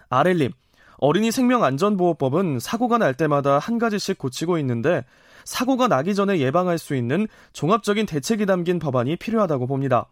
아렐님, 0.08 0.52
어린이 0.98 1.30
생명안전보호법은 1.30 2.58
사고가 2.60 2.98
날 2.98 3.14
때마다 3.14 3.58
한 3.58 3.78
가지씩 3.78 4.18
고치고 4.18 4.58
있는데 4.58 5.04
사고가 5.44 5.88
나기 5.88 6.14
전에 6.14 6.38
예방할 6.40 6.76
수 6.76 6.94
있는 6.94 7.26
종합적인 7.52 8.06
대책이 8.06 8.46
담긴 8.46 8.78
법안이 8.78 9.16
필요하다고 9.16 9.66
봅니다. 9.66 10.06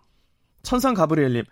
천상 0.62 0.94
가브리엘님, 0.94 1.44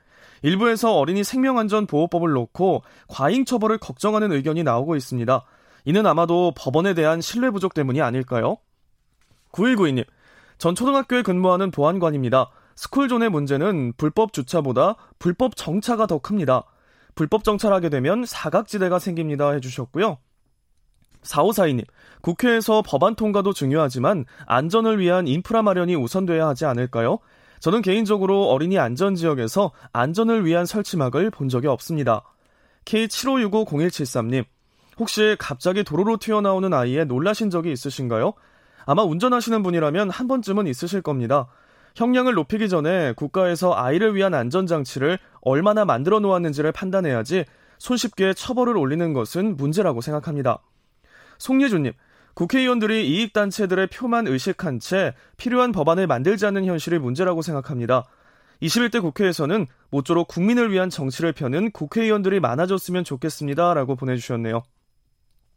일부에서 0.43 0.97
어린이 0.97 1.24
생명안전보호법을 1.24 2.32
놓고 2.32 2.82
과잉 3.09 3.45
처벌을 3.45 3.78
걱정하는 3.78 4.32
의견이 4.32 4.62
나오고 4.62 4.97
있습니다. 4.97 5.45
이는 5.85 6.07
아마도 6.07 6.53
법원에 6.57 6.95
대한 6.95 7.20
신뢰 7.20 7.51
부족 7.51 7.74
때문이 7.74 8.01
아닐까요? 8.01 8.57
9192님, 9.53 10.05
전 10.59 10.74
초등학교에 10.74 11.22
근무하는 11.22 11.70
보안관입니다. 11.70 12.51
스쿨존의 12.76 13.30
문제는 13.30 13.93
불법 13.97 14.32
주차보다 14.32 14.97
불법 15.18 15.57
정차가 15.57 16.07
더 16.07 16.18
큽니다. 16.18 16.64
불법 17.15 17.45
정찰하게 17.45 17.89
되면 17.89 18.25
사각지대가 18.25 18.99
생깁니다 18.99 19.51
해주셨고요. 19.53 20.19
4542님, 21.23 21.85
국회에서 22.21 22.83
법안 22.83 23.15
통과도 23.15 23.53
중요하지만 23.53 24.25
안전을 24.47 24.99
위한 24.99 25.27
인프라 25.27 25.62
마련이 25.62 25.95
우선돼야 25.95 26.47
하지 26.47 26.65
않을까요? 26.67 27.19
저는 27.61 27.83
개인적으로 27.83 28.51
어린이 28.51 28.79
안전 28.79 29.15
지역에서 29.15 29.73
안전을 29.93 30.45
위한 30.45 30.67
설치막을 30.67 31.31
본 31.31 31.49
적이 31.49 31.69
없습니다. 31.69 32.23
K75650173님, 32.85 34.45
혹시 34.99 35.37
갑자기 35.39 35.83
도로로 35.83 36.19
튀어나오는 36.19 36.73
아이에 36.75 37.05
놀라신 37.05 37.51
적이 37.51 37.73
있으신가요? 37.73 38.35
아마 38.87 39.03
운전하시는 39.03 39.62
분이라면 39.62 40.11
한 40.11 40.29
번쯤은 40.29 40.67
있으실 40.67 41.01
겁니다. 41.01 41.47
형량을 41.95 42.34
높이기 42.34 42.68
전에 42.68 43.12
국가에서 43.12 43.74
아이를 43.74 44.14
위한 44.14 44.34
안전장치를 44.34 45.18
얼마나 45.40 45.84
만들어 45.84 46.18
놓았는지를 46.18 46.72
판단해야지 46.72 47.45
손쉽게 47.78 48.34
처벌을 48.34 48.76
올리는 48.76 49.12
것은 49.12 49.57
문제라고 49.57 50.01
생각합니다. 50.01 50.59
송예준님, 51.38 51.92
국회의원들이 52.34 53.09
이익단체들의 53.09 53.86
표만 53.88 54.26
의식한 54.26 54.80
채 54.80 55.14
필요한 55.36 55.70
법안을 55.70 56.07
만들지 56.07 56.47
않는 56.47 56.64
현실이 56.64 56.99
문제라고 56.99 57.42
생각합니다. 57.42 58.05
21대 58.61 59.01
국회에서는 59.01 59.66
모쪼록 59.90 60.26
국민을 60.28 60.72
위한 60.72 60.90
정치를 60.90 61.32
펴는 61.32 61.70
국회의원들이 61.70 62.40
많아졌으면 62.40 63.05
좋겠습니다. 63.05 63.74
라고 63.74 63.95
보내주셨네요. 63.95 64.62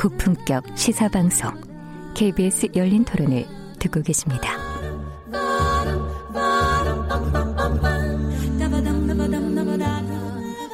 고품격 0.00 0.64
시사방송 0.78 1.50
KBS 2.14 2.68
열린 2.74 3.04
토론을 3.04 3.44
듣고 3.78 4.00
계십니다. 4.00 4.56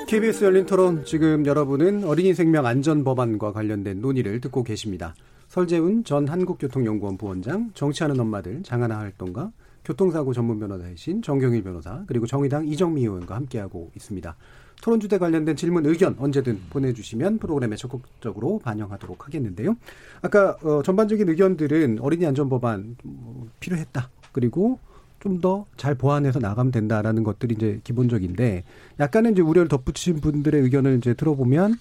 KBS 0.06 0.44
열린 0.44 0.64
토론 0.64 1.04
지금 1.04 1.44
여러분은 1.44 2.04
어린이 2.04 2.34
생명 2.34 2.66
안전 2.66 3.02
법안과 3.02 3.50
관련된 3.50 4.00
논의를 4.00 4.40
듣고 4.40 4.62
계십니다. 4.62 5.16
설재훈 5.48 6.04
전 6.04 6.28
한국교통연구원 6.28 7.16
부원장, 7.16 7.72
정치하는 7.74 8.20
엄마들 8.20 8.62
장하나 8.62 9.00
활동가, 9.00 9.50
교통사고 9.84 10.34
전문 10.34 10.60
변호사이신 10.60 11.22
정경일 11.22 11.64
변호사, 11.64 12.04
그리고 12.06 12.26
정의당 12.26 12.68
이정미 12.68 13.00
의원과 13.00 13.34
함께하고 13.34 13.90
있습니다. 13.96 14.36
토론 14.82 15.00
주제 15.00 15.18
관련된 15.18 15.56
질문, 15.56 15.86
의견 15.86 16.16
언제든 16.18 16.60
보내주시면 16.70 17.38
프로그램에 17.38 17.76
적극적으로 17.76 18.58
반영하도록 18.60 19.26
하겠는데요. 19.26 19.76
아까 20.22 20.56
어, 20.62 20.82
전반적인 20.84 21.28
의견들은 21.28 21.98
어린이 22.00 22.26
안전 22.26 22.48
법안 22.48 22.96
뭐, 23.02 23.48
필요했다. 23.60 24.10
그리고 24.32 24.78
좀 25.20 25.40
더 25.40 25.66
잘 25.76 25.94
보완해서 25.94 26.38
나가면 26.38 26.72
된다라는 26.72 27.24
것들이 27.24 27.54
이제 27.54 27.80
기본적인데 27.84 28.64
약간은 29.00 29.32
이제 29.32 29.42
우려를 29.42 29.68
덧붙인 29.68 30.20
분들의 30.20 30.60
의견을 30.62 30.98
이제 30.98 31.14
들어보면 31.14 31.74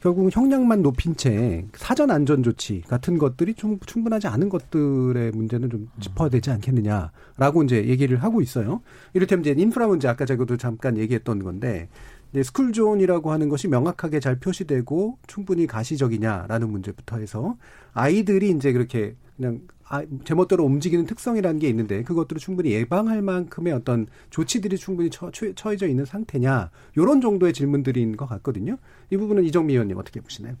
결국 0.00 0.34
형량만 0.34 0.82
높인 0.82 1.14
채 1.14 1.66
사전 1.74 2.10
안전 2.10 2.42
조치 2.42 2.80
같은 2.88 3.18
것들이 3.18 3.54
좀 3.54 3.78
충분하지 3.84 4.28
않은 4.28 4.48
것들의 4.48 5.30
문제는 5.32 5.70
좀 5.70 5.90
짚어야 6.00 6.30
되지 6.30 6.50
않겠느냐라고 6.50 7.62
이제 7.64 7.86
얘기를 7.86 8.22
하고 8.22 8.40
있어요. 8.40 8.80
이를테면 9.12 9.44
이제 9.44 9.54
인프라 9.60 9.86
문제 9.86 10.08
아까 10.08 10.24
제가도 10.24 10.56
잠깐 10.56 10.96
얘기했던 10.96 11.42
건데 11.44 11.88
이제 12.32 12.42
스쿨존이라고 12.42 13.32
하는 13.32 13.48
것이 13.48 13.68
명확하게 13.68 14.20
잘 14.20 14.38
표시되고 14.38 15.18
충분히 15.26 15.66
가시적이냐라는 15.66 16.70
문제부터 16.70 17.18
해서 17.18 17.56
아이들이 17.92 18.50
이제 18.50 18.72
그렇게 18.72 19.16
그냥 19.36 19.60
아, 19.88 20.04
제멋대로 20.24 20.64
움직이는 20.64 21.04
특성이라는 21.04 21.58
게 21.58 21.68
있는데 21.68 22.04
그것들을 22.04 22.38
충분히 22.38 22.70
예방할 22.70 23.22
만큼의 23.22 23.72
어떤 23.72 24.06
조치들이 24.30 24.76
충분히 24.76 25.10
처, 25.10 25.32
처해져 25.32 25.88
있는 25.88 26.04
상태냐 26.04 26.70
요런 26.96 27.20
정도의 27.20 27.52
질문들인 27.52 28.16
것 28.16 28.26
같거든요. 28.26 28.78
이 29.10 29.16
부분은 29.16 29.44
이정미 29.44 29.72
의원님 29.72 29.96
어떻게 29.96 30.20
보시나요? 30.20 30.54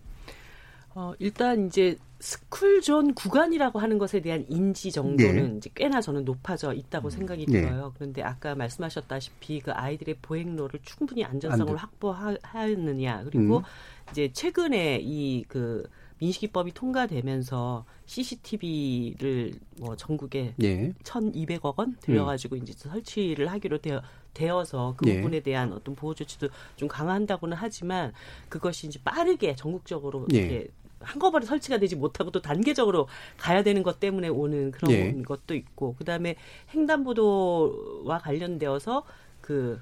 어, 0.94 1.12
일단 1.18 1.66
이제 1.66 1.96
스쿨존 2.18 3.14
구간이라고 3.14 3.78
하는 3.78 3.96
것에 3.96 4.20
대한 4.20 4.44
인지 4.48 4.92
정도는 4.92 5.52
네. 5.52 5.56
이제 5.56 5.70
꽤나 5.74 6.00
저는 6.00 6.24
높아져 6.24 6.74
있다고 6.74 7.08
음. 7.08 7.10
생각이 7.10 7.46
네. 7.46 7.62
들어요. 7.62 7.92
그런데 7.94 8.22
아까 8.22 8.54
말씀하셨다시피 8.54 9.60
그 9.60 9.72
아이들의 9.72 10.16
보행로를 10.20 10.80
충분히 10.82 11.24
안전성을 11.24 11.74
확보하였느냐 11.76 13.24
그리고 13.24 13.58
음. 13.58 13.62
이제 14.10 14.30
최근에 14.32 15.00
이 15.02 15.44
그 15.48 15.88
민식이법이 16.20 16.72
통과되면서 16.72 17.84
CCTV를 18.06 19.54
뭐 19.78 19.96
전국에 19.96 20.54
예. 20.62 20.92
1,200억 21.02 21.78
원 21.78 21.96
들여가지고 22.00 22.56
음. 22.56 22.62
이제 22.62 22.72
설치를 22.76 23.50
하기로 23.50 23.78
되어 23.78 24.02
되어서 24.32 24.94
그 24.96 25.08
예. 25.08 25.16
부분에 25.16 25.40
대한 25.40 25.72
어떤 25.72 25.96
보호 25.96 26.14
조치도 26.14 26.48
좀 26.76 26.88
강화한다고는 26.88 27.56
하지만 27.56 28.12
그것이 28.48 28.86
이제 28.86 29.00
빠르게 29.02 29.56
전국적으로 29.56 30.26
예. 30.32 30.38
이렇게 30.38 30.68
한꺼번에 31.00 31.46
설치가 31.46 31.78
되지 31.78 31.96
못하고 31.96 32.30
또 32.30 32.40
단계적으로 32.40 33.08
가야 33.36 33.62
되는 33.62 33.82
것 33.82 34.00
때문에 34.00 34.28
오는 34.28 34.70
그런 34.70 34.92
예. 34.92 35.22
것도 35.22 35.54
있고 35.54 35.94
그다음에 35.96 36.36
횡단보도와 36.74 38.18
관련되어서 38.18 39.04
그 39.40 39.80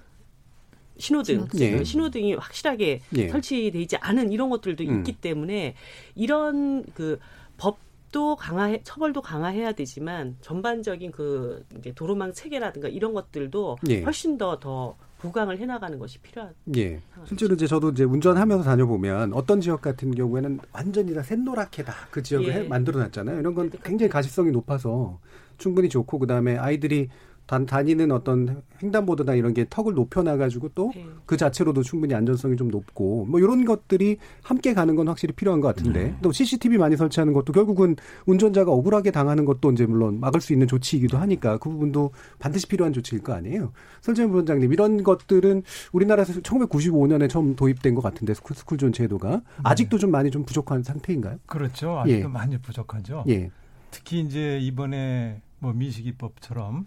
신호등, 0.99 1.49
예. 1.61 1.85
신호등이 1.85 2.35
확실하게 2.35 3.01
예. 3.17 3.29
설치돼 3.29 3.81
있지 3.83 3.97
않은 3.97 4.33
이런 4.33 4.51
것들도 4.51 4.85
음. 4.85 4.99
있기 4.99 5.21
때문에 5.21 5.75
이런 6.15 6.85
그 6.95 7.19
법도 7.57 8.37
강화해 8.37 8.81
처벌도 8.83 9.23
강화해야 9.23 9.73
되지만 9.73 10.37
전반적인 10.41 11.13
그 11.13 11.65
이제 11.79 11.93
도로망 11.93 12.33
체계라든가 12.33 12.89
이런 12.89 13.15
것들도 13.15 13.79
예. 13.89 14.03
훨씬 14.03 14.39
더더 14.39 14.59
더 14.61 15.08
보강을 15.19 15.59
해나가는 15.59 15.99
것이 15.99 16.19
필요한. 16.21 16.53
예. 16.77 17.01
실제로 17.25 17.55
이제 17.55 17.67
저도 17.67 17.91
이제 17.91 18.05
운전하면서 18.05 18.65
다녀보면 18.65 19.33
어떤 19.35 19.61
지역 19.61 19.83
같은 19.83 20.15
경우에는 20.15 20.61
완전히 20.73 21.15
다 21.15 21.23
샛노랗게 21.23 21.85
다 21.85 21.93
그 22.11 22.23
지역을 22.23 22.49
예. 22.49 22.69
만들어놨잖아요. 22.69 23.41
이런 23.41 23.55
건 23.55 23.71
굉장히 23.83 24.09
가시성이 24.11 24.51
높아서 24.53 25.19
충분히 25.59 25.89
좋고 25.89 26.19
그 26.21 26.27
다음에 26.27 26.57
아이들이 26.57 27.09
단, 27.49 27.65
다니는 27.65 28.13
어떤 28.13 28.63
횡단보도나 28.83 29.35
이런 29.35 29.55
게 29.55 29.65
턱을 29.69 29.95
높여놔가지고 29.95 30.69
또 30.75 30.84
그 30.84 30.93
네. 31.31 31.37
자체로도 31.39 31.83
충분히 31.83 32.15
안전성이 32.15 32.57
좀 32.57 32.69
높고 32.69 33.25
뭐 33.25 33.41
이런 33.41 33.65
것들이 33.65 34.19
함께 34.43 34.75
가는 34.75 34.95
건 34.95 35.09
확실히 35.09 35.33
필요한 35.35 35.63
것 35.63 35.69
같은데 35.69 36.05
네. 36.05 36.17
또 36.21 36.31
CCTV 36.31 36.77
많이 36.77 36.95
설치하는 36.95 37.33
것도 37.33 37.55
결국은 37.55 37.97
운전자가 38.27 38.71
억울하게 38.71 39.13
당하는 39.13 39.47
것도 39.47 39.73
이제 39.73 39.87
물론 39.87 40.21
막을 40.21 40.43
수 40.43 40.53
있는 40.53 40.69
조치이기도 40.69 41.17
하니까 41.17 41.57
그 41.57 41.71
부분도 41.71 42.11
반드시 42.39 42.67
필요한 42.67 42.93
조치일 42.93 43.23
거 43.23 43.33
아니에요. 43.33 43.73
설재현 44.03 44.31
부원장님 44.31 44.71
이런 44.71 45.03
것들은 45.03 45.63
우리나라에서 45.93 46.35
1995년에 46.43 47.31
처음 47.31 47.57
도입된 47.57 47.95
것 47.95 48.03
같은데 48.03 48.35
스쿨, 48.35 48.57
스쿨존 48.57 48.93
제도가 48.93 49.31
네. 49.31 49.43
아직도 49.63 49.97
좀 49.97 50.11
많이 50.11 50.31
좀 50.31 50.45
부족한 50.45 50.83
상태인가요? 50.83 51.39
그렇죠. 51.47 51.99
아직도 52.01 52.29
예. 52.29 52.31
많이 52.31 52.59
부족하죠. 52.59 53.25
예. 53.29 53.51
특히 53.91 54.21
이제 54.21 54.59
이번에 54.59 55.41
뭐 55.61 55.73
미식이법처럼 55.73 56.85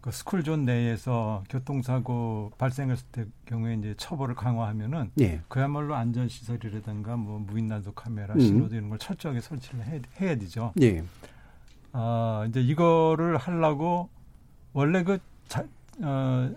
그 0.00 0.10
스쿨존 0.10 0.64
내에서 0.64 1.44
교통사고 1.50 2.52
발생했을 2.56 3.04
때 3.12 3.26
경우에 3.44 3.74
이제 3.74 3.94
처벌을 3.98 4.34
강화하면은 4.34 5.10
예. 5.20 5.40
그야말로 5.48 5.94
안전시설이라든가 5.94 7.16
뭐 7.16 7.38
무인난도 7.38 7.92
카메라, 7.92 8.34
음. 8.34 8.40
신호등 8.40 8.78
이런 8.78 8.88
걸 8.88 8.98
철저하게 8.98 9.40
설치를 9.40 9.84
해, 9.86 10.00
해야 10.20 10.36
되죠. 10.36 10.72
예. 10.80 11.04
아, 11.92 12.46
이제 12.48 12.60
이거를 12.60 13.36
하려고 13.36 14.08
원래 14.72 15.02
그 15.02 15.18
자, 15.48 15.64
어, 16.00 16.50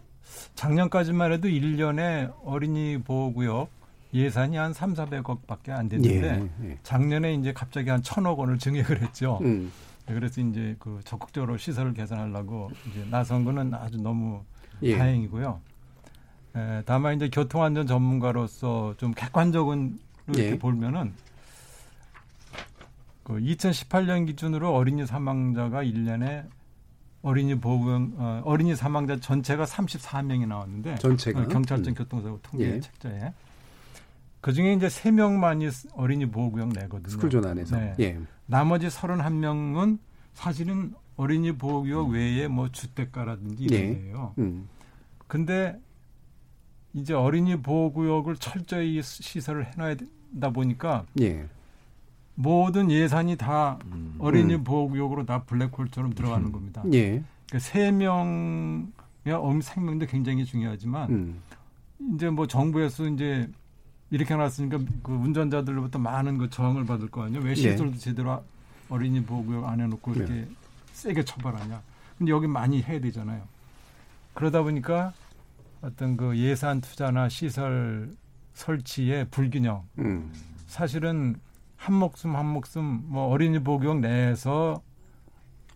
작년까지만 0.55 1.33
해도 1.33 1.49
1년에 1.49 2.33
어린이 2.45 2.97
보호구역 3.03 3.69
예산이 4.13 4.55
한 4.55 4.73
3, 4.73 4.93
400억 4.93 5.47
밖에 5.47 5.71
안 5.71 5.89
됐는데 5.89 6.49
예, 6.61 6.69
예. 6.69 6.77
작년에 6.83 7.33
이제 7.33 7.51
갑자기 7.51 7.89
한 7.89 8.01
천억 8.03 8.39
원을 8.39 8.57
증액을 8.57 9.01
했죠. 9.01 9.39
음. 9.41 9.71
네, 10.05 10.13
그래서 10.13 10.41
이제 10.41 10.75
그 10.79 10.99
적극적으로 11.05 11.57
시설을 11.57 11.93
개선하려고 11.93 12.71
이제 12.89 13.05
나선 13.09 13.45
거는 13.45 13.73
아주 13.73 13.97
너무 13.97 14.43
예. 14.81 14.97
다행이고요. 14.97 15.61
에, 16.55 16.83
다만 16.85 17.15
이제 17.15 17.29
교통안전 17.29 17.87
전문가로서 17.87 18.95
좀 18.97 19.11
객관적인 19.11 19.99
이렇게 20.27 20.51
예. 20.51 20.59
보면은 20.59 21.13
그 23.23 23.33
2018년 23.35 24.27
기준으로 24.27 24.75
어린이 24.75 25.05
사망자가 25.05 25.83
1년에 25.83 26.45
어린이 27.21 27.57
보호경 27.57 28.15
어, 28.17 28.41
어린이 28.43 28.75
사망자 28.75 29.17
전체가 29.17 29.63
34명이 29.63 30.45
나왔는데 30.45 30.95
전체가 30.95 31.41
어, 31.41 31.47
경찰청 31.47 31.93
음. 31.93 31.95
교통사고 31.95 32.39
통계 32.41 32.65
예. 32.65 32.79
책자에 32.81 33.33
그 34.43 34.51
중에 34.51 34.73
이제 34.73 34.87
3명만이 34.87 35.91
어린이 35.93 36.25
보호구역 36.25 36.73
내거든요. 36.73 37.07
스쿨존 37.07 37.45
안에서. 37.45 37.77
네. 37.77 37.95
예. 38.01 38.19
나머지 38.45 38.87
31명은 38.89 39.99
사실은 40.33 40.93
어린이 41.15 41.53
보호구역 41.53 42.09
외에 42.09 42.49
뭐 42.49 42.69
주택가라든지 42.69 43.63
이런 43.63 43.79
예. 43.79 43.93
데예요. 43.93 44.33
음. 44.39 44.67
근데 45.27 45.79
이제 46.91 47.13
어린이 47.13 47.55
보호구역을 47.61 48.35
철저히 48.35 49.01
시설을 49.01 49.71
해놔야 49.71 49.95
된다 49.95 50.49
보니까 50.49 51.05
예. 51.21 51.47
모든 52.35 52.91
예산이 52.91 53.37
다 53.37 53.79
음. 53.93 54.15
어린이 54.19 54.55
음. 54.55 54.65
보호구역으로 54.65 55.25
다 55.25 55.43
블랙홀처럼 55.43 56.15
들어가는 56.15 56.47
음. 56.47 56.51
겁니다. 56.51 56.83
예. 56.91 57.23
그러니까 57.47 57.59
세 57.59 57.91
명의 57.91 58.87
어미 59.25 59.61
생명도 59.61 60.05
굉장히 60.07 60.43
중요하지만 60.43 61.09
음. 61.11 61.41
이제 62.13 62.29
뭐 62.29 62.45
정부에서 62.45 63.07
이제 63.07 63.49
이렇게 64.13 64.35
해놨으니까 64.35 64.77
그 65.01 65.11
운전자들로부터 65.11 65.97
많은 65.97 66.37
그 66.37 66.47
저항을 66.47 66.85
받을 66.85 67.09
거 67.09 67.23
아니에요. 67.23 67.43
왜 67.43 67.49
예. 67.49 67.55
시설도 67.55 67.97
제대로 67.97 68.43
어린이 68.87 69.23
보호구역 69.23 69.65
안 69.65 69.81
해놓고 69.81 70.13
이렇게 70.13 70.33
네. 70.33 70.47
세게 70.91 71.25
처벌하냐. 71.25 71.81
근데 72.19 72.31
여기 72.31 72.45
많이 72.45 72.83
해야 72.83 73.01
되잖아요. 73.01 73.41
그러다 74.35 74.61
보니까 74.61 75.13
어떤 75.81 76.15
그 76.15 76.37
예산 76.37 76.79
투자나 76.79 77.27
시설 77.27 78.11
설치의 78.53 79.29
불균형. 79.31 79.83
음. 79.97 80.31
사실은 80.67 81.35
한 81.75 81.95
목숨 81.95 82.35
한 82.35 82.45
목숨 82.45 83.05
뭐 83.07 83.29
어린이 83.29 83.63
보호구역 83.63 83.99
내에서 83.99 84.79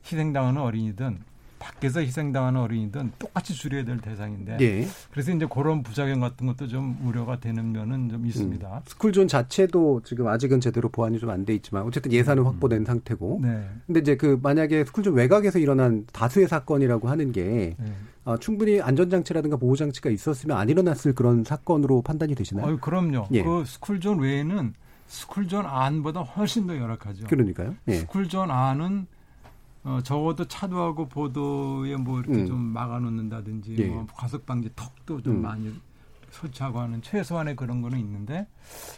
희생당하는 0.05 0.61
어린이든 0.61 1.23
밖에서 1.59 1.99
희생당하는 2.01 2.61
어린이든 2.61 3.13
똑같이 3.19 3.53
줄여야 3.53 3.83
될 3.85 3.97
대상인데 3.99 4.57
예. 4.61 4.87
그래서 5.11 5.31
이제 5.31 5.47
그런 5.51 5.83
부작용 5.83 6.19
같은 6.19 6.45
것도 6.47 6.67
좀 6.67 6.97
우려가 7.03 7.39
되는 7.39 7.71
면은 7.71 8.09
좀 8.09 8.25
있습니다. 8.25 8.67
음. 8.67 8.81
스쿨존 8.85 9.27
자체도 9.27 10.01
지금 10.03 10.27
아직은 10.27 10.61
제대로 10.61 10.89
보완이 10.89 11.19
좀 11.19 11.29
안 11.29 11.45
돼 11.45 11.53
있지만 11.55 11.83
어쨌든 11.83 12.11
예산은 12.11 12.43
확보된 12.43 12.85
상태고. 12.85 13.39
네. 13.43 13.67
근데 13.85 13.99
이제 13.99 14.15
그 14.17 14.39
만약에 14.41 14.85
스쿨존 14.85 15.13
외곽에서 15.15 15.59
일어난 15.59 16.05
다수의 16.13 16.47
사건이라고 16.47 17.09
하는 17.09 17.31
게 17.31 17.75
네. 17.77 17.93
어, 18.25 18.37
충분히 18.37 18.81
안전장치라든가 18.81 19.57
보호장치가 19.57 20.09
있었으면 20.09 20.57
안 20.57 20.67
일어났을 20.69 21.13
그런 21.13 21.43
사건으로 21.43 22.01
판단이 22.01 22.35
되시나요? 22.35 22.67
어유 22.67 22.77
그럼요. 22.79 23.27
예. 23.31 23.43
그 23.43 23.63
스쿨존 23.65 24.19
외에는 24.19 24.73
스쿨존 25.07 25.65
안보다 25.65 26.21
훨씬 26.21 26.67
더 26.67 26.77
열악하죠. 26.77 27.27
그러니까요. 27.27 27.75
예. 27.87 27.93
스쿨존 27.95 28.51
안은 28.51 29.07
어, 29.83 29.99
적어도 30.03 30.45
차도하고 30.45 31.07
보도에 31.07 31.95
뭐 31.95 32.19
이렇게 32.19 32.41
음. 32.41 32.47
좀 32.47 32.59
막아놓는다든지 32.59 33.75
예. 33.79 33.87
뭐 33.87 34.05
과속 34.13 34.45
방지 34.45 34.69
턱도 34.75 35.21
좀 35.21 35.37
음. 35.37 35.41
많이 35.41 35.73
설치하고 36.31 36.79
하는 36.79 37.01
최소한의 37.01 37.55
그런 37.55 37.81
거는 37.81 37.97
있는데 37.99 38.47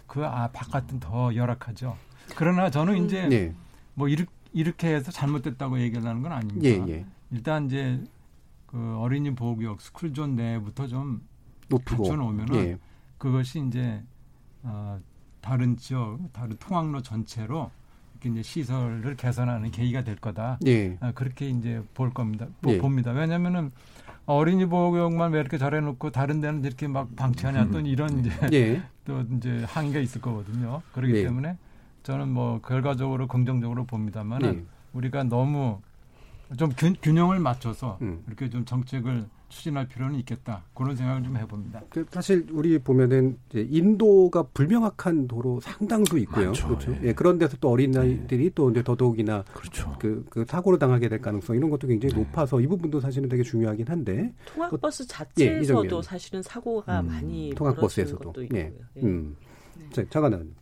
그 0.08 0.26
아, 0.26 0.50
바깥은 0.52 1.00
더 1.00 1.34
열악하죠. 1.36 1.96
그러나 2.36 2.70
저는 2.70 3.06
이제 3.06 3.28
예. 3.32 3.56
뭐 3.94 4.08
이렇게, 4.08 4.32
이렇게 4.54 4.96
해서 4.96 5.12
잘못됐다고 5.12 5.80
얘기하는 5.80 6.22
건 6.22 6.32
아닙니다. 6.32 6.68
예, 6.68 6.94
예. 6.94 7.06
일단 7.32 7.66
이제 7.66 8.04
그 8.66 8.98
어린이 8.98 9.34
보호구역 9.36 9.82
스쿨존 9.82 10.36
내부터 10.36 10.88
좀 10.88 11.22
높이고. 11.68 12.04
갖춰놓으면은 12.04 12.56
예. 12.56 12.78
그것이 13.18 13.64
이제 13.68 14.04
어, 14.64 15.00
다른 15.42 15.78
지역, 15.78 16.20
다른 16.34 16.56
통학로 16.58 17.02
전체로 17.02 17.72
이제 18.28 18.41
시설을 18.41 19.15
개선하는 19.15 19.72
계기가 19.72 20.03
될 20.03 20.15
거다. 20.17 20.59
예. 20.67 20.97
아, 20.99 21.11
그렇게 21.13 21.49
이제 21.49 21.82
볼 21.93 22.13
겁니다. 22.13 22.47
보- 22.61 22.74
예. 22.74 22.78
봅니다. 22.78 23.11
왜냐하면은 23.11 23.72
어린이 24.26 24.65
보호구역만 24.65 25.32
왜 25.32 25.39
이렇게 25.39 25.57
잘해놓고 25.57 26.11
다른 26.11 26.41
데는 26.41 26.63
이렇게 26.63 26.88
막 26.88 27.15
방치하냐 27.15 27.70
또 27.72 27.80
이런 27.80 28.20
이제 28.20 28.32
예. 28.53 28.84
또 29.05 29.22
이제 29.38 29.63
항의가 29.67 29.99
있을 29.99 30.22
거거든요. 30.22 30.82
그렇기 30.93 31.15
예. 31.15 31.24
때문에 31.24 31.57
저는 32.03 32.30
뭐 32.30 32.59
결과적으로 32.61 33.28
긍정적으로 33.28 33.86
봅니다만은 33.86 34.55
예. 34.55 34.63
우리가 34.93 35.24
너무 35.24 35.80
좀 36.57 36.70
균, 36.78 36.95
균형을 37.01 37.39
맞춰서 37.39 37.97
음. 38.01 38.24
이렇게 38.28 38.49
좀 38.49 38.65
정책을 38.65 39.26
추진할 39.50 39.88
필요는 39.88 40.18
있겠다. 40.20 40.64
그런 40.74 40.95
생각을 40.95 41.24
좀 41.24 41.36
해봅니다. 41.38 41.82
그 41.89 42.06
사실 42.10 42.45
우리 42.52 42.78
보면은 42.78 43.38
이제 43.50 43.68
인도가 43.70 44.43
불명확한 44.43 45.28
도로 45.28 45.60
상당수 45.60 46.18
있고요. 46.20 46.47
많죠. 46.47 46.68
그렇죠. 46.68 46.95
예. 47.04 47.14
그런 47.14 47.38
데서 47.38 47.58
또 47.60 47.70
어린아이들이 47.72 48.52
또 48.56 48.70
이제 48.72 48.84
더더욱이나 48.84 49.43
그렇죠. 49.54 49.95
그, 50.00 50.26
그 50.30 50.45
사고를 50.47 50.80
당하게 50.80 51.10
될 51.10 51.20
가능성 51.20 51.56
이런 51.56 51.70
것도 51.70 51.88
굉장히 51.88 52.16
높아서 52.16 52.62
이 52.62 52.68
부분도 52.68 53.00
사실은 53.00 53.28
되게 53.28 53.43
중요하긴 53.43 53.88
한데 53.88 54.34
통학버스 54.45 55.04
예, 55.04 55.08
자체에서도 55.08 55.64
이정미는. 55.64 56.02
사실은 56.04 56.41
사고가 56.43 57.02
많이 57.02 57.50
벌어지는 57.50 57.56
통학버스에서도 57.56 58.24
것도 58.24 58.43
있고요. 58.43 58.60
예. 58.60 58.74
예. 58.97 59.02
음. 59.02 59.36
자, 59.91 60.04
잠깐만. 60.10 60.54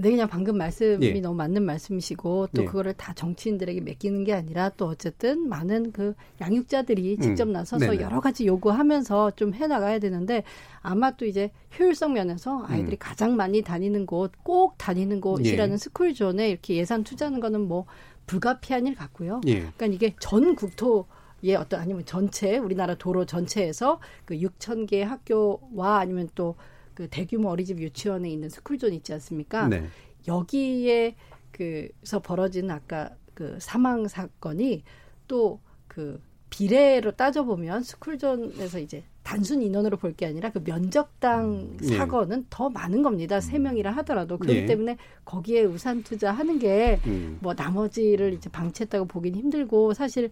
네, 0.00 0.10
그냥 0.12 0.28
방금 0.28 0.56
말씀이 0.56 1.04
예. 1.04 1.20
너무 1.20 1.34
맞는 1.34 1.64
말씀이시고 1.64 2.50
또 2.54 2.62
예. 2.62 2.66
그거를 2.66 2.92
다 2.92 3.12
정치인들에게 3.14 3.80
맡기는 3.80 4.22
게 4.22 4.32
아니라 4.32 4.68
또 4.76 4.86
어쨌든 4.86 5.48
많은 5.48 5.90
그 5.90 6.14
양육자들이 6.40 7.16
음. 7.16 7.20
직접 7.20 7.48
나서서 7.48 7.86
네네. 7.86 8.02
여러 8.02 8.20
가지 8.20 8.46
요구하면서 8.46 9.32
좀 9.32 9.54
해나가야 9.54 9.98
되는데 9.98 10.44
아마 10.82 11.10
또 11.16 11.26
이제 11.26 11.50
효율성 11.76 12.12
면에서 12.12 12.64
아이들이 12.68 12.94
음. 12.94 12.98
가장 13.00 13.34
많이 13.34 13.62
다니는 13.62 14.06
곳, 14.06 14.30
꼭 14.44 14.78
다니는 14.78 15.20
곳이라는 15.20 15.72
예. 15.72 15.76
스쿨존에 15.76 16.48
이렇게 16.48 16.76
예산 16.76 17.02
투자하는 17.02 17.40
거는 17.40 17.66
뭐 17.66 17.86
불가피한 18.26 18.86
일 18.86 18.94
같고요. 18.94 19.40
예. 19.48 19.54
그러니까 19.76 19.86
이게 19.86 20.14
전 20.20 20.54
국토 20.54 21.06
예, 21.42 21.56
어떤 21.56 21.80
아니면 21.80 22.04
전체 22.04 22.56
우리나라 22.56 22.94
도로 22.94 23.24
전체에서 23.24 24.00
그 24.24 24.36
6천 24.36 24.88
개의 24.88 25.04
학교와 25.04 25.98
아니면 25.98 26.28
또 26.36 26.54
그 26.98 27.06
대규모 27.08 27.50
어린이집 27.50 27.78
유치원에 27.78 28.28
있는 28.28 28.48
스쿨존 28.48 28.92
있지 28.92 29.12
않습니까? 29.12 29.68
네. 29.68 29.86
여기에 30.26 31.14
그서 31.52 32.18
벌어진 32.18 32.68
아까 32.72 33.10
그 33.34 33.56
사망 33.60 34.08
사건이 34.08 34.82
또 35.28 35.60
그 35.98 36.20
비례로 36.50 37.12
따져 37.12 37.44
보면 37.44 37.82
스쿨존에서 37.82 38.78
이제 38.78 39.02
단순 39.24 39.60
인원으로 39.62 39.96
볼 39.96 40.14
게 40.14 40.26
아니라 40.26 40.50
그 40.50 40.62
면적당 40.64 41.76
예. 41.82 41.96
사건은 41.96 42.46
더 42.50 42.70
많은 42.70 43.02
겁니다. 43.02 43.40
세 43.40 43.58
명이라 43.58 43.90
하더라도 43.96 44.38
그렇기 44.38 44.60
예. 44.60 44.66
때문에 44.66 44.96
거기에 45.24 45.64
우산 45.64 46.02
투자하는 46.04 46.58
게 46.60 47.00
음. 47.06 47.38
뭐 47.40 47.52
나머지를 47.54 48.32
이제 48.32 48.48
방치했다고 48.48 49.06
보긴 49.06 49.34
힘들고 49.34 49.92
사실 49.92 50.30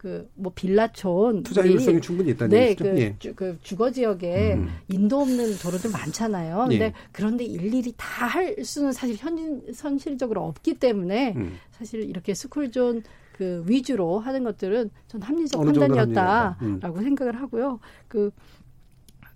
그 0.00 0.30
뭐 0.34 0.50
빌라촌 0.54 1.42
투자 1.42 1.60
효율성이 1.60 2.00
충분히 2.00 2.30
있다는 2.30 2.56
네, 2.56 2.68
얘기죠. 2.70 2.84
그, 2.84 2.98
예. 2.98 3.16
주, 3.18 3.34
그 3.34 3.58
주거 3.62 3.90
지역에 3.90 4.54
음. 4.54 4.70
인도 4.88 5.20
없는 5.20 5.58
도로들 5.58 5.90
많잖아요. 5.90 6.68
근데 6.68 6.84
예. 6.86 6.92
그런데 7.12 7.44
일일이 7.44 7.92
다 7.98 8.26
할 8.26 8.64
수는 8.64 8.92
사실 8.92 9.16
현 9.18 9.60
현실적으로 9.74 10.44
없기 10.46 10.74
때문에 10.74 11.34
음. 11.36 11.58
사실 11.72 12.02
이렇게 12.02 12.32
스쿨존 12.32 13.02
그 13.32 13.62
위주로 13.66 14.18
하는 14.20 14.44
것들은 14.44 14.90
전 15.08 15.20
합리적 15.22 15.62
판단이었다라고. 15.62 16.64
음. 16.64 17.02
생각을 17.02 17.40
하고요. 17.40 17.80
그, 18.08 18.30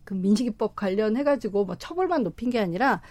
그 0.05 0.15
민식이법 0.15 0.77
관련해 0.77 1.25
가지고 1.25 1.65
뭐 1.65 1.75
처벌만 1.77 2.23
높인 2.23 2.51
게 2.51 2.59
아니라 2.59 3.03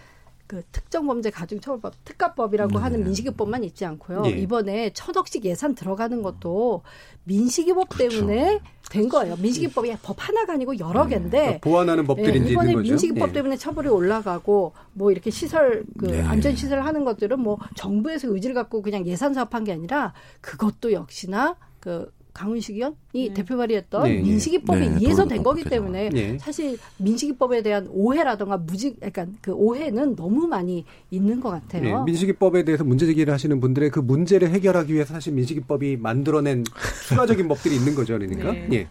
그 0.53 0.61
특정 0.71 1.07
범죄 1.07 1.31
가중 1.31 1.59
처벌법 1.59 1.93
특가법이라고 2.05 2.77
하는 2.77 3.03
민식이법만 3.03 3.63
있지 3.63 3.85
않고요. 3.85 4.21
예. 4.27 4.29
이번에 4.29 4.91
천억씩 4.91 5.45
예산 5.45 5.73
들어가는 5.73 6.21
것도 6.21 6.83
민식이법 7.23 7.97
때문에 7.97 8.59
된 8.91 9.09
거예요. 9.09 9.35
민식이법이 9.37 9.95
법 10.03 10.17
하나가 10.19 10.53
아니고 10.53 10.77
여러 10.77 11.07
개인데 11.07 11.37
그러니까 11.39 11.59
보완하는 11.61 12.05
법들이 12.05 12.39
예, 12.45 12.51
이번에. 12.51 12.75
민식이법 12.75 13.29
예. 13.29 13.33
때문에 13.33 13.57
처벌이 13.57 13.89
올라가고 13.89 14.73
뭐 14.93 15.11
이렇게 15.11 15.31
시설 15.31 15.83
그 15.97 16.05
네. 16.05 16.21
안전 16.21 16.55
시설 16.55 16.81
하는 16.81 17.03
것들은 17.03 17.39
뭐 17.39 17.57
정부에서 17.75 18.31
의지를 18.31 18.53
갖고 18.53 18.83
그냥 18.83 19.07
예산 19.07 19.33
사업한 19.33 19.63
게 19.63 19.71
아니라 19.71 20.13
그것도 20.41 20.91
역시나 20.91 21.55
그 21.79 22.11
강훈식 22.33 22.75
의원이 22.75 23.33
대표 23.35 23.57
발의했던 23.57 24.03
네, 24.03 24.15
네. 24.15 24.21
민식이법에 24.21 24.79
네, 24.79 24.95
의해서 24.95 25.23
도로 25.23 25.29
된 25.29 25.43
거기. 25.43 25.63
때문에 25.63 26.09
네. 26.09 26.37
사실 26.39 26.77
민식이법에 26.97 27.61
대한 27.61 27.87
오해라던가 27.91 28.57
무직 28.57 28.97
약간 29.03 29.37
그 29.41 29.51
오해는 29.51 30.15
너무 30.15 30.47
많이 30.47 30.83
있는 31.11 31.39
것 31.39 31.51
같아요. 31.51 31.99
예, 32.01 32.03
민식이법에 32.05 32.65
대해서 32.65 32.83
문제 32.83 33.05
제기를 33.05 33.31
하시는 33.31 33.59
분들의 33.59 33.91
그 33.91 33.99
문제를 33.99 34.49
해결하기 34.49 34.93
위해서 34.93 35.13
사실 35.13 35.33
민식이법이 35.33 35.97
만들어낸 35.97 36.63
추가적인 37.07 37.47
법들이 37.47 37.75
있는 37.75 37.93
거죠, 37.93 38.17
그러니까. 38.17 38.51
네. 38.51 38.67
예. 38.73 38.87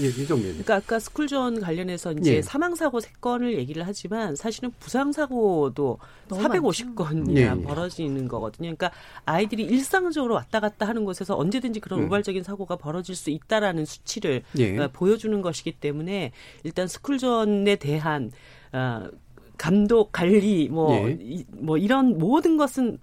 예, 0.00 0.08
이정민. 0.08 0.48
그러니까 0.48 0.76
아까 0.76 0.98
스쿨존 0.98 1.60
관련해서 1.60 2.12
이제 2.12 2.36
예. 2.36 2.42
사망 2.42 2.74
사고 2.74 3.00
세 3.00 3.10
건을 3.20 3.56
얘기를 3.56 3.86
하지만 3.86 4.34
사실은 4.34 4.72
부상 4.78 5.12
사고도 5.12 5.98
너무 6.28 6.42
450건이나 6.42 7.36
예, 7.36 7.42
예. 7.42 7.62
벌어지는 7.62 8.28
거거든요. 8.28 8.74
그러니까 8.74 8.90
아이들이 9.24 9.64
일상적으로 9.64 10.34
왔다 10.34 10.60
갔다 10.60 10.86
하는 10.86 11.04
곳에서 11.04 11.36
언제든지 11.36 11.80
그런 11.80 12.00
음. 12.00 12.06
우발적인 12.06 12.42
사고가 12.42 12.76
벌어질 12.76 13.14
수 13.14 13.30
있다라는 13.30 13.84
수치를 13.84 14.42
예. 14.58 14.78
어, 14.78 14.88
보여주는 14.92 15.40
것이기 15.40 15.72
때문에 15.72 16.32
일단 16.64 16.88
스쿨존에 16.88 17.76
대한 17.76 18.32
어, 18.72 19.08
감독 19.56 20.12
관리 20.12 20.68
뭐, 20.68 21.08
예. 21.08 21.18
이, 21.20 21.44
뭐 21.52 21.78
이런 21.78 22.18
모든 22.18 22.56
것은 22.56 22.98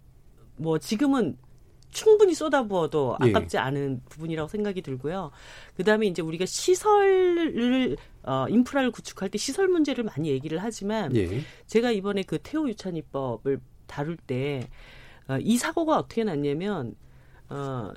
뭐 0.56 0.78
지금은 0.78 1.38
충분히 1.94 2.34
쏟아부어도 2.34 3.18
예. 3.24 3.30
아깝지 3.30 3.58
않은 3.58 4.02
부분이라고 4.10 4.48
생각이 4.48 4.82
들고요. 4.82 5.32
그다음에 5.78 6.08
이제 6.08 6.22
우리가 6.22 6.46
시설을 6.46 7.98
어 8.24 8.46
인프라를 8.50 8.92
구축할 8.92 9.30
때 9.30 9.38
시설 9.38 9.68
문제를 9.68 10.04
많이 10.04 10.30
얘기를 10.30 10.62
하지만 10.62 11.16
예. 11.16 11.42
제가 11.68 11.92
이번에 11.92 12.24
그 12.24 12.38
태호 12.42 12.68
유찬 12.70 12.96
입법을 12.96 13.60
다룰 13.88 14.18
때 14.18 14.68
어, 15.28 15.38
이 15.40 15.58
사고가 15.58 15.98
어떻게 15.98 16.24
났냐면 16.24 16.96
어 17.50 17.92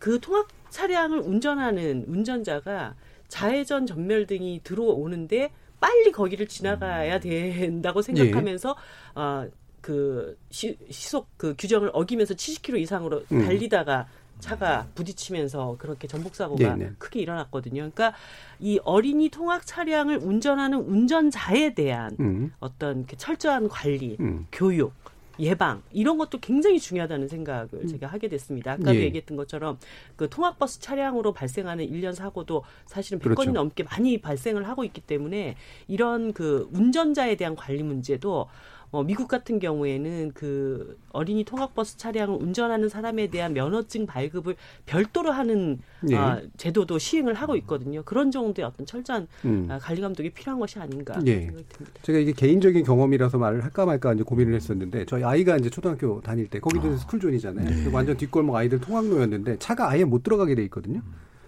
그 0.00 0.18
통학 0.18 0.48
차량을 0.70 1.20
운전하는 1.20 2.04
운전자가 2.08 2.96
좌회전 3.28 3.86
전멸 3.86 4.26
등이 4.26 4.62
들어오는데 4.64 5.52
빨리 5.78 6.10
거기를 6.10 6.48
지나가야 6.48 7.20
된다고 7.20 8.02
생각하면서 8.02 8.76
어, 9.14 9.46
그 9.80 10.36
시, 10.50 10.76
시속 10.90 11.28
그 11.36 11.54
규정을 11.58 11.90
어기면서 11.92 12.34
70km 12.34 12.80
이상으로 12.80 13.22
음. 13.32 13.44
달리다가 13.44 14.06
차가 14.40 14.86
부딪히면서 14.94 15.76
그렇게 15.78 16.08
전복 16.08 16.34
사고가 16.34 16.74
네 16.74 16.86
네. 16.86 16.92
크게 16.98 17.20
일어났거든요. 17.20 17.90
그러니까 17.92 18.14
이 18.58 18.80
어린이 18.84 19.28
통학 19.28 19.66
차량을 19.66 20.18
운전하는 20.18 20.78
운전자에 20.78 21.74
대한 21.74 22.16
음. 22.20 22.52
어떤 22.58 23.06
철저한 23.06 23.68
관리, 23.68 24.16
음. 24.18 24.46
교육 24.50 24.92
예방 25.40 25.82
이런 25.90 26.18
것도 26.18 26.38
굉장히 26.38 26.78
중요하다는 26.78 27.28
생각을 27.28 27.68
음. 27.72 27.86
제가 27.86 28.06
하게 28.06 28.28
됐습니다. 28.28 28.72
아까도 28.72 28.96
예. 28.96 29.04
얘기했던 29.04 29.36
것처럼 29.36 29.78
그 30.16 30.28
통학버스 30.28 30.80
차량으로 30.80 31.32
발생하는 31.32 31.84
일련 31.84 32.12
사고도 32.12 32.62
사실은 32.86 33.18
100건이 33.18 33.22
그렇죠. 33.22 33.52
넘게 33.52 33.84
많이 33.84 34.18
발생을 34.18 34.68
하고 34.68 34.84
있기 34.84 35.00
때문에 35.00 35.56
이런 35.88 36.32
그 36.32 36.68
운전자에 36.72 37.36
대한 37.36 37.56
관리 37.56 37.82
문제도 37.82 38.48
어, 38.92 39.04
미국 39.04 39.28
같은 39.28 39.60
경우에는 39.60 40.32
그 40.34 40.98
어린이 41.12 41.44
통학버스 41.44 41.96
차량을 41.96 42.36
운전하는 42.42 42.88
사람에 42.88 43.28
대한 43.28 43.52
면허증 43.52 44.06
발급을 44.06 44.56
별도로 44.84 45.30
하는 45.30 45.78
네. 46.00 46.16
아, 46.16 46.40
제도도 46.56 46.98
시행을 46.98 47.34
하고 47.34 47.54
있거든요. 47.56 48.02
그런 48.02 48.32
정도의 48.32 48.66
어떤 48.66 48.86
철저한 48.86 49.28
음. 49.44 49.66
아, 49.70 49.78
관리 49.78 50.00
감독이 50.00 50.30
필요한 50.30 50.58
것이 50.58 50.80
아닌가 50.80 51.18
네. 51.20 51.42
생각이 51.42 51.64
듭니다. 51.68 52.00
제가 52.02 52.18
이게 52.18 52.32
개인적인 52.32 52.84
경험이라서 52.84 53.38
말을 53.38 53.62
할까 53.62 53.86
말까 53.86 54.14
이제 54.14 54.24
고민을 54.24 54.54
했었는데 54.54 55.06
저희 55.06 55.22
아이가 55.22 55.56
이제 55.56 55.70
초등학교 55.70 56.20
다닐 56.20 56.48
때 56.48 56.58
거기도 56.58 56.88
아. 56.88 56.96
스쿨존이잖아요. 56.96 57.68
네. 57.68 57.90
완전 57.92 58.16
뒷골목 58.16 58.56
아이들 58.56 58.80
통학로였는데 58.80 59.60
차가 59.60 59.88
아예 59.88 60.04
못 60.04 60.24
들어가게 60.24 60.56
돼 60.56 60.64
있거든요. 60.64 61.00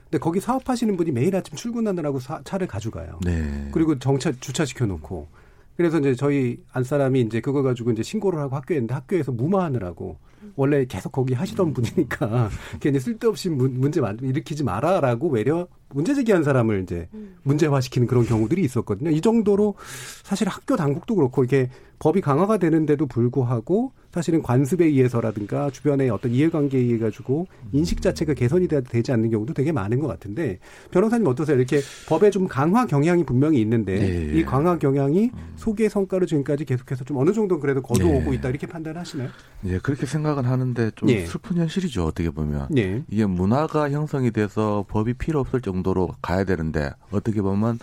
근데 0.05 0.19
거기 0.19 0.39
사업하시는 0.39 0.97
분이 0.97 1.11
매일 1.11 1.35
아침 1.35 1.57
출근하느라고 1.57 2.21
사, 2.21 2.41
차를 2.45 2.69
가져가요. 2.69 3.19
네. 3.25 3.69
그리고 3.73 3.99
정차 3.99 4.31
주차시켜 4.31 4.87
놓고 4.87 5.42
그래서 5.83 5.99
이제 5.99 6.15
저희 6.15 6.59
안 6.73 6.85
사람이 6.85 7.23
이제 7.23 7.41
그거 7.41 7.61
가지고 7.61 7.91
이제 7.91 8.05
신고를 8.05 8.39
하고 8.39 8.55
학교에 8.55 8.77
있는데 8.77 8.95
학교에서 8.95 9.33
무마하느라고 9.33 10.17
원래 10.55 10.85
계속 10.85 11.11
거기 11.11 11.35
하시던 11.35 11.73
분이니까 11.73 12.51
괜히 12.79 13.01
쓸데없이 13.01 13.49
문제 13.49 14.01
일으키지 14.23 14.63
마라라고 14.63 15.29
외려 15.29 15.67
문제 15.89 16.15
제기한 16.15 16.45
사람을 16.45 16.85
이제 16.85 17.09
문제화시키는 17.43 18.07
그런 18.07 18.25
경우들이 18.25 18.63
있었거든요. 18.63 19.11
이 19.11 19.21
정도로 19.21 19.75
사실 20.23 20.49
학교 20.49 20.77
당국도 20.77 21.17
그렇고 21.17 21.43
이게 21.43 21.69
법이 22.03 22.21
강화가 22.21 22.57
되는데도 22.57 23.07
불구하고 23.07 23.93
사실은 24.11 24.43
관습에 24.43 24.87
의해서라든가 24.87 25.71
주변의 25.71 26.11
어떤 26.11 26.33
이해관계에 26.33 26.81
의해 26.81 26.99
가지고 26.99 27.47
인식 27.71 28.03
자체가 28.03 28.35
개선이 28.35 28.67
되지 28.67 29.13
않는 29.13 29.31
경우도 29.31 29.55
되게 29.55 29.71
많은 29.71 30.01
것 30.01 30.09
같은데 30.09 30.59
변호사님 30.91 31.29
어떠세요? 31.29 31.57
이렇게 31.57 31.81
법에 32.09 32.31
좀 32.31 32.49
강화 32.49 32.87
경향이 32.87 33.25
분명히 33.25 33.61
있는데 33.61 34.01
네. 34.01 34.37
이 34.37 34.43
강화 34.43 34.79
경향이 34.79 35.31
소개 35.55 35.89
성과로 35.89 36.27
지금까지 36.27 36.65
계속해서 36.65 37.05
좀 37.05 37.19
어느 37.19 37.33
정도 37.33 37.61
그래도 37.61 37.81
거두오고 37.83 38.31
네. 38.31 38.37
있다 38.37 38.49
이렇게 38.49 38.67
판단하시나요? 38.67 39.29
네, 39.61 39.79
그렇게 39.79 40.05
생각은 40.05 40.45
하는데 40.45 40.91
좀 40.97 41.07
네. 41.07 41.25
슬픈 41.25 41.57
현실이죠 41.59 42.05
어떻게 42.05 42.31
보면 42.31 42.67
네. 42.73 43.05
이게 43.09 43.27
문화가 43.27 43.93
형성이 43.93 44.33
돼서 44.33 44.85
법이 44.89 45.15
필요 45.15 45.39
없을 45.39 45.61
정도로 45.61 46.17
가야 46.21 46.43
되는데 46.43 46.91
어떻게 47.13 47.41
보면 47.41 47.79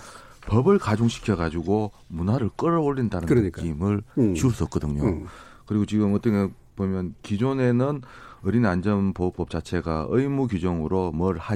법을 0.48 0.80
가중시켜 0.80 1.36
가지고 1.36 1.92
문화를 2.08 2.50
끌어올린다는 2.56 3.28
그러니까요. 3.28 3.66
느낌을 3.66 4.02
음. 4.18 4.36
줄수 4.36 4.64
없거든요. 4.66 5.04
음. 5.04 5.26
그리고 5.66 5.86
지금 5.86 6.14
어떻게 6.14 6.50
보면 6.76 7.14
기존에는 7.22 8.02
어린이 8.44 8.66
안전보호법 8.66 9.50
자체가 9.50 10.08
의무 10.10 10.48
규정으로 10.48 11.12
뭘 11.12 11.38
하, 11.38 11.56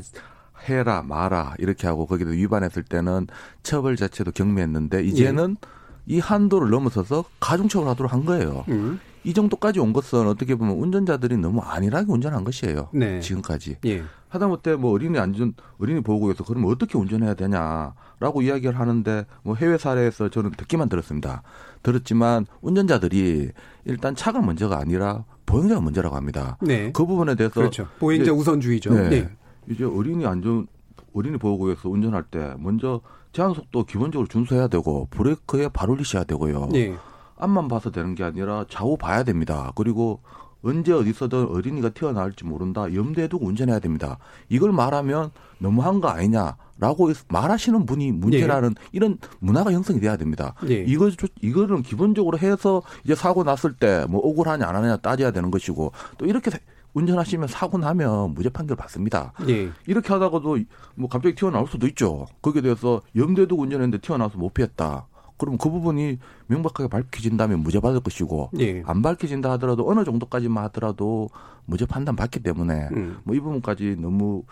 해라 0.67 1.01
마라 1.01 1.55
이렇게 1.59 1.87
하고 1.87 2.05
거기도 2.05 2.31
위반했을 2.31 2.83
때는 2.83 3.27
처벌 3.63 3.95
자체도 3.95 4.31
경미했는데 4.31 5.03
이제는 5.03 5.57
예. 5.61 6.15
이 6.15 6.19
한도를 6.19 6.69
넘어서서 6.69 7.23
가중처벌하도록 7.39 8.11
한 8.11 8.25
거예요. 8.25 8.65
음. 8.69 8.99
이 9.23 9.33
정도까지 9.33 9.79
온 9.79 9.93
것은 9.93 10.27
어떻게 10.27 10.55
보면 10.55 10.75
운전자들이 10.75 11.37
너무 11.37 11.61
안일하게 11.61 12.11
운전한 12.11 12.43
것이에요. 12.43 12.89
네. 12.93 13.21
지금까지. 13.21 13.77
예. 13.85 14.03
하다못해 14.27 14.75
뭐 14.75 14.91
어린이 14.91 15.17
안전 15.17 15.53
어린이 15.79 16.01
보호구에서 16.01 16.43
그러면 16.43 16.71
어떻게 16.71 16.97
운전해야 16.97 17.35
되냐 17.35 17.93
라고 18.23 18.41
이야기를 18.41 18.79
하는데 18.79 19.25
뭐 19.43 19.55
해외 19.55 19.77
사례에서 19.77 20.29
저는 20.29 20.51
듣기만 20.51 20.87
들었습니다. 20.87 21.43
들었지만 21.83 22.45
운전자들이 22.61 23.51
일단 23.83 24.15
차가 24.15 24.41
먼저가 24.41 24.77
아니라 24.77 25.25
보행자가 25.45 25.81
먼저라고 25.81 26.15
합니다. 26.15 26.57
네. 26.61 26.93
그 26.93 27.05
부분에 27.05 27.35
대해서 27.35 27.53
그렇죠. 27.53 27.85
보행자 27.99 28.31
우선주의죠. 28.31 28.93
네. 28.93 29.09
네. 29.09 29.29
이제 29.69 29.83
어린이 29.83 30.25
안전 30.25 30.67
어린이 31.13 31.37
보호구에서 31.37 31.89
운전할 31.89 32.23
때 32.23 32.53
먼저 32.59 33.01
제한 33.33 33.53
속도 33.53 33.83
기본적으로 33.83 34.25
준수해야 34.29 34.69
되고 34.69 35.09
브레이크에 35.11 35.67
발 35.67 35.89
올리셔야 35.89 36.23
되고요. 36.23 36.69
네. 36.71 36.95
앞만 37.35 37.67
봐서 37.67 37.91
되는 37.91 38.15
게 38.15 38.23
아니라 38.23 38.63
좌우 38.69 38.95
봐야 38.95 39.23
됩니다. 39.23 39.73
그리고 39.75 40.21
언제 40.63 40.93
어디서든 40.93 41.47
어린이가 41.49 41.89
튀어나올지 41.89 42.45
모른다. 42.45 42.93
염두에 42.93 43.27
두고 43.27 43.45
운전해야 43.47 43.79
됩니다. 43.79 44.17
이걸 44.49 44.71
말하면 44.71 45.31
너무한 45.59 45.99
거 46.01 46.07
아니냐라고 46.07 47.11
말하시는 47.29 47.85
분이 47.85 48.13
문제라는 48.13 48.73
네. 48.73 48.81
이런 48.93 49.17
문화가 49.39 49.71
형성이 49.71 49.99
돼야 49.99 50.15
됩니다. 50.17 50.55
네. 50.65 50.83
이거 50.87 51.11
이거는 51.41 51.83
기본적으로 51.83 52.37
해서 52.39 52.81
이제 53.03 53.13
사고 53.15 53.43
났을 53.43 53.73
때 53.73 54.05
뭐 54.09 54.21
억울하냐 54.21 54.65
안 54.67 54.75
하냐 54.75 54.97
따져야 54.97 55.31
되는 55.31 55.51
것이고 55.51 55.91
또 56.17 56.25
이렇게 56.25 56.51
운전하시면 56.93 57.47
사고 57.47 57.77
나면 57.77 58.33
무죄 58.33 58.49
판결 58.49 58.77
받습니다. 58.77 59.33
네. 59.45 59.69
이렇게 59.87 60.13
하다가도 60.13 60.57
뭐 60.95 61.09
갑자기 61.09 61.35
튀어나올 61.35 61.67
수도 61.67 61.87
있죠. 61.87 62.27
거기에 62.41 62.61
대해서 62.61 63.01
염두에 63.15 63.47
두고 63.47 63.63
운전했는데 63.63 63.99
튀어나와서 63.99 64.37
못 64.37 64.53
피했다. 64.53 65.07
그럼 65.45 65.57
그 65.57 65.69
부분이 65.69 66.19
명백하게 66.47 66.87
밝혀진다면 66.87 67.59
무죄 67.59 67.79
받을 67.79 67.99
것이고 67.99 68.49
네. 68.53 68.81
안 68.85 69.01
밝혀진다 69.01 69.51
하더라도 69.53 69.89
어느 69.89 70.03
정도까지만 70.03 70.63
하더라도 70.65 71.29
무죄 71.65 71.85
판단 71.85 72.15
받기 72.15 72.41
때문에 72.41 72.89
음. 72.93 73.17
뭐이 73.23 73.39
부분까지 73.39 73.97
너무 73.99 74.43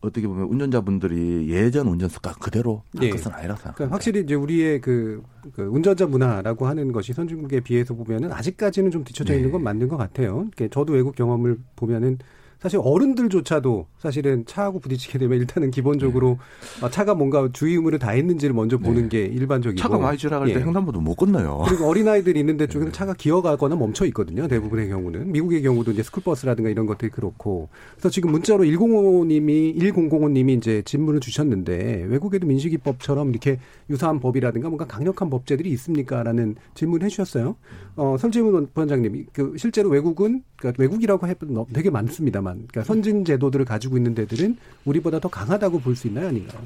어떻게 0.00 0.26
보면 0.26 0.46
운전자분들이 0.46 1.50
예전 1.50 1.86
운전 1.86 2.08
습관 2.08 2.32
그대로 2.34 2.82
할 2.96 3.06
네. 3.06 3.10
것은 3.10 3.32
아니라고 3.32 3.58
생각합니다. 3.58 3.74
그러니까 3.74 3.94
확실히 3.94 4.20
이제 4.20 4.34
우리의 4.34 4.80
그, 4.80 5.22
그, 5.52 5.62
운전자 5.62 6.06
문화라고 6.06 6.66
하는 6.66 6.92
것이 6.92 7.12
선진국에 7.12 7.60
비해서 7.60 7.94
보면은 7.94 8.32
아직까지는 8.32 8.90
좀 8.90 9.04
뒤쳐져 9.04 9.32
네. 9.32 9.38
있는 9.38 9.52
건 9.52 9.62
맞는 9.62 9.88
것 9.88 9.96
같아요. 9.96 10.48
저도 10.70 10.94
외국 10.94 11.14
경험을 11.14 11.58
보면은 11.76 12.18
사실 12.60 12.78
어른들조차도 12.82 13.86
사실은 13.98 14.44
차하고 14.44 14.80
부딪히게 14.80 15.18
되면 15.18 15.38
일단은 15.38 15.70
기본적으로 15.70 16.38
네. 16.82 16.90
차가 16.90 17.14
뭔가 17.14 17.48
주의 17.52 17.74
의무를 17.74 17.98
다 17.98 18.10
했는지를 18.10 18.54
먼저 18.54 18.76
보는 18.76 19.08
네. 19.08 19.08
게 19.08 19.24
일반적이고 19.24 19.80
차가 19.80 19.98
많이 19.98 20.18
지나갈 20.18 20.48
예. 20.50 20.54
때 20.54 20.60
횡단보도 20.60 21.00
못 21.00 21.14
건너요. 21.14 21.64
그리고 21.66 21.88
어린아이들이 21.88 22.38
있는 22.38 22.58
데 22.58 22.66
쪽에는 22.66 22.92
네. 22.92 22.96
차가 22.96 23.14
기어가거나 23.14 23.76
멈춰 23.76 24.04
있거든요. 24.06 24.46
대부분의 24.46 24.90
경우는 24.90 25.32
미국의 25.32 25.62
경우도 25.62 25.92
이제 25.92 26.02
스쿨버스라든가 26.02 26.68
이런 26.68 26.84
것들이 26.84 27.10
그렇고 27.10 27.70
그래서 27.92 28.10
지금 28.10 28.30
문자로 28.32 28.64
105님이 28.64 29.78
1005님이 29.78 30.58
이제 30.58 30.82
질문을 30.82 31.20
주셨는데 31.20 32.04
외국에도 32.08 32.46
민식이법처럼 32.46 33.30
이렇게 33.30 33.58
유사한 33.88 34.20
법이라든가 34.20 34.68
뭔가 34.68 34.86
강력한 34.86 35.30
법제들이 35.30 35.70
있습니까라는 35.70 36.56
질문을 36.74 37.06
해주셨어요. 37.06 37.56
어, 37.96 38.16
설재문 38.18 38.68
원장님, 38.74 39.26
그 39.32 39.54
실제로 39.58 39.88
외국은 39.90 40.42
그러니까 40.56 40.80
외국이라고 40.82 41.26
해도 41.26 41.66
되게 41.72 41.90
많습니다만 41.90 42.66
그러니까 42.68 42.84
선진 42.84 43.24
제도들을 43.24 43.64
가지고 43.64 43.96
있는 43.96 44.14
데들은 44.14 44.56
우리보다 44.84 45.18
더 45.20 45.28
강하다고 45.28 45.80
볼 45.80 45.94
수 45.96 46.06
있나요, 46.08 46.28
아닌가요? 46.28 46.62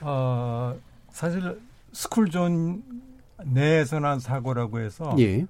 어, 0.00 0.76
사실 1.10 1.58
스쿨존 1.92 2.82
내에서 3.44 3.98
난 4.00 4.20
사고라고 4.20 4.80
해서 4.80 5.14
예. 5.18 5.46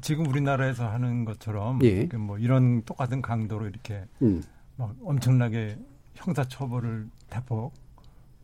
지금 0.00 0.26
우리나라에서 0.26 0.88
하는 0.88 1.24
것처럼 1.24 1.80
예. 1.84 2.06
뭐 2.16 2.38
이런 2.38 2.82
똑같은 2.82 3.22
강도로 3.22 3.66
이렇게 3.68 4.04
음. 4.22 4.42
막 4.76 4.94
엄청나게 5.04 5.78
형사처벌을 6.14 7.08
대폭 7.30 7.72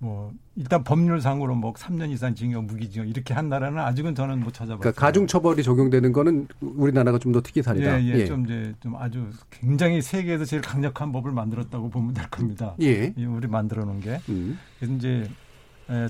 뭐 0.03 0.33
일단 0.57 0.83
법률상으로 0.83 1.55
뭐 1.55 1.73
3년 1.75 2.11
이상 2.11 2.35
징역, 2.35 2.65
무기징역 2.65 3.09
이렇게 3.09 3.35
한 3.35 3.49
나라는 3.49 3.79
아직은 3.79 4.17
저는 4.17 4.41
못 4.41 4.53
찾아봤어요. 4.53 4.81
그러니까 4.81 5.01
가중 5.01 5.29
처벌이 5.29 5.63
적용되는 5.63 6.13
거는 6.13 6.49
우리나라가 6.61 7.21
좀 7.21 7.33
더 7.33 7.41
특이 7.41 7.63
사례다. 7.63 8.03
예, 8.03 8.05
예, 8.07 8.19
예, 8.19 8.27
좀 8.27 8.45
이제 8.45 8.75
좀 8.81 8.97
아주 8.97 9.31
굉장히 9.51 10.03
세계에서 10.03 10.45
제일 10.45 10.61
강력한 10.61 11.13
법을 11.13 11.31
만들었다고 11.31 11.89
보면 11.89 12.15
될 12.15 12.29
겁니다. 12.29 12.75
예. 12.83 13.15
우리 13.17 13.47
만들어 13.47 13.85
놓은 13.85 14.01
게. 14.01 14.21
음. 14.29 14.59
그래서 14.77 14.93
이제 14.95 15.31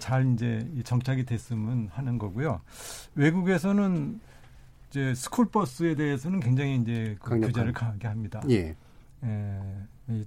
잘 0.01 0.33
이제 0.33 0.67
정착이 0.85 1.27
됐으면 1.27 1.91
하는 1.93 2.17
거고요. 2.17 2.63
외국에서는 3.15 4.21
이제 4.89 5.15
스쿨버스에 5.15 5.97
대해서는 5.97 6.41
굉장히 6.41 6.77
이제 6.77 7.15
그 7.21 7.39
규제를 7.39 7.75
강하게 7.75 8.09
합니다. 8.09 8.43
예. 8.49 8.75
예. 9.23 9.61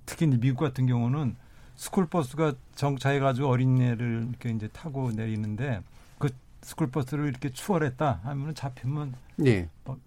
특히 0.06 0.28
미국 0.28 0.60
같은 0.60 0.86
경우는 0.86 1.36
스쿨버스가 1.76 2.54
정차해가지고 2.76 3.48
어린애를 3.48 4.28
이렇게 4.30 4.50
이제 4.50 4.68
타고 4.70 5.12
내리는데 5.12 5.82
그 6.18 6.30
스쿨버스를 6.62 7.28
이렇게 7.28 7.50
추월했다 7.50 8.22
하면은 8.24 8.56
잡히면 8.56 9.14
예. 9.46 9.70
뭐, 9.84 10.00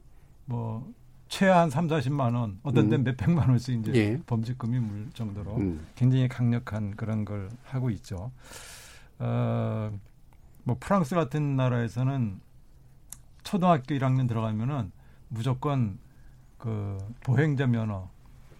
뭐 0.47 0.93
최하 1.29 1.69
3, 1.69 1.89
40만 1.89 2.35
원, 2.35 2.59
어떤 2.63 2.89
데는 2.89 3.01
음. 3.01 3.05
몇백만 3.05 3.51
원씩 3.51 3.81
이제 3.81 3.95
예. 3.95 4.23
범죄금이 4.27 4.79
물 4.79 5.11
정도로 5.13 5.57
음. 5.57 5.87
굉장히 5.95 6.27
강력한 6.27 6.97
그런 6.97 7.25
걸 7.25 7.51
하고 7.65 7.91
있죠. 7.91 8.33
어, 9.19 9.93
뭐 10.65 10.77
프랑스 10.81 11.15
같은 11.15 11.57
나라에서는 11.57 12.41
초등학교 13.43 13.95
1학년 13.95 14.27
들어가면은 14.27 14.91
무조건 15.29 15.99
그 16.57 16.99
보행자 17.21 17.67
면허 17.67 18.09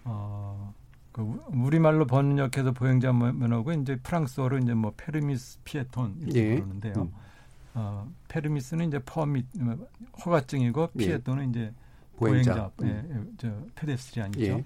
어 0.05 0.73
그 1.11 1.21
우리말로 1.47 2.05
번역해서 2.05 2.71
보행자 2.71 3.11
면허고 3.13 3.73
이제 3.73 3.95
프랑스어로 3.97 4.59
이제 4.59 4.73
뭐 4.73 4.93
permis 4.95 5.59
piéton 5.63 6.17
이렇게 6.21 6.39
예. 6.39 6.55
부르는데요. 6.55 6.93
음. 6.97 7.11
어, 7.73 8.11
permis는 8.27 8.87
이제 8.87 8.99
permit 8.99 9.45
뭐 9.59 9.87
허가증이고 10.25 10.89
예. 10.95 10.97
piéton은 10.97 11.45
예. 11.45 11.49
이제 11.49 11.73
보행자, 12.17 12.71
보행자 12.75 13.05
음. 13.07 13.27
예, 13.27 13.33
저 13.37 13.51
pedestrian이죠. 13.75 14.41
예. 14.41 14.63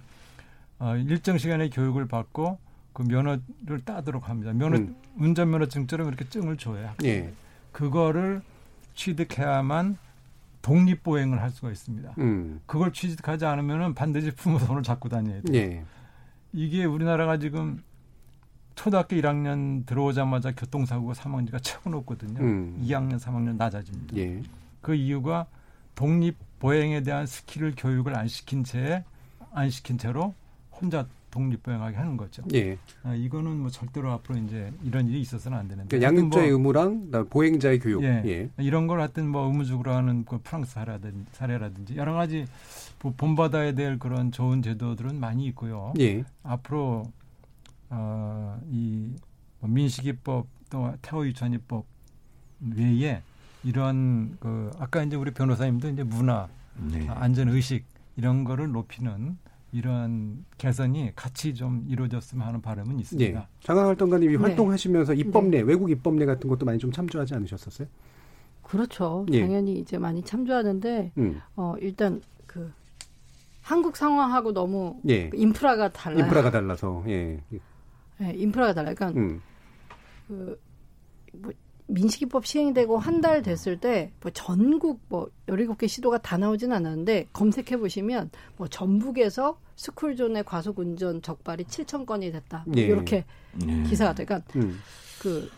어, 0.79 0.95
일정 0.97 1.37
시간의 1.37 1.69
교육을 1.69 2.07
받고 2.07 2.57
그 2.93 3.03
면허를 3.03 3.79
따도록 3.85 4.29
합니다. 4.29 4.53
면허 4.53 4.77
음. 4.77 4.95
운전면허증처럼 5.17 6.07
이렇게 6.07 6.27
증을 6.27 6.57
줘요. 6.57 6.93
예. 7.03 7.33
그거를 7.71 8.41
취득해야만 8.95 9.97
독립 10.61 11.03
보행을 11.03 11.41
할 11.41 11.49
수가 11.51 11.71
있습니다. 11.71 12.15
음. 12.19 12.61
그걸 12.65 12.93
취득하지 12.93 13.45
않으면 13.45 13.93
반드시 13.93 14.31
부모 14.31 14.59
손을 14.59 14.83
잡고 14.83 15.09
다녀야 15.09 15.41
돼요. 15.41 15.59
예. 15.59 15.83
이게 16.53 16.85
우리나라가 16.85 17.37
지금 17.37 17.81
초등학교 18.75 19.15
1학년 19.15 19.85
들어오자마자 19.85 20.51
교통사고가 20.53 21.13
사망자가 21.13 21.59
최고 21.59 21.89
높거든요. 21.89 22.39
음. 22.39 22.81
2학년, 22.83 23.19
3학년 23.19 23.57
낮아집니다. 23.57 24.17
예. 24.17 24.41
그 24.81 24.95
이유가 24.95 25.47
독립 25.95 26.37
보행에 26.59 27.01
대한 27.01 27.25
skill을 27.25 27.73
교육을 27.77 28.17
안 28.17 28.27
시킨 28.27 28.63
채, 28.63 29.03
안 29.51 29.69
시킨 29.69 29.97
채로 29.97 30.33
혼자 30.71 31.05
독립 31.29 31.63
보행하게 31.63 31.97
하는 31.97 32.15
거죠. 32.17 32.43
예. 32.53 32.77
아, 33.03 33.13
이거는 33.15 33.59
뭐 33.59 33.69
절대로 33.69 34.11
앞으로 34.11 34.39
이제 34.39 34.71
이런 34.83 35.07
일이 35.07 35.19
있어서는 35.21 35.57
안 35.57 35.67
되는데. 35.67 35.97
그러니까 35.97 36.07
양육자의 36.07 36.51
뭐, 36.51 36.57
의무랑 36.57 37.11
보행자의 37.29 37.79
교육. 37.79 38.03
예. 38.03 38.21
예. 38.25 38.49
이런 38.59 38.87
걸 38.87 38.99
하여튼 38.99 39.29
뭐 39.29 39.47
의무적으로 39.47 39.93
하는 39.93 40.25
그 40.25 40.39
프랑스 40.43 40.73
사례라든지, 40.73 41.25
사례라든지 41.31 41.95
여러 41.95 42.13
가지 42.13 42.45
본받아야 43.11 43.73
될 43.73 43.99
그런 43.99 44.31
좋은 44.31 44.61
제도들은 44.61 45.19
많이 45.19 45.45
있고요. 45.47 45.93
예. 45.99 46.23
앞으로 46.43 47.03
어, 47.89 48.59
이뭐 48.71 49.67
민식이법 49.69 50.47
또 50.69 50.93
태호유찬이법 51.01 51.85
외에 52.75 53.21
이런 53.63 54.37
그 54.39 54.71
아까 54.79 55.03
이제 55.03 55.15
우리 55.15 55.31
변호사님도 55.31 55.89
이제 55.89 56.03
문화, 56.03 56.47
네. 56.77 57.07
안전 57.09 57.49
의식 57.49 57.85
이런 58.15 58.43
거를 58.43 58.71
높이는 58.71 59.37
이러한 59.71 60.45
개선이 60.57 61.11
같이 61.15 61.53
좀 61.53 61.85
이루어졌으면 61.89 62.45
하는 62.45 62.61
바람은 62.61 62.99
있습니다. 62.99 63.39
네. 63.39 63.47
장학활동가님이 63.61 64.37
네. 64.37 64.39
활동하시면서 64.39 65.13
입법례, 65.15 65.57
네. 65.57 65.61
외국 65.61 65.89
입법례 65.89 66.25
같은 66.25 66.49
것도 66.49 66.65
많이 66.65 66.77
좀 66.77 66.91
참조하지 66.91 67.33
않으셨었어요? 67.35 67.87
그렇죠. 68.61 69.25
예. 69.31 69.41
당연히 69.41 69.79
이제 69.79 69.97
많이 69.97 70.23
참조하는데 70.23 71.11
음. 71.17 71.41
어 71.55 71.75
일단 71.79 72.21
그 72.47 72.71
한국 73.63 73.97
상황하고 73.97 74.53
너무 74.53 74.99
예. 75.09 75.31
인프라가 75.33 75.89
달라요. 75.89 76.19
인프라가 76.25 76.51
달라서 76.51 77.03
예. 77.07 77.41
예 78.21 78.31
인프라가 78.35 78.73
달라요. 78.73 78.93
그러니까 78.95 79.19
음. 79.19 79.41
그 80.27 80.59
뭐 81.33 81.51
민식이법 81.87 82.45
시행되고 82.45 82.97
한 82.97 83.21
달 83.21 83.41
됐을 83.41 83.77
때 83.79 84.11
뭐 84.21 84.31
전국 84.31 84.99
뭐 85.09 85.29
17개 85.47 85.87
시도가 85.87 86.17
다 86.19 86.37
나오진 86.37 86.71
않았는데 86.71 87.27
검색해 87.33 87.77
보시면 87.77 88.31
뭐 88.57 88.67
전북에서 88.67 89.59
스쿨존의 89.75 90.43
과속 90.43 90.79
운전 90.79 91.21
적발이 91.21 91.63
7천 91.65 92.05
건이 92.05 92.31
됐다. 92.31 92.63
뭐 92.67 92.75
예. 92.77 92.81
이렇게 92.85 93.25
예. 93.67 93.83
기사가 93.83 94.13
돼. 94.13 94.25
그러니까 94.25 94.51
음. 94.55 94.79
그 95.21 95.49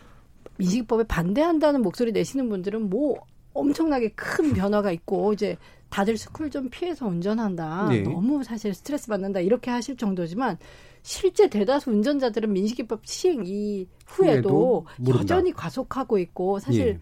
민식이법에 0.58 1.04
반대한다는 1.04 1.82
목소리 1.82 2.12
내시는 2.12 2.48
분들은 2.48 2.88
뭐 2.88 3.24
엄청나게 3.52 4.10
큰 4.10 4.52
변화가 4.52 4.92
있고 4.92 5.32
이제 5.32 5.56
다들 5.96 6.18
스쿨존 6.18 6.68
피해서 6.68 7.06
운전한다. 7.06 7.88
예. 7.92 8.02
너무 8.02 8.44
사실 8.44 8.74
스트레스 8.74 9.06
받는다. 9.08 9.40
이렇게 9.40 9.70
하실 9.70 9.96
정도지만 9.96 10.58
실제 11.00 11.48
대다수 11.48 11.90
운전자들은 11.90 12.52
민식이법 12.52 13.06
시행 13.06 13.44
이후에도 13.46 14.84
여전히 15.08 15.52
과속하고 15.52 16.18
있고 16.18 16.58
사실 16.58 16.86
예. 16.86 16.98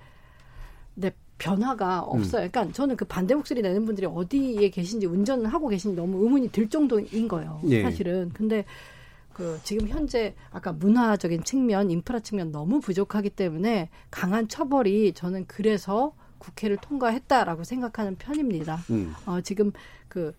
네, 0.95 1.11
변화가 1.38 2.05
음. 2.05 2.20
없어요. 2.20 2.45
음. 2.45 2.51
그러니까 2.53 2.72
저는 2.72 2.95
그 2.95 3.05
반대 3.05 3.34
목소리 3.34 3.62
내는 3.62 3.84
분들이 3.84 4.07
어디에 4.07 4.70
계신지 4.70 5.07
운전을 5.07 5.53
하고 5.53 5.66
계신지 5.66 5.97
너무 5.97 6.22
의문이 6.22 6.53
들 6.53 6.68
정도인 6.68 7.26
거예요. 7.26 7.62
예. 7.70 7.82
사실은. 7.82 8.30
근데 8.32 8.64
그 9.32 9.59
지금 9.64 9.88
현재 9.88 10.36
아까 10.53 10.70
문화적인 10.72 11.42
측면, 11.42 11.90
인프라 11.90 12.20
측면 12.20 12.53
너무 12.53 12.78
부족하기 12.78 13.30
때문에 13.30 13.88
강한 14.12 14.47
처벌이 14.47 15.14
저는 15.14 15.47
그래서 15.49 16.12
국회를 16.45 16.76
통과했다라고 16.78 17.64
생각하는 17.64 18.16
편입니다. 18.16 18.78
음. 18.90 19.14
어, 19.26 19.40
지금 19.40 19.72
그 20.09 20.34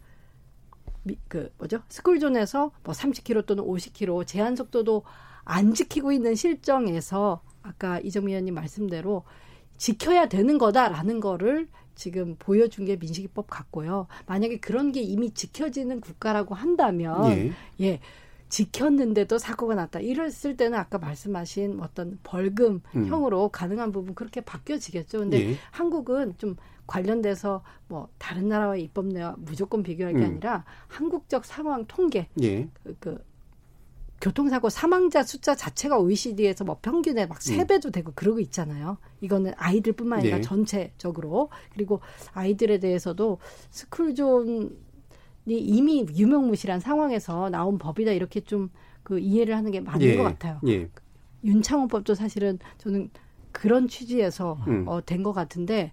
미, 1.03 1.17
그 1.27 1.51
뭐죠? 1.57 1.81
스쿨존에서 1.89 2.71
뭐 2.83 2.93
30km 2.93 3.45
또는 3.45 3.63
50km 3.63 4.25
제한 4.25 4.55
속도도 4.55 5.03
안 5.43 5.73
지키고 5.73 6.11
있는 6.11 6.35
실정에서 6.35 7.41
아까 7.61 7.99
이정미 7.99 8.31
의원님 8.31 8.53
말씀대로 8.55 9.23
지켜야 9.77 10.27
되는 10.27 10.57
거다라는 10.57 11.19
거를 11.19 11.67
지금 11.95 12.35
보여준 12.37 12.85
게 12.85 12.95
민식이법 12.97 13.47
같고요. 13.49 14.07
만약에 14.25 14.59
그런 14.59 14.91
게 14.91 15.01
이미 15.01 15.31
지켜지는 15.31 16.01
국가라고 16.01 16.55
한다면 16.55 17.31
예, 17.31 17.53
예 17.81 17.99
지켰는데도 18.49 19.37
사고가 19.37 19.75
났다. 19.75 19.99
이랬을 19.99 20.55
때는 20.55 20.77
아까 20.77 20.97
말씀하신 20.97 21.79
어떤 21.81 22.19
벌금형으로 22.23 23.45
음. 23.45 23.49
가능한 23.51 23.91
부분 23.91 24.15
그렇게 24.15 24.41
바뀌어지겠죠. 24.41 25.19
근데 25.19 25.51
예. 25.51 25.55
한국은 25.71 26.35
좀 26.37 26.55
관련돼서 26.87 27.63
뭐 27.87 28.07
다른 28.17 28.47
나라와의 28.47 28.83
입법내와 28.83 29.35
무조건 29.39 29.83
비교할 29.83 30.13
게 30.13 30.19
음. 30.19 30.25
아니라 30.25 30.65
한국적 30.87 31.45
상황 31.45 31.85
통계 31.85 32.29
예. 32.41 32.69
그, 32.83 32.95
그 32.99 33.23
교통사고 34.21 34.69
사망자 34.69 35.23
숫자 35.23 35.55
자체가 35.55 35.99
OECD에서 35.99 36.63
뭐 36.63 36.79
평균에 36.81 37.27
막3 37.27 37.59
음. 37.59 37.67
배도 37.67 37.91
되고 37.91 38.11
그러고 38.15 38.39
있잖아요. 38.39 38.97
이거는 39.21 39.53
아이들뿐만 39.57 40.19
아니라 40.19 40.37
네. 40.37 40.41
전체적으로 40.41 41.49
그리고 41.73 41.99
아이들에 42.33 42.79
대해서도 42.79 43.39
스쿨존 43.71 44.77
이 45.47 45.57
이미 45.57 46.05
유명무실한 46.15 46.79
상황에서 46.79 47.49
나온 47.49 47.77
법이다 47.77 48.11
이렇게 48.11 48.39
좀 48.41 48.69
그 49.05 49.19
이해를 49.19 49.55
하는 49.55 49.69
게 49.71 49.79
맞는 49.79 50.01
예. 50.01 50.17
것 50.17 50.23
같아요. 50.23 50.59
예. 50.67 50.89
윤창호법도 51.43 52.15
사실은 52.15 52.57
저는 52.79 53.11
그런 53.51 53.87
취지에서 53.87 54.57
음. 54.67 54.85
어, 54.87 54.99
된 55.05 55.21
것 55.21 55.31
같은데 55.31 55.91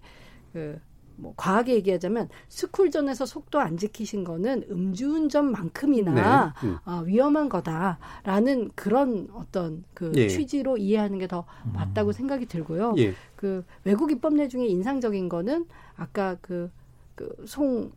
그, 0.51 0.79
뭐, 1.15 1.35
과하게 1.37 1.75
얘기하자면, 1.75 2.27
스쿨존에서 2.49 3.27
속도 3.27 3.59
안 3.59 3.77
지키신 3.77 4.23
거는 4.23 4.63
음주운전만큼이나 4.67 6.53
네. 6.59 6.67
음. 6.67 6.77
어, 6.85 7.03
위험한 7.05 7.49
거다라는 7.49 8.71
그런 8.73 9.27
어떤 9.33 9.83
그 9.93 10.11
예. 10.15 10.27
취지로 10.27 10.77
이해하는 10.77 11.19
게더 11.19 11.45
맞다고 11.71 12.09
음. 12.09 12.13
생각이 12.13 12.47
들고요. 12.47 12.95
예. 12.97 13.13
그 13.35 13.63
외국 13.83 14.11
입법 14.11 14.33
내 14.33 14.47
중에 14.47 14.65
인상적인 14.65 15.29
거는 15.29 15.67
아까 15.95 16.35
그, 16.41 16.71
그, 17.13 17.35
송, 17.45 17.91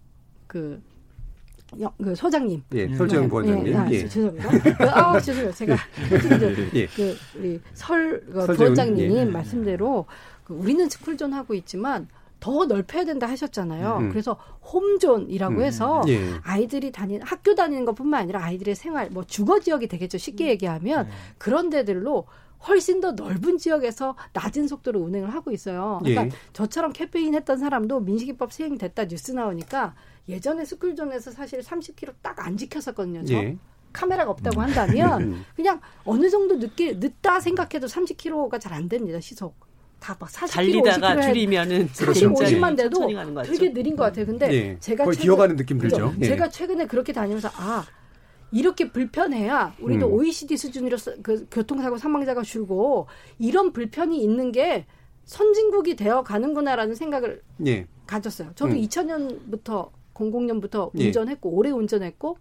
그, 0.46 0.82
영, 1.80 1.90
그 2.02 2.14
소장님. 2.14 2.62
예, 2.74 2.94
설정 2.94 3.22
네. 3.22 3.28
부원장님. 3.28 3.66
예, 3.66 3.76
아, 3.76 3.90
예. 3.90 4.08
죄송합니다. 4.08 4.48
그, 4.76 4.84
아, 4.84 5.20
죄송해요. 5.20 5.52
제가. 5.52 5.76
예. 6.74 6.86
그, 6.86 7.16
우리 7.36 7.60
설, 7.74 8.24
그 8.26 8.46
부원장님 8.46 9.16
예. 9.16 9.24
말씀대로 9.24 10.06
그 10.44 10.54
우리는 10.54 10.88
스쿨존 10.88 11.32
하고 11.32 11.54
있지만 11.54 12.08
더 12.38 12.66
넓혀야 12.66 13.04
된다 13.04 13.28
하셨잖아요. 13.28 13.98
음. 13.98 14.08
그래서 14.10 14.38
홈존이라고 14.72 15.56
음. 15.56 15.62
해서 15.62 16.02
예. 16.08 16.20
아이들이 16.42 16.92
다니는 16.92 17.26
학교 17.26 17.54
다니는 17.54 17.84
것뿐만 17.84 18.22
아니라 18.22 18.44
아이들의 18.44 18.74
생활 18.74 19.10
뭐 19.10 19.24
주거 19.24 19.58
지역이 19.60 19.88
되겠죠. 19.88 20.18
쉽게 20.18 20.44
음. 20.44 20.48
얘기하면 20.50 21.06
네. 21.06 21.12
그런 21.38 21.70
데들로 21.70 22.26
훨씬 22.68 23.00
더 23.00 23.12
넓은 23.12 23.58
지역에서 23.58 24.16
낮은 24.32 24.66
속도로 24.68 25.00
운행을 25.00 25.32
하고 25.32 25.50
있어요. 25.50 26.00
그러니까 26.02 26.26
예. 26.26 26.30
저처럼 26.52 26.92
캠페인 26.92 27.34
했던 27.34 27.58
사람도 27.58 28.00
민식이법 28.00 28.52
시행됐다 28.52 29.06
뉴스 29.06 29.32
나오니까 29.32 29.94
예전에 30.28 30.64
스쿨존에서 30.64 31.30
사실 31.30 31.60
30km 31.60 32.14
딱 32.22 32.36
안 32.40 32.56
지켰었거든요. 32.56 33.24
저. 33.24 33.34
예. 33.34 33.56
카메라가 33.92 34.30
없다고 34.30 34.60
한다면 34.60 35.22
음. 35.22 35.44
그냥 35.54 35.80
어느 36.04 36.28
정도 36.28 36.56
늦게 36.56 36.94
늦다 36.94 37.40
생각해도 37.40 37.86
30km가 37.86 38.60
잘 38.60 38.72
안 38.74 38.88
됩니다 38.88 39.20
시속. 39.20 39.54
다막 39.98 40.28
40km, 40.28 40.50
달리다가 40.52 41.22
줄이면은 41.22 41.88
40, 41.90 42.28
50만 42.28 42.76
돼도 42.76 43.08
되게 43.44 43.72
느린 43.72 43.96
것 43.96 44.04
같아요. 44.04 44.26
근데 44.26 44.48
네. 44.48 44.76
제가 44.80 45.04
거의 45.04 45.14
최근, 45.16 45.24
기어가는 45.24 45.56
느낌 45.56 45.78
들죠. 45.78 46.14
네. 46.18 46.26
제가 46.28 46.50
최근에 46.50 46.86
그렇게 46.86 47.14
다니면서 47.14 47.48
아 47.54 47.86
이렇게 48.52 48.92
불편해야 48.92 49.74
우리도 49.80 50.06
음. 50.06 50.12
OECD 50.12 50.58
수준으로 50.58 50.98
그 51.22 51.46
교통사고 51.50 51.96
사망자가 51.96 52.42
줄고 52.42 53.06
이런 53.38 53.72
불편이 53.72 54.22
있는 54.22 54.52
게 54.52 54.84
선진국이 55.24 55.96
되어 55.96 56.22
가는구나라는 56.22 56.94
생각을 56.94 57.40
예. 57.66 57.86
가졌어요. 58.06 58.50
저도 58.54 58.72
음. 58.72 58.76
2000년부터 58.82 59.90
00년부터 60.16 60.90
예. 60.98 61.06
운전했고 61.06 61.50
오래 61.50 61.70
운전했고 61.70 62.38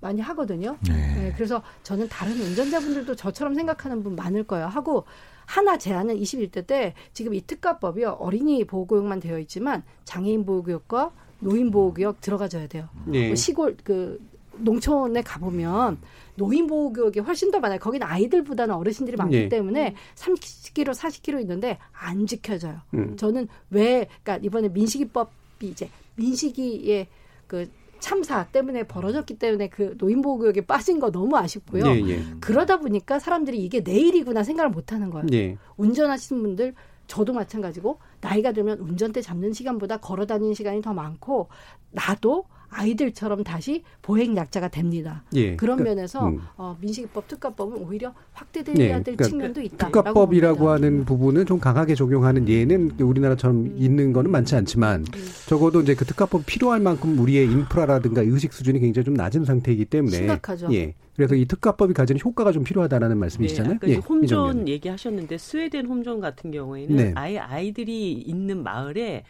많이 0.00 0.20
하거든요. 0.20 0.78
네. 0.88 0.94
네. 0.94 1.32
그래서 1.34 1.62
저는 1.82 2.08
다른 2.08 2.32
운전자분들도 2.32 3.16
저처럼 3.16 3.54
생각하는 3.54 4.02
분 4.02 4.16
많을 4.16 4.44
거예요. 4.44 4.66
하고 4.66 5.04
하나 5.44 5.76
제안은 5.76 6.16
21대 6.16 6.66
때 6.66 6.94
지금 7.12 7.34
이 7.34 7.40
특가법이요. 7.46 8.18
어린이 8.20 8.64
보호교육만 8.64 9.20
되어 9.20 9.38
있지만 9.40 9.82
장애인 10.04 10.46
보호교육과 10.46 11.12
노인 11.40 11.70
보호교육 11.70 12.20
들어가줘야 12.20 12.66
돼요. 12.68 12.88
네. 13.06 13.26
뭐 13.26 13.34
시골 13.34 13.76
그 13.82 14.20
농촌에 14.52 15.22
가보면 15.22 15.98
노인 16.36 16.66
보호 16.66 16.92
교육이 16.92 17.20
훨씬 17.20 17.50
더 17.50 17.58
많아요. 17.60 17.78
거기는 17.78 18.06
아이들보다는 18.06 18.74
어르신들이 18.74 19.16
많기 19.16 19.36
예. 19.36 19.48
때문에 19.48 19.94
30kg, 20.14 20.94
40kg 20.94 21.40
있는데 21.42 21.78
안 21.92 22.26
지켜져요. 22.26 22.80
음. 22.94 23.16
저는 23.16 23.48
왜 23.70 24.08
그러니까 24.22 24.44
이번에 24.46 24.68
민식이법이 24.68 25.66
이제 25.68 25.90
민식이의 26.20 27.08
그 27.46 27.68
참사 27.98 28.46
때문에 28.46 28.84
벌어졌기 28.84 29.38
때문에 29.38 29.68
그 29.68 29.96
노인 29.98 30.22
보호 30.22 30.38
교육에 30.38 30.62
빠진 30.62 31.00
거 31.00 31.10
너무 31.10 31.36
아쉽고요. 31.36 31.84
예, 31.86 32.08
예. 32.08 32.22
그러다 32.40 32.78
보니까 32.78 33.18
사람들이 33.18 33.62
이게 33.62 33.80
내일이구나 33.80 34.42
생각을 34.42 34.70
못 34.70 34.92
하는 34.92 35.10
거예요. 35.10 35.26
예. 35.32 35.58
운전하시는 35.76 36.42
분들 36.42 36.74
저도 37.06 37.32
마찬가지고 37.32 37.98
나이가 38.20 38.52
들면 38.52 38.78
운전대 38.78 39.20
잡는 39.20 39.52
시간보다 39.52 39.98
걸어 39.98 40.26
다니는 40.26 40.54
시간이 40.54 40.80
더 40.80 40.94
많고 40.94 41.48
나도 41.90 42.44
아이들처럼 42.70 43.44
다시 43.44 43.82
보행 44.02 44.36
약자가 44.36 44.68
됩니다. 44.68 45.22
예, 45.34 45.56
그런 45.56 45.76
그러니까, 45.76 45.96
면에서 45.96 46.28
음. 46.28 46.40
어, 46.56 46.76
민식이법 46.80 47.28
특가법은 47.28 47.78
오히려 47.78 48.14
확대돼야 48.32 48.74
네, 48.74 48.88
될 49.02 49.16
그러니까 49.16 49.24
측면도 49.24 49.60
있다. 49.60 49.86
특가법이라고 49.86 50.70
하는 50.70 51.04
부분은 51.04 51.46
좀 51.46 51.58
강하게 51.58 51.94
적용하는 51.94 52.48
예는 52.48 52.92
우리나라처럼 53.00 53.74
있는 53.76 54.12
거는 54.12 54.30
많지 54.30 54.54
않지만 54.56 55.04
적어도 55.46 55.80
이제 55.80 55.94
그 55.94 56.04
특가법 56.04 56.46
필요할 56.46 56.80
만큼 56.80 57.18
우리의 57.18 57.50
인프라라든가 57.50 58.22
의식 58.22 58.52
수준이 58.52 58.78
굉장히 58.80 59.04
좀 59.04 59.14
낮은 59.14 59.44
상태이기 59.44 59.84
때문에 59.86 60.16
심각하죠. 60.16 60.72
예. 60.72 60.94
그래서 61.16 61.34
이 61.34 61.44
특가법이 61.44 61.92
가지는 61.92 62.18
효과가 62.24 62.50
좀 62.52 62.64
필요하다라는 62.64 63.18
말씀이시잖아요. 63.18 63.78
네, 63.82 63.88
예, 63.90 63.94
홈존. 63.96 64.68
얘기하셨는데 64.68 65.36
스웨덴 65.36 65.86
홈존 65.86 66.20
같은 66.20 66.50
경우에는 66.50 66.96
네. 66.96 67.12
아예 67.14 67.38
아이들이 67.38 68.12
있는 68.12 68.62
마을에 68.62 69.24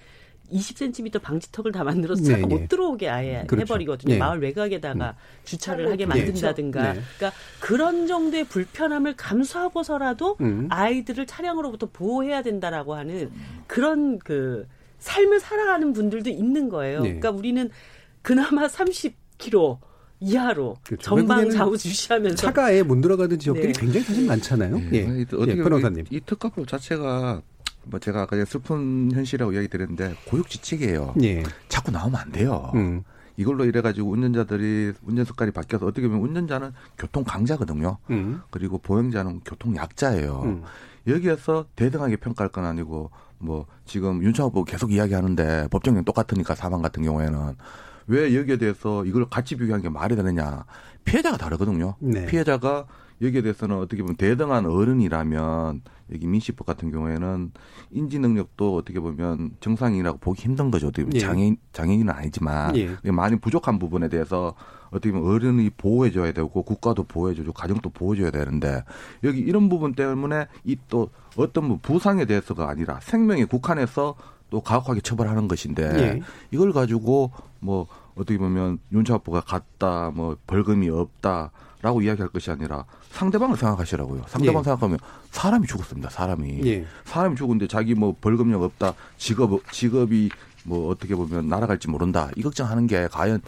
20cm 0.53 1.21
방지턱을 1.23 1.73
다 1.73 1.85
만들어서 1.85 2.23
네, 2.23 2.29
차가 2.31 2.47
네. 2.47 2.55
못 2.55 2.69
들어오게 2.69 3.09
아예 3.09 3.45
그렇죠. 3.47 3.63
해버리거든요. 3.63 4.15
네. 4.15 4.19
마을 4.19 4.41
외곽에다가 4.41 5.17
주차를 5.45 5.87
하게 5.91 6.05
네. 6.05 6.07
만든다든가. 6.07 6.93
네. 6.95 7.01
그러니까 7.17 7.39
그런 7.61 8.07
정도의 8.07 8.45
불편함을 8.45 9.15
감수하고서라도 9.17 10.37
음. 10.41 10.67
아이들을 10.71 11.27
차량으로부터 11.27 11.89
보호해야 11.93 12.43
된다라고 12.43 12.95
하는 12.95 13.31
그런 13.67 14.19
그 14.19 14.67
삶을 14.99 15.41
살아가는 15.41 15.93
분들도 15.93 16.31
있는 16.31 16.69
거예요. 16.69 17.01
네. 17.01 17.09
그러니까 17.09 17.31
우리는 17.31 17.71
그나마 18.23 18.67
30km 18.67 19.79
이하로 20.23 20.77
그렇죠. 20.85 21.03
전방 21.03 21.49
좌우 21.49 21.77
주시하면서 21.79 22.37
차가 22.37 22.67
아예 22.67 22.83
못 22.83 23.01
들어가는 23.01 23.39
지역들이 23.39 23.73
네. 23.73 23.81
굉장히 23.81 24.05
사실 24.05 24.27
많잖아요. 24.27 24.79
예, 24.93 24.99
이- 24.99 25.21
예, 25.49 25.55
변호사님. 25.57 26.05
이, 26.11 26.17
이 26.17 26.21
특가법 26.21 26.69
자체가 26.69 27.41
뭐 27.85 27.99
제가 27.99 28.23
아까 28.23 28.43
슬픈 28.45 29.11
현실이라고 29.13 29.53
이야기 29.53 29.69
드렸는데 29.69 30.15
고육지책이에요. 30.27 31.15
예. 31.23 31.43
자꾸 31.69 31.91
나오면 31.91 32.21
안 32.21 32.33
돼요. 32.33 32.71
음. 32.75 33.03
이걸로 33.37 33.65
이래가지고 33.65 34.11
운전자들이 34.11 34.93
운전 35.03 35.25
습관이 35.25 35.51
바뀌어서 35.51 35.87
어떻게 35.87 36.07
보면 36.09 36.23
운전자는 36.23 36.73
교통 36.99 37.25
강자거든요. 37.25 37.97
음. 38.11 38.43
그리고 38.51 38.79
보행자는 38.79 39.41
교통 39.45 39.75
약자예요. 39.77 40.43
음. 40.45 40.63
여기에서 41.07 41.65
대등하게 41.75 42.17
평가할 42.17 42.51
건 42.51 42.67
아니고 42.67 43.11
뭐 43.39 43.67
지금 43.87 44.23
윤창호 44.23 44.51
보 44.51 44.65
계속 44.65 44.93
이야기하는데 44.93 45.69
법정형 45.71 46.05
똑같으니까 46.05 46.55
사망 46.55 46.83
같은 46.83 47.03
경우에는 47.03 47.57
왜 48.09 48.35
여기에 48.37 48.59
대해서 48.59 49.05
이걸 49.07 49.29
같이 49.31 49.57
비교한 49.57 49.81
게 49.81 49.89
말이 49.89 50.17
되느냐 50.17 50.65
피해자가 51.05 51.39
다르거든요. 51.39 51.95
네. 52.01 52.27
피해자가 52.27 52.87
여기에 53.23 53.43
대해서는 53.43 53.77
어떻게 53.77 54.03
보면 54.03 54.17
대등한 54.17 54.67
어른이라면 54.67 55.83
여기 56.13 56.27
민식법 56.27 56.67
같은 56.67 56.91
경우에는 56.91 57.53
인지 57.91 58.19
능력도 58.19 58.77
어떻게 58.77 58.99
보면 58.99 59.53
정상이라고 59.61 60.19
보기 60.19 60.43
힘든 60.43 60.71
거죠. 60.71 60.89
어떻게 60.89 61.05
보면 61.05 61.17
예. 61.17 61.21
장애인 61.21 61.57
장애인은 61.73 62.13
아니지만 62.13 62.77
예. 62.77 63.11
많이 63.11 63.37
부족한 63.39 63.79
부분에 63.79 64.09
대해서 64.09 64.55
어떻게 64.91 65.13
보면 65.13 65.29
어른이 65.31 65.71
보호해줘야 65.77 66.33
되고 66.33 66.63
국가도 66.63 67.05
보호해주고 67.05 67.53
가정도 67.53 67.91
보호해줘야 67.91 68.31
되는데 68.31 68.83
여기 69.23 69.39
이런 69.41 69.69
부분 69.69 69.95
때문에 69.95 70.47
이 70.65 70.77
또 70.89 71.11
어떤 71.37 71.67
뭐 71.67 71.79
부상에 71.81 72.25
대해서가 72.25 72.69
아니라 72.69 72.99
생명에 73.01 73.45
국한해서 73.45 74.17
또 74.51 74.61
가혹하게 74.61 75.01
처벌하는 75.01 75.47
것인데 75.47 75.83
예. 75.85 76.21
이걸 76.51 76.73
가지고 76.73 77.31
뭐 77.61 77.87
어떻게 78.17 78.37
보면 78.39 78.79
윤차법가 78.93 79.43
같다 79.43 80.11
뭐 80.11 80.37
벌금이 80.49 80.89
없다 80.89 81.53
라고 81.83 82.03
이야기할 82.03 82.29
것이 82.29 82.51
아니라 82.51 82.85
상대방을 83.11 83.57
생각하시라고요. 83.57 84.25
상대방 84.29 84.61
예. 84.61 84.65
생각하면 84.65 84.99
사람이 85.31 85.67
죽었습니다. 85.67 86.11
사람이 86.11 86.61
예. 86.67 86.87
사람이 87.05 87.37
죽은데 87.37 87.69
자기 87.69 87.95
뭐 87.95 88.15
벌금력 88.21 88.63
없다 88.63 88.95
직업 89.17 89.61
직업이 89.73 90.31
뭐 90.65 90.91
어떻게 90.91 91.15
보면 91.15 91.49
날아갈지 91.49 91.89
모른다 91.89 92.31
이 92.37 92.43
걱정하는 92.43 92.87
게 92.87 93.09
과연 93.09 93.41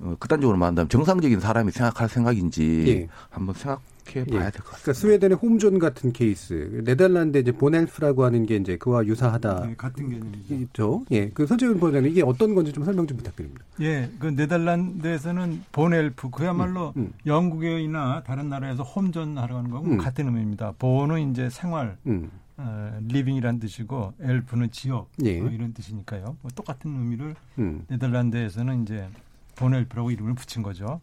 어, 0.00 0.16
극단적으로 0.18 0.58
말한다면 0.58 0.88
정상적인 0.90 1.40
사람이 1.40 1.70
생각할 1.72 2.08
생각인지 2.08 2.84
예. 2.88 3.08
한번 3.30 3.54
생각 3.54 3.80
해 4.14 4.24
봐야 4.24 4.50
될 4.50 4.60
것 4.62 4.70
같아요. 4.72 4.82
그러니까 4.82 4.92
스웨덴의 4.94 5.38
홈존 5.38 5.78
같은 5.78 6.12
케이스, 6.12 6.82
네덜란드 6.84 7.38
이제 7.38 7.52
보넬프라고 7.52 8.24
하는 8.24 8.44
게 8.46 8.56
이제 8.56 8.76
그와 8.76 9.06
유사하다. 9.06 9.66
네, 9.66 9.74
같은 9.76 10.08
개념이죠. 10.10 10.54
있죠. 10.54 11.04
예, 11.12 11.28
그 11.30 11.46
서재훈 11.46 11.78
보장님 11.80 12.10
이게 12.10 12.22
어떤 12.22 12.54
건지 12.54 12.72
좀 12.72 12.84
설명 12.84 13.06
좀 13.06 13.16
부탁드립니다. 13.16 13.64
예, 13.80 14.10
그 14.18 14.26
네덜란드에서는 14.26 15.64
보넬프 15.72 16.30
그야말로 16.30 16.92
음, 16.96 17.12
영국이나 17.26 18.22
다른 18.24 18.48
나라에서 18.48 18.82
홈존 18.82 19.38
하러 19.38 19.54
가는 19.56 19.70
거하고 19.70 19.88
음. 19.92 19.98
같은 19.98 20.26
의미입니다. 20.26 20.74
보는 20.78 21.30
이제 21.30 21.48
생활, 21.48 21.96
음. 22.06 22.30
어, 22.58 22.98
리빙이란 23.08 23.60
뜻이고 23.60 24.12
엘프는 24.20 24.70
지역 24.72 25.10
예. 25.24 25.40
뭐 25.40 25.50
이런 25.50 25.72
뜻이니까요. 25.72 26.36
뭐 26.42 26.50
똑같은 26.54 26.90
의미를 26.90 27.34
음. 27.58 27.84
네덜란드에서는 27.88 28.82
이제 28.82 29.08
보넬프라고 29.56 30.10
이름을 30.10 30.34
붙인 30.34 30.62
거죠. 30.62 31.00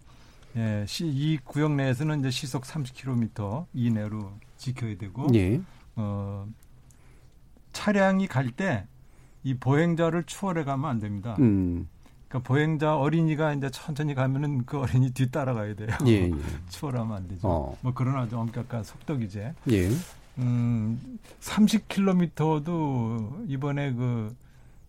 예, 0.56 0.84
시, 0.88 1.06
이 1.08 1.38
구역 1.44 1.74
내에서는 1.74 2.20
이제 2.20 2.32
시속 2.32 2.64
30km 2.64 3.66
이내로 3.74 4.32
지켜야 4.58 4.98
되고 4.98 5.28
예. 5.36 5.62
어, 5.96 6.48
차량이 7.74 8.28
갈 8.28 8.52
때 8.52 8.86
이 9.44 9.54
보행자를 9.54 10.26
추월해 10.26 10.66
가면 10.66 10.90
안 10.90 11.00
됩니다. 11.00 11.38
음. 11.40 11.88
그러니까 12.28 12.46
보행자 12.46 12.98
어린이가 12.98 13.54
이제 13.54 13.70
천천히 13.70 14.14
가면은 14.14 14.66
그 14.66 14.78
어린이 14.80 15.12
뒤 15.12 15.32
따라가야 15.32 15.76
돼요. 15.76 15.88
예, 16.08 16.24
예. 16.26 16.32
추월하면 16.68 17.16
안 17.16 17.26
되죠. 17.30 17.48
어. 17.48 17.78
뭐 17.82 17.94
그런 17.94 18.18
아주 18.18 18.38
엄격한 18.38 18.84
속도 18.84 19.18
규제. 19.18 19.54
예. 19.72 19.90
음, 20.40 21.18
30km도 21.40 23.50
이번에 23.50 23.94
그 23.94 24.36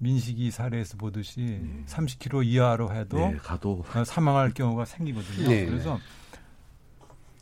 민식이 0.00 0.50
사례에서 0.50 0.96
보듯이 0.96 1.60
30km 1.86 2.44
이하로 2.44 2.92
해도 2.92 3.18
네, 3.18 3.36
가도 3.36 3.84
어, 3.94 4.04
사망할 4.04 4.52
경우가 4.52 4.86
생기거든요. 4.86 5.48
네. 5.48 5.66
그래서 5.66 5.98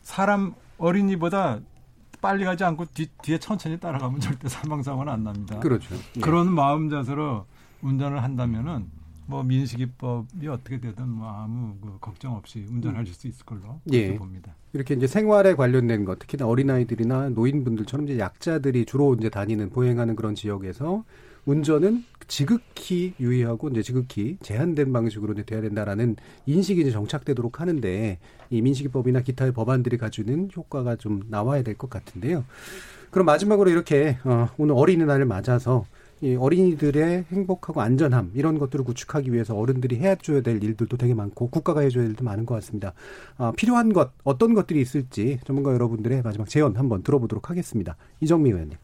사람 0.02 0.54
어린이보다 0.76 1.60
빨리 2.20 2.44
가지 2.44 2.64
않고 2.64 2.86
뒤, 2.86 3.06
뒤에 3.22 3.38
천천히 3.38 3.78
따라가면 3.78 4.20
절대 4.20 4.48
사망 4.48 4.82
사고는 4.82 5.12
안 5.12 5.22
납니다. 5.22 5.60
그렇죠. 5.60 5.94
예. 6.16 6.20
그런 6.20 6.52
마음 6.52 6.90
자세로 6.90 7.46
운전을 7.82 8.22
한다면은 8.24 8.86
뭐 9.26 9.44
민식이법이 9.44 10.48
어떻게 10.48 10.80
되든 10.80 11.08
뭐 11.08 11.28
아무 11.28 11.76
그 11.80 11.98
걱정 12.00 12.34
없이 12.34 12.66
운전하실 12.68 13.14
수 13.14 13.28
있을 13.28 13.46
걸로 13.46 13.80
예. 13.92 14.02
그렇게 14.02 14.18
봅니다. 14.18 14.54
이렇게 14.72 14.94
이제 14.94 15.06
생활에 15.06 15.54
관련된 15.54 16.04
것, 16.04 16.18
특히나 16.18 16.46
어린아이들이나 16.46 17.28
노인분들처럼 17.30 18.08
이제 18.08 18.18
약자들이 18.18 18.84
주로 18.84 19.14
이제 19.14 19.28
다니는 19.28 19.70
보행하는 19.70 20.16
그런 20.16 20.34
지역에서 20.34 21.04
운전은 21.48 22.04
지극히 22.26 23.14
유의하고 23.18 23.70
이제 23.70 23.80
지극히 23.80 24.36
제한된 24.42 24.92
방식으로 24.92 25.32
돼야 25.46 25.62
된다라는 25.62 26.16
인식이 26.44 26.82
이제 26.82 26.90
정착되도록 26.90 27.62
하는데 27.62 28.18
이 28.50 28.60
민식이법이나 28.60 29.22
기타의 29.22 29.52
법안들이 29.52 29.96
가지는 29.96 30.50
효과가 30.54 30.96
좀 30.96 31.22
나와야 31.28 31.62
될 31.62 31.74
것 31.78 31.88
같은데요. 31.88 32.44
그럼 33.10 33.24
마지막으로 33.24 33.70
이렇게 33.70 34.18
어, 34.24 34.50
오늘 34.58 34.74
어린이날을 34.76 35.24
맞아서 35.24 35.86
이 36.20 36.34
어린이들의 36.34 37.24
행복하고 37.30 37.80
안전함 37.80 38.32
이런 38.34 38.58
것들을 38.58 38.84
구축하기 38.84 39.32
위해서 39.32 39.56
어른들이 39.56 39.96
해줘야 40.00 40.42
될 40.42 40.62
일들도 40.62 40.98
되게 40.98 41.14
많고 41.14 41.48
국가가 41.48 41.80
해줘야 41.80 42.02
될 42.02 42.10
일도 42.10 42.24
많은 42.24 42.44
것 42.44 42.56
같습니다. 42.56 42.92
아, 43.38 43.52
필요한 43.56 43.94
것 43.94 44.10
어떤 44.22 44.52
것들이 44.52 44.82
있을지 44.82 45.38
전문가 45.46 45.72
여러분들의 45.72 46.20
마지막 46.22 46.46
제언 46.46 46.76
한번 46.76 47.02
들어보도록 47.02 47.48
하겠습니다. 47.48 47.96
이정미 48.20 48.50
의원님. 48.50 48.76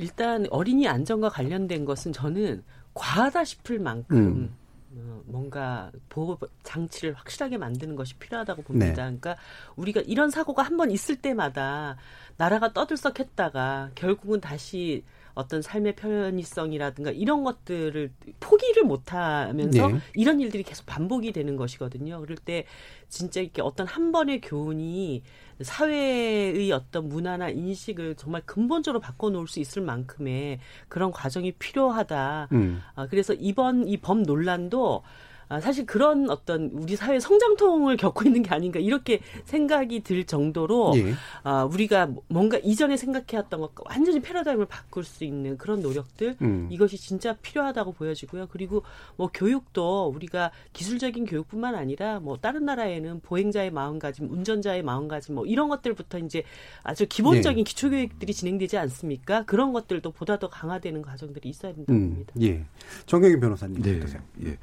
일단 0.00 0.46
어린이 0.50 0.88
안전과 0.88 1.28
관련된 1.28 1.84
것은 1.84 2.12
저는 2.12 2.62
과하다 2.94 3.44
싶을 3.44 3.78
만큼 3.78 4.16
음. 4.16 4.56
어, 4.92 5.22
뭔가 5.26 5.92
보호 6.08 6.36
장치를 6.64 7.14
확실하게 7.14 7.58
만드는 7.58 7.94
것이 7.94 8.14
필요하다고 8.16 8.62
봅니다. 8.62 8.86
네. 8.88 8.94
그러니까 8.94 9.36
우리가 9.76 10.00
이런 10.06 10.30
사고가 10.30 10.62
한 10.62 10.76
번 10.76 10.90
있을 10.90 11.16
때마다 11.16 11.96
나라가 12.38 12.72
떠들썩했다가 12.72 13.90
결국은 13.94 14.40
다시 14.40 15.04
어떤 15.34 15.62
삶의 15.62 15.94
편의성이라든가 15.94 17.12
이런 17.12 17.44
것들을 17.44 18.10
포기를 18.40 18.82
못하면서 18.84 19.88
네. 19.88 20.00
이런 20.14 20.40
일들이 20.40 20.62
계속 20.64 20.86
반복이 20.86 21.32
되는 21.32 21.56
것이거든요. 21.56 22.20
그럴 22.20 22.36
때 22.36 22.64
진짜 23.08 23.40
이렇게 23.40 23.62
어떤 23.62 23.86
한 23.86 24.10
번의 24.10 24.40
교훈이 24.40 25.22
사회의 25.62 26.70
어떤 26.72 27.08
문화나 27.08 27.48
인식을 27.48 28.14
정말 28.16 28.42
근본적으로 28.46 29.00
바꿔놓을 29.00 29.46
수 29.46 29.60
있을 29.60 29.82
만큼의 29.82 30.58
그런 30.88 31.10
과정이 31.10 31.52
필요하다. 31.52 32.48
음. 32.52 32.80
아, 32.94 33.06
그래서 33.06 33.34
이번 33.34 33.86
이법 33.86 34.22
논란도 34.22 35.02
아, 35.50 35.60
사실 35.60 35.84
그런 35.84 36.30
어떤 36.30 36.70
우리 36.72 36.94
사회 36.94 37.18
성장통을 37.18 37.96
겪고 37.96 38.24
있는 38.24 38.44
게 38.44 38.50
아닌가 38.50 38.78
이렇게 38.78 39.18
생각이 39.46 40.00
들 40.04 40.24
정도로 40.24 40.92
예. 40.94 41.12
아, 41.42 41.64
우리가 41.64 42.08
뭔가 42.28 42.56
이전에 42.58 42.96
생각해왔던 42.96 43.60
것과 43.60 43.82
완전히 43.86 44.20
패러다임을 44.20 44.66
바꿀 44.66 45.02
수 45.02 45.24
있는 45.24 45.58
그런 45.58 45.82
노력들 45.82 46.36
음. 46.40 46.68
이것이 46.70 46.96
진짜 46.96 47.34
필요하다고 47.42 47.94
보여지고요. 47.94 48.46
그리고 48.52 48.84
뭐 49.16 49.28
교육도 49.34 50.12
우리가 50.14 50.52
기술적인 50.72 51.24
교육뿐만 51.26 51.74
아니라 51.74 52.20
뭐 52.20 52.36
다른 52.36 52.64
나라에는 52.64 53.18
보행자의 53.18 53.72
마음가짐, 53.72 54.30
운전자의 54.30 54.84
마음가짐 54.84 55.34
뭐 55.34 55.46
이런 55.46 55.68
것들부터 55.68 56.20
이제 56.20 56.44
아주 56.84 57.06
기본적인 57.08 57.58
예. 57.58 57.62
기초교육들이 57.64 58.32
진행되지 58.32 58.78
않습니까? 58.78 59.44
그런 59.46 59.72
것들도 59.72 60.12
보다 60.12 60.38
더 60.38 60.48
강화되는 60.48 61.02
과정들이 61.02 61.48
있어야 61.48 61.74
된다고 61.74 61.98
음. 61.98 62.10
봅니다. 62.10 62.32
예. 62.40 62.64
정경희 63.06 63.40
변호사님 63.40 63.82
네. 63.82 63.96
어떠세요? 63.96 64.22
예. 64.44 64.56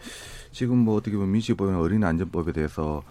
지금 0.53 0.76
뭐 0.77 0.95
어떻게 0.95 1.15
보면 1.15 1.31
민식법이나 1.31 1.79
어린이 1.79 2.03
안전법에 2.05 2.51
대해서 2.51 3.03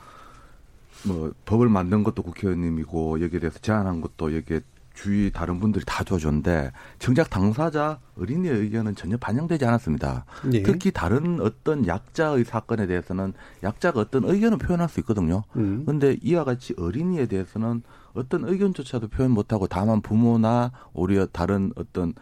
뭐 1.07 1.33
법을 1.45 1.69
만든 1.69 2.03
것도 2.03 2.23
국회의원님이고 2.23 3.21
여기에 3.21 3.41
대해서 3.41 3.59
제안한 3.59 4.01
것도 4.01 4.35
여기에 4.35 4.61
주위 4.97 5.31
다른 5.31 5.61
분들이 5.61 5.85
다 5.87 6.03
줘줬는데 6.03 6.73
정작 6.99 7.29
당사자 7.29 8.01
어린이의 8.19 8.57
의견은 8.57 8.97
전혀 8.97 9.17
반영되지 9.19 9.65
않았습니다. 9.67 10.25
예. 10.55 10.63
특히 10.63 10.91
다른 10.91 11.39
어떤 11.41 11.87
약자의 11.87 12.45
사건에 12.45 12.87
대해서는 12.87 13.35
약자가 13.63 14.01
어떤 14.01 14.25
의견을 14.25 14.57
표현할 14.57 14.89
수 14.89 15.01
있거든요. 15.01 15.45
그런데 15.53 16.13
음. 16.13 16.17
이와 16.23 16.45
같이 16.45 16.75
어린이에 16.79 17.27
대해서는 17.27 17.83
어떤 18.15 18.49
의견조차도 18.49 19.09
표현 19.09 19.33
못하고 19.33 19.67
다만 19.67 20.01
부모나 20.01 20.73
오히려 20.95 21.27
다른 21.27 21.73
어떤 21.77 22.15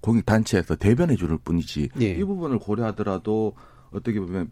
공익 0.00 0.24
단체에서 0.24 0.76
대변해 0.76 1.16
줄 1.16 1.36
뿐이지 1.36 1.90
예. 2.00 2.12
이 2.12 2.24
부분을 2.24 2.60
고려하더라도 2.60 3.54
어떻게 3.90 4.20
보면 4.20 4.50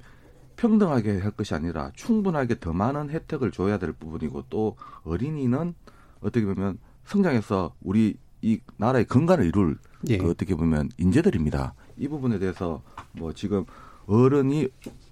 평등하게 0.59 1.21
할 1.21 1.31
것이 1.31 1.55
아니라 1.55 1.91
충분하게 1.95 2.59
더 2.61 2.73
많은 2.73 3.11
혜택을 3.11 3.51
줘야 3.53 3.79
될 3.79 3.93
부분이고 3.93 4.45
또 4.51 4.77
어린이는 5.05 5.75
어떻게 6.21 6.45
보면 6.45 6.79
성장해서 7.07 7.75
우리 7.83 8.17
이 8.43 8.61
나라의 8.77 9.07
건강을 9.07 9.47
이룰 9.47 9.79
예. 10.09 10.19
그 10.19 10.31
어떻게 10.31 10.55
보면 10.55 10.91
인재들입니다. 10.99 11.75
이 11.97 12.09
부분에 12.09 12.39
대해서 12.39 12.83
뭐 13.13 13.33
지금 13.33 13.65
어른이 14.07 14.69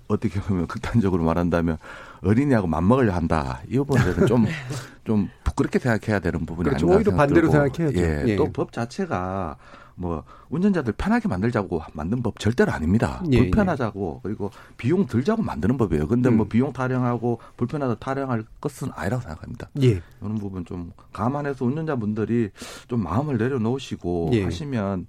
어떻게 0.09 0.41
보면 0.41 0.67
극단적으로 0.67 1.25
말한다면 1.25 1.79
어린이하고 2.23 2.67
맞먹으려 2.67 3.13
한다. 3.15 3.63
이 3.69 3.77
부분에 3.77 4.03
대해서 4.03 4.27
좀, 4.27 4.47
좀 5.05 5.29
부끄럽게 5.45 5.79
생각해야 5.79 6.21
되는 6.21 6.45
부분이 6.45 6.69
그렇죠. 6.69 6.87
아닌가 6.87 6.97
오히려 6.99 7.17
반대로 7.17 7.51
생각해야죠. 7.51 7.99
예. 8.01 8.25
예. 8.33 8.37
또 8.37 8.47
법 8.53 8.73
자체가 8.73 9.57
뭐 9.97 10.25
운전자들 10.51 10.93
편하게 10.93 11.27
만들자고 11.29 11.83
만든 11.95 12.23
법 12.23 12.39
절대로 12.39 12.71
아닙니다. 12.71 13.23
예, 13.33 13.39
불편하자고 13.39 14.21
그리고 14.23 14.51
비용 14.77 15.07
들자고 15.07 15.43
만드는 15.43 15.77
법이에요. 15.79 16.07
근데 16.07 16.29
뭐 16.29 16.35
음. 16.35 16.37
뭐 16.37 16.47
비용 16.49 16.73
타령하고 16.73 17.41
불편하다 17.57 17.97
타령할 17.97 18.45
것은 18.61 18.91
아니라고 18.95 19.23
생각합니다. 19.23 19.71
예. 19.83 20.03
이런 20.21 20.35
부분 20.39 20.65
좀 20.65 20.93
감안해서 21.13 21.65
운전자분들이 21.65 22.51
좀 22.89 23.03
마음을 23.03 23.39
내려놓으시고 23.39 24.31
예. 24.35 24.45
하시면 24.45 25.07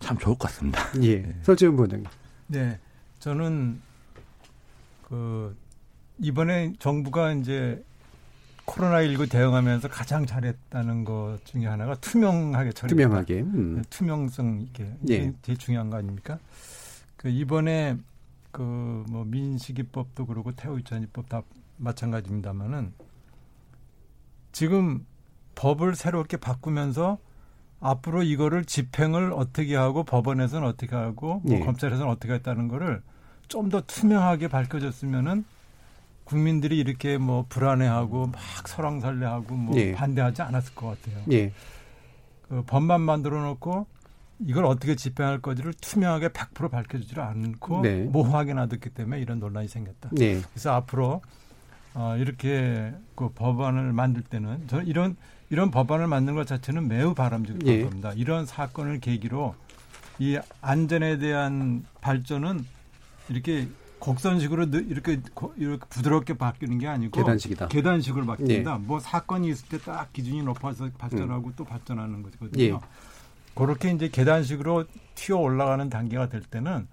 참 0.00 0.18
좋을 0.18 0.36
것 0.36 0.48
같습니다. 0.48 0.82
예. 1.02 1.22
네. 1.22 1.36
설지훈 1.42 1.76
부원장님. 1.76 2.06
네. 2.48 2.78
저는 3.20 3.80
그 5.08 5.56
이번에 6.18 6.72
정부가 6.80 7.32
이제 7.32 7.82
코로나19 8.66 9.30
대응하면서 9.30 9.88
가장 9.88 10.26
잘했다는 10.26 11.04
것 11.04 11.38
중에 11.44 11.66
하나가 11.66 11.94
투명하게 11.96 12.72
처리. 12.72 12.90
투명하게. 12.90 13.40
음. 13.40 13.76
네, 13.76 13.82
투명성 13.90 14.60
이게 14.62 14.92
예. 15.08 15.32
제일 15.42 15.56
중요한 15.58 15.88
거 15.90 15.96
아닙니까? 15.96 16.38
그 17.16 17.28
이번에 17.28 17.96
그 18.50 18.62
뭐 19.08 19.24
민식이법도 19.24 20.26
그렇고 20.26 20.52
태우유찬이법 20.52 21.28
다 21.28 21.42
마찬가지입니다만은 21.76 22.92
지금 24.52 25.04
법을 25.54 25.94
새롭게 25.94 26.36
바꾸면서 26.38 27.18
앞으로 27.80 28.22
이거를 28.22 28.64
집행을 28.64 29.32
어떻게 29.34 29.76
하고 29.76 30.04
법원에서는 30.04 30.66
어떻게 30.66 30.96
하고 30.96 31.40
뭐 31.44 31.56
예. 31.56 31.60
검찰에서는 31.60 32.10
어떻게 32.10 32.32
했다는 32.34 32.68
거를 32.68 33.02
좀 33.48 33.68
더 33.68 33.80
투명하게 33.82 34.48
밝혀졌으면은 34.48 35.44
국민들이 36.26 36.78
이렇게 36.78 37.18
뭐 37.18 37.46
불안해하고 37.48 38.26
막 38.26 38.68
설왕설래하고 38.68 39.54
뭐 39.54 39.76
예. 39.78 39.92
반대하지 39.92 40.42
않았을 40.42 40.74
것 40.74 40.88
같아요. 40.88 41.22
예. 41.30 41.52
그 42.48 42.62
법만 42.66 43.00
만들어 43.00 43.42
놓고 43.42 43.86
이걸 44.40 44.66
어떻게 44.66 44.96
집행할 44.96 45.40
건지를 45.40 45.72
투명하게 45.80 46.28
100% 46.28 46.70
밝혀주지 46.70 47.18
않고 47.18 47.80
네. 47.82 48.02
모호하게 48.02 48.54
놔뒀기 48.54 48.90
때문에 48.90 49.20
이런 49.20 49.38
논란이 49.38 49.68
생겼다. 49.68 50.10
네. 50.12 50.40
그래서 50.50 50.72
앞으로 50.74 51.22
어, 51.94 52.16
이렇게 52.18 52.92
그 53.14 53.30
법안을 53.30 53.92
만들 53.92 54.22
때는 54.22 54.64
저 54.66 54.82
이런 54.82 55.16
이런 55.48 55.70
법안을 55.70 56.08
만드는 56.08 56.34
것 56.34 56.46
자체는 56.46 56.88
매우 56.88 57.14
바람직한 57.14 57.66
예. 57.66 57.84
겁니다. 57.84 58.12
이런 58.16 58.46
사건을 58.46 58.98
계기로 58.98 59.54
이 60.18 60.38
안전에 60.60 61.18
대한 61.18 61.84
발전은 62.00 62.66
이렇게 63.28 63.68
곡선식으로 63.98 64.64
이렇게 64.64 65.20
이렇게 65.56 65.86
부드럽게 65.88 66.34
바뀌는 66.34 66.78
게 66.78 66.86
아니고 66.86 67.18
계단식이다. 67.20 67.68
계단식으로 67.68 68.26
바뀐다. 68.26 68.78
네. 68.78 68.84
뭐 68.84 69.00
사건이 69.00 69.48
있을 69.48 69.68
때 69.68 69.78
딱 69.78 70.12
기준이 70.12 70.42
높아서 70.42 70.88
발전하고 70.98 71.48
음. 71.48 71.52
또 71.56 71.64
발전하는 71.64 72.22
거거든요. 72.22 72.62
예. 72.62 72.78
그렇게 73.54 73.90
이제 73.90 74.08
계단식으로 74.08 74.84
튀어 75.14 75.36
올라가는 75.38 75.88
단계가 75.88 76.28
될 76.28 76.42
때는 76.42 76.86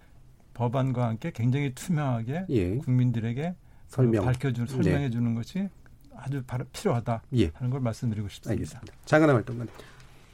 법안과 0.54 1.08
함께 1.08 1.32
굉장히 1.34 1.74
투명하게 1.74 2.46
예. 2.50 2.78
국민들에게 2.78 3.56
그 3.56 3.96
설명 3.96 4.26
밝혀주는 4.26 4.68
설명해 4.68 5.10
주는 5.10 5.30
네. 5.32 5.36
것이 5.36 5.70
아주 6.16 6.44
필요하다 6.72 7.22
예. 7.38 7.52
하는 7.56 7.70
걸 7.70 7.82
말씀드리고 7.82 8.30
싶습니다. 8.30 8.52
알겠습니다. 8.52 8.94
장하나 9.06 9.34
활동관. 9.34 9.68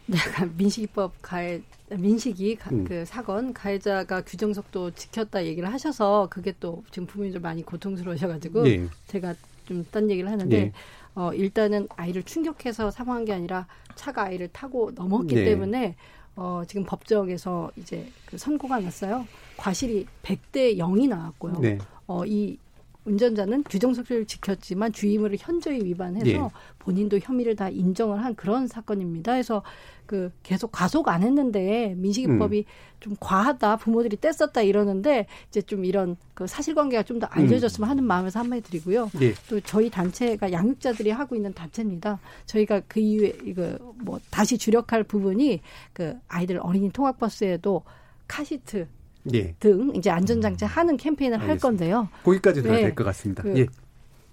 네, 0.10 0.18
민식이법 0.58 1.14
가해 1.22 1.62
민식이 1.92 2.56
가, 2.56 2.70
음. 2.72 2.84
그 2.84 3.06
사건 3.06 3.54
가해자가 3.54 4.22
규정 4.22 4.54
속도 4.54 4.92
지켰다 4.92 5.46
얘기를 5.46 5.72
하셔서 5.72 6.28
그게 6.30 6.54
또 6.60 6.84
지금 6.92 7.08
부모님들 7.08 7.42
많이 7.42 7.64
고통스러우셔가지고 7.64 8.64
네. 8.64 8.88
제가 9.08 9.34
좀 9.70 9.86
딴 9.92 10.10
얘기를 10.10 10.30
하는데 10.30 10.64
네. 10.66 10.72
어 11.16 11.32
일단은 11.34 11.88
아이를 11.96 12.24
충격해서 12.24 12.92
사망한 12.92 13.26
게 13.26 13.34
아니라 13.34 13.68
차가 13.96 14.24
아이를 14.24 14.48
타고 14.52 14.92
넘었기 14.96 15.36
네. 15.36 15.46
때문에 15.46 15.96
어 16.36 16.64
지금 16.68 16.86
법정에서 16.86 17.72
이제 17.76 18.08
그 18.26 18.38
선고가 18.38 18.80
났어요. 18.80 19.28
과실이 19.58 20.08
100대 20.24 20.78
0이 20.78 21.08
나왔고요. 21.08 21.60
네. 21.60 21.78
어이 22.08 22.58
운전자는 23.06 23.64
규정 23.64 23.94
속도를 23.94 24.26
지켰지만 24.26 24.92
주의무를 24.92 25.38
현저히 25.40 25.84
위반해서 25.84 26.26
네. 26.26 26.50
본인도 26.80 27.20
혐의를 27.20 27.56
다 27.56 27.70
인정을 27.70 28.24
한 28.24 28.36
그런 28.36 28.68
사건입니다. 28.68 29.34
그래서 29.34 29.64
그 30.06 30.32
계속 30.42 30.72
가속 30.72 31.08
안 31.08 31.22
했는데 31.22 31.94
민식이법이 31.98 32.60
음. 32.60 32.64
좀 33.00 33.16
과하다 33.20 33.78
부모들이 33.78 34.18
뗐었다 34.18 34.66
이러는데 34.66 35.28
이제 35.50 35.62
좀 35.62 35.86
이런 35.86 36.18
그 36.34 36.48
사실관계가 36.48 37.04
좀 37.04 37.20
더 37.20 37.28
알려졌으면 37.28 37.88
음. 37.88 37.90
하는 37.92 38.04
마음에서 38.06 38.40
한마디 38.40 38.64
드리고요. 38.64 39.10
네. 39.20 39.34
또 39.50 39.60
저희 39.62 39.90
단체가 39.90 40.52
양육자들이 40.52 41.12
하고 41.12 41.36
있는 41.36 41.54
단체입니다. 41.54 42.20
저희가 42.46 42.82
그 42.88 43.00
이후에 43.00 43.34
이거 43.44 43.78
뭐 43.98 44.20
다시 44.32 44.58
주력할 44.58 45.04
부분이 45.04 45.62
그 45.94 46.18
아이들 46.28 46.60
어린이 46.60 46.90
통학버스에도 46.92 47.84
카시트 48.28 48.88
예. 49.34 49.54
등 49.60 49.92
이제 49.96 50.10
안전장치 50.10 50.66
하는 50.66 50.98
캠페인을 50.98 51.38
알겠습니다. 51.40 51.52
할 51.52 51.60
건데요. 51.60 52.10
거기까지 52.24 52.64
도 52.64 52.70
네. 52.72 52.82
될것 52.82 53.06
같습니다. 53.08 53.44
그 53.44 53.58
예. 53.58 53.68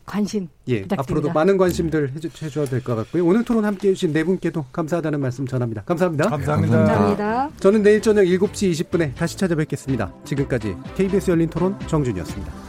관심 0.05 0.49
예. 0.69 0.83
부탁드립니다. 0.83 1.03
앞으로도 1.03 1.33
많은 1.33 1.57
관심들 1.57 2.13
해주, 2.15 2.29
해줘야 2.41 2.65
될 2.67 2.81
것 2.83 2.95
같고요. 2.95 3.27
오늘 3.27 3.45
토론 3.45 3.65
함께해 3.65 3.93
주신 3.95 4.13
네 4.13 4.23
분께도 4.23 4.65
감사하다는 4.73 5.19
말씀 5.21 5.47
전합니다. 5.47 5.83
감사합니다. 5.83 6.31
감사합니다. 6.31 6.77
감사합니다. 6.79 7.51
저는 7.59 7.83
내일 7.83 8.01
저녁 8.01 8.23
7시 8.23 8.71
20분에 8.71 9.15
다시 9.17 9.37
찾아뵙겠습니다. 9.37 10.13
지금까지 10.25 10.77
KBS 10.97 11.33
열린 11.33 11.51
토론 11.51 11.77
정준이었습니다. 11.89 12.66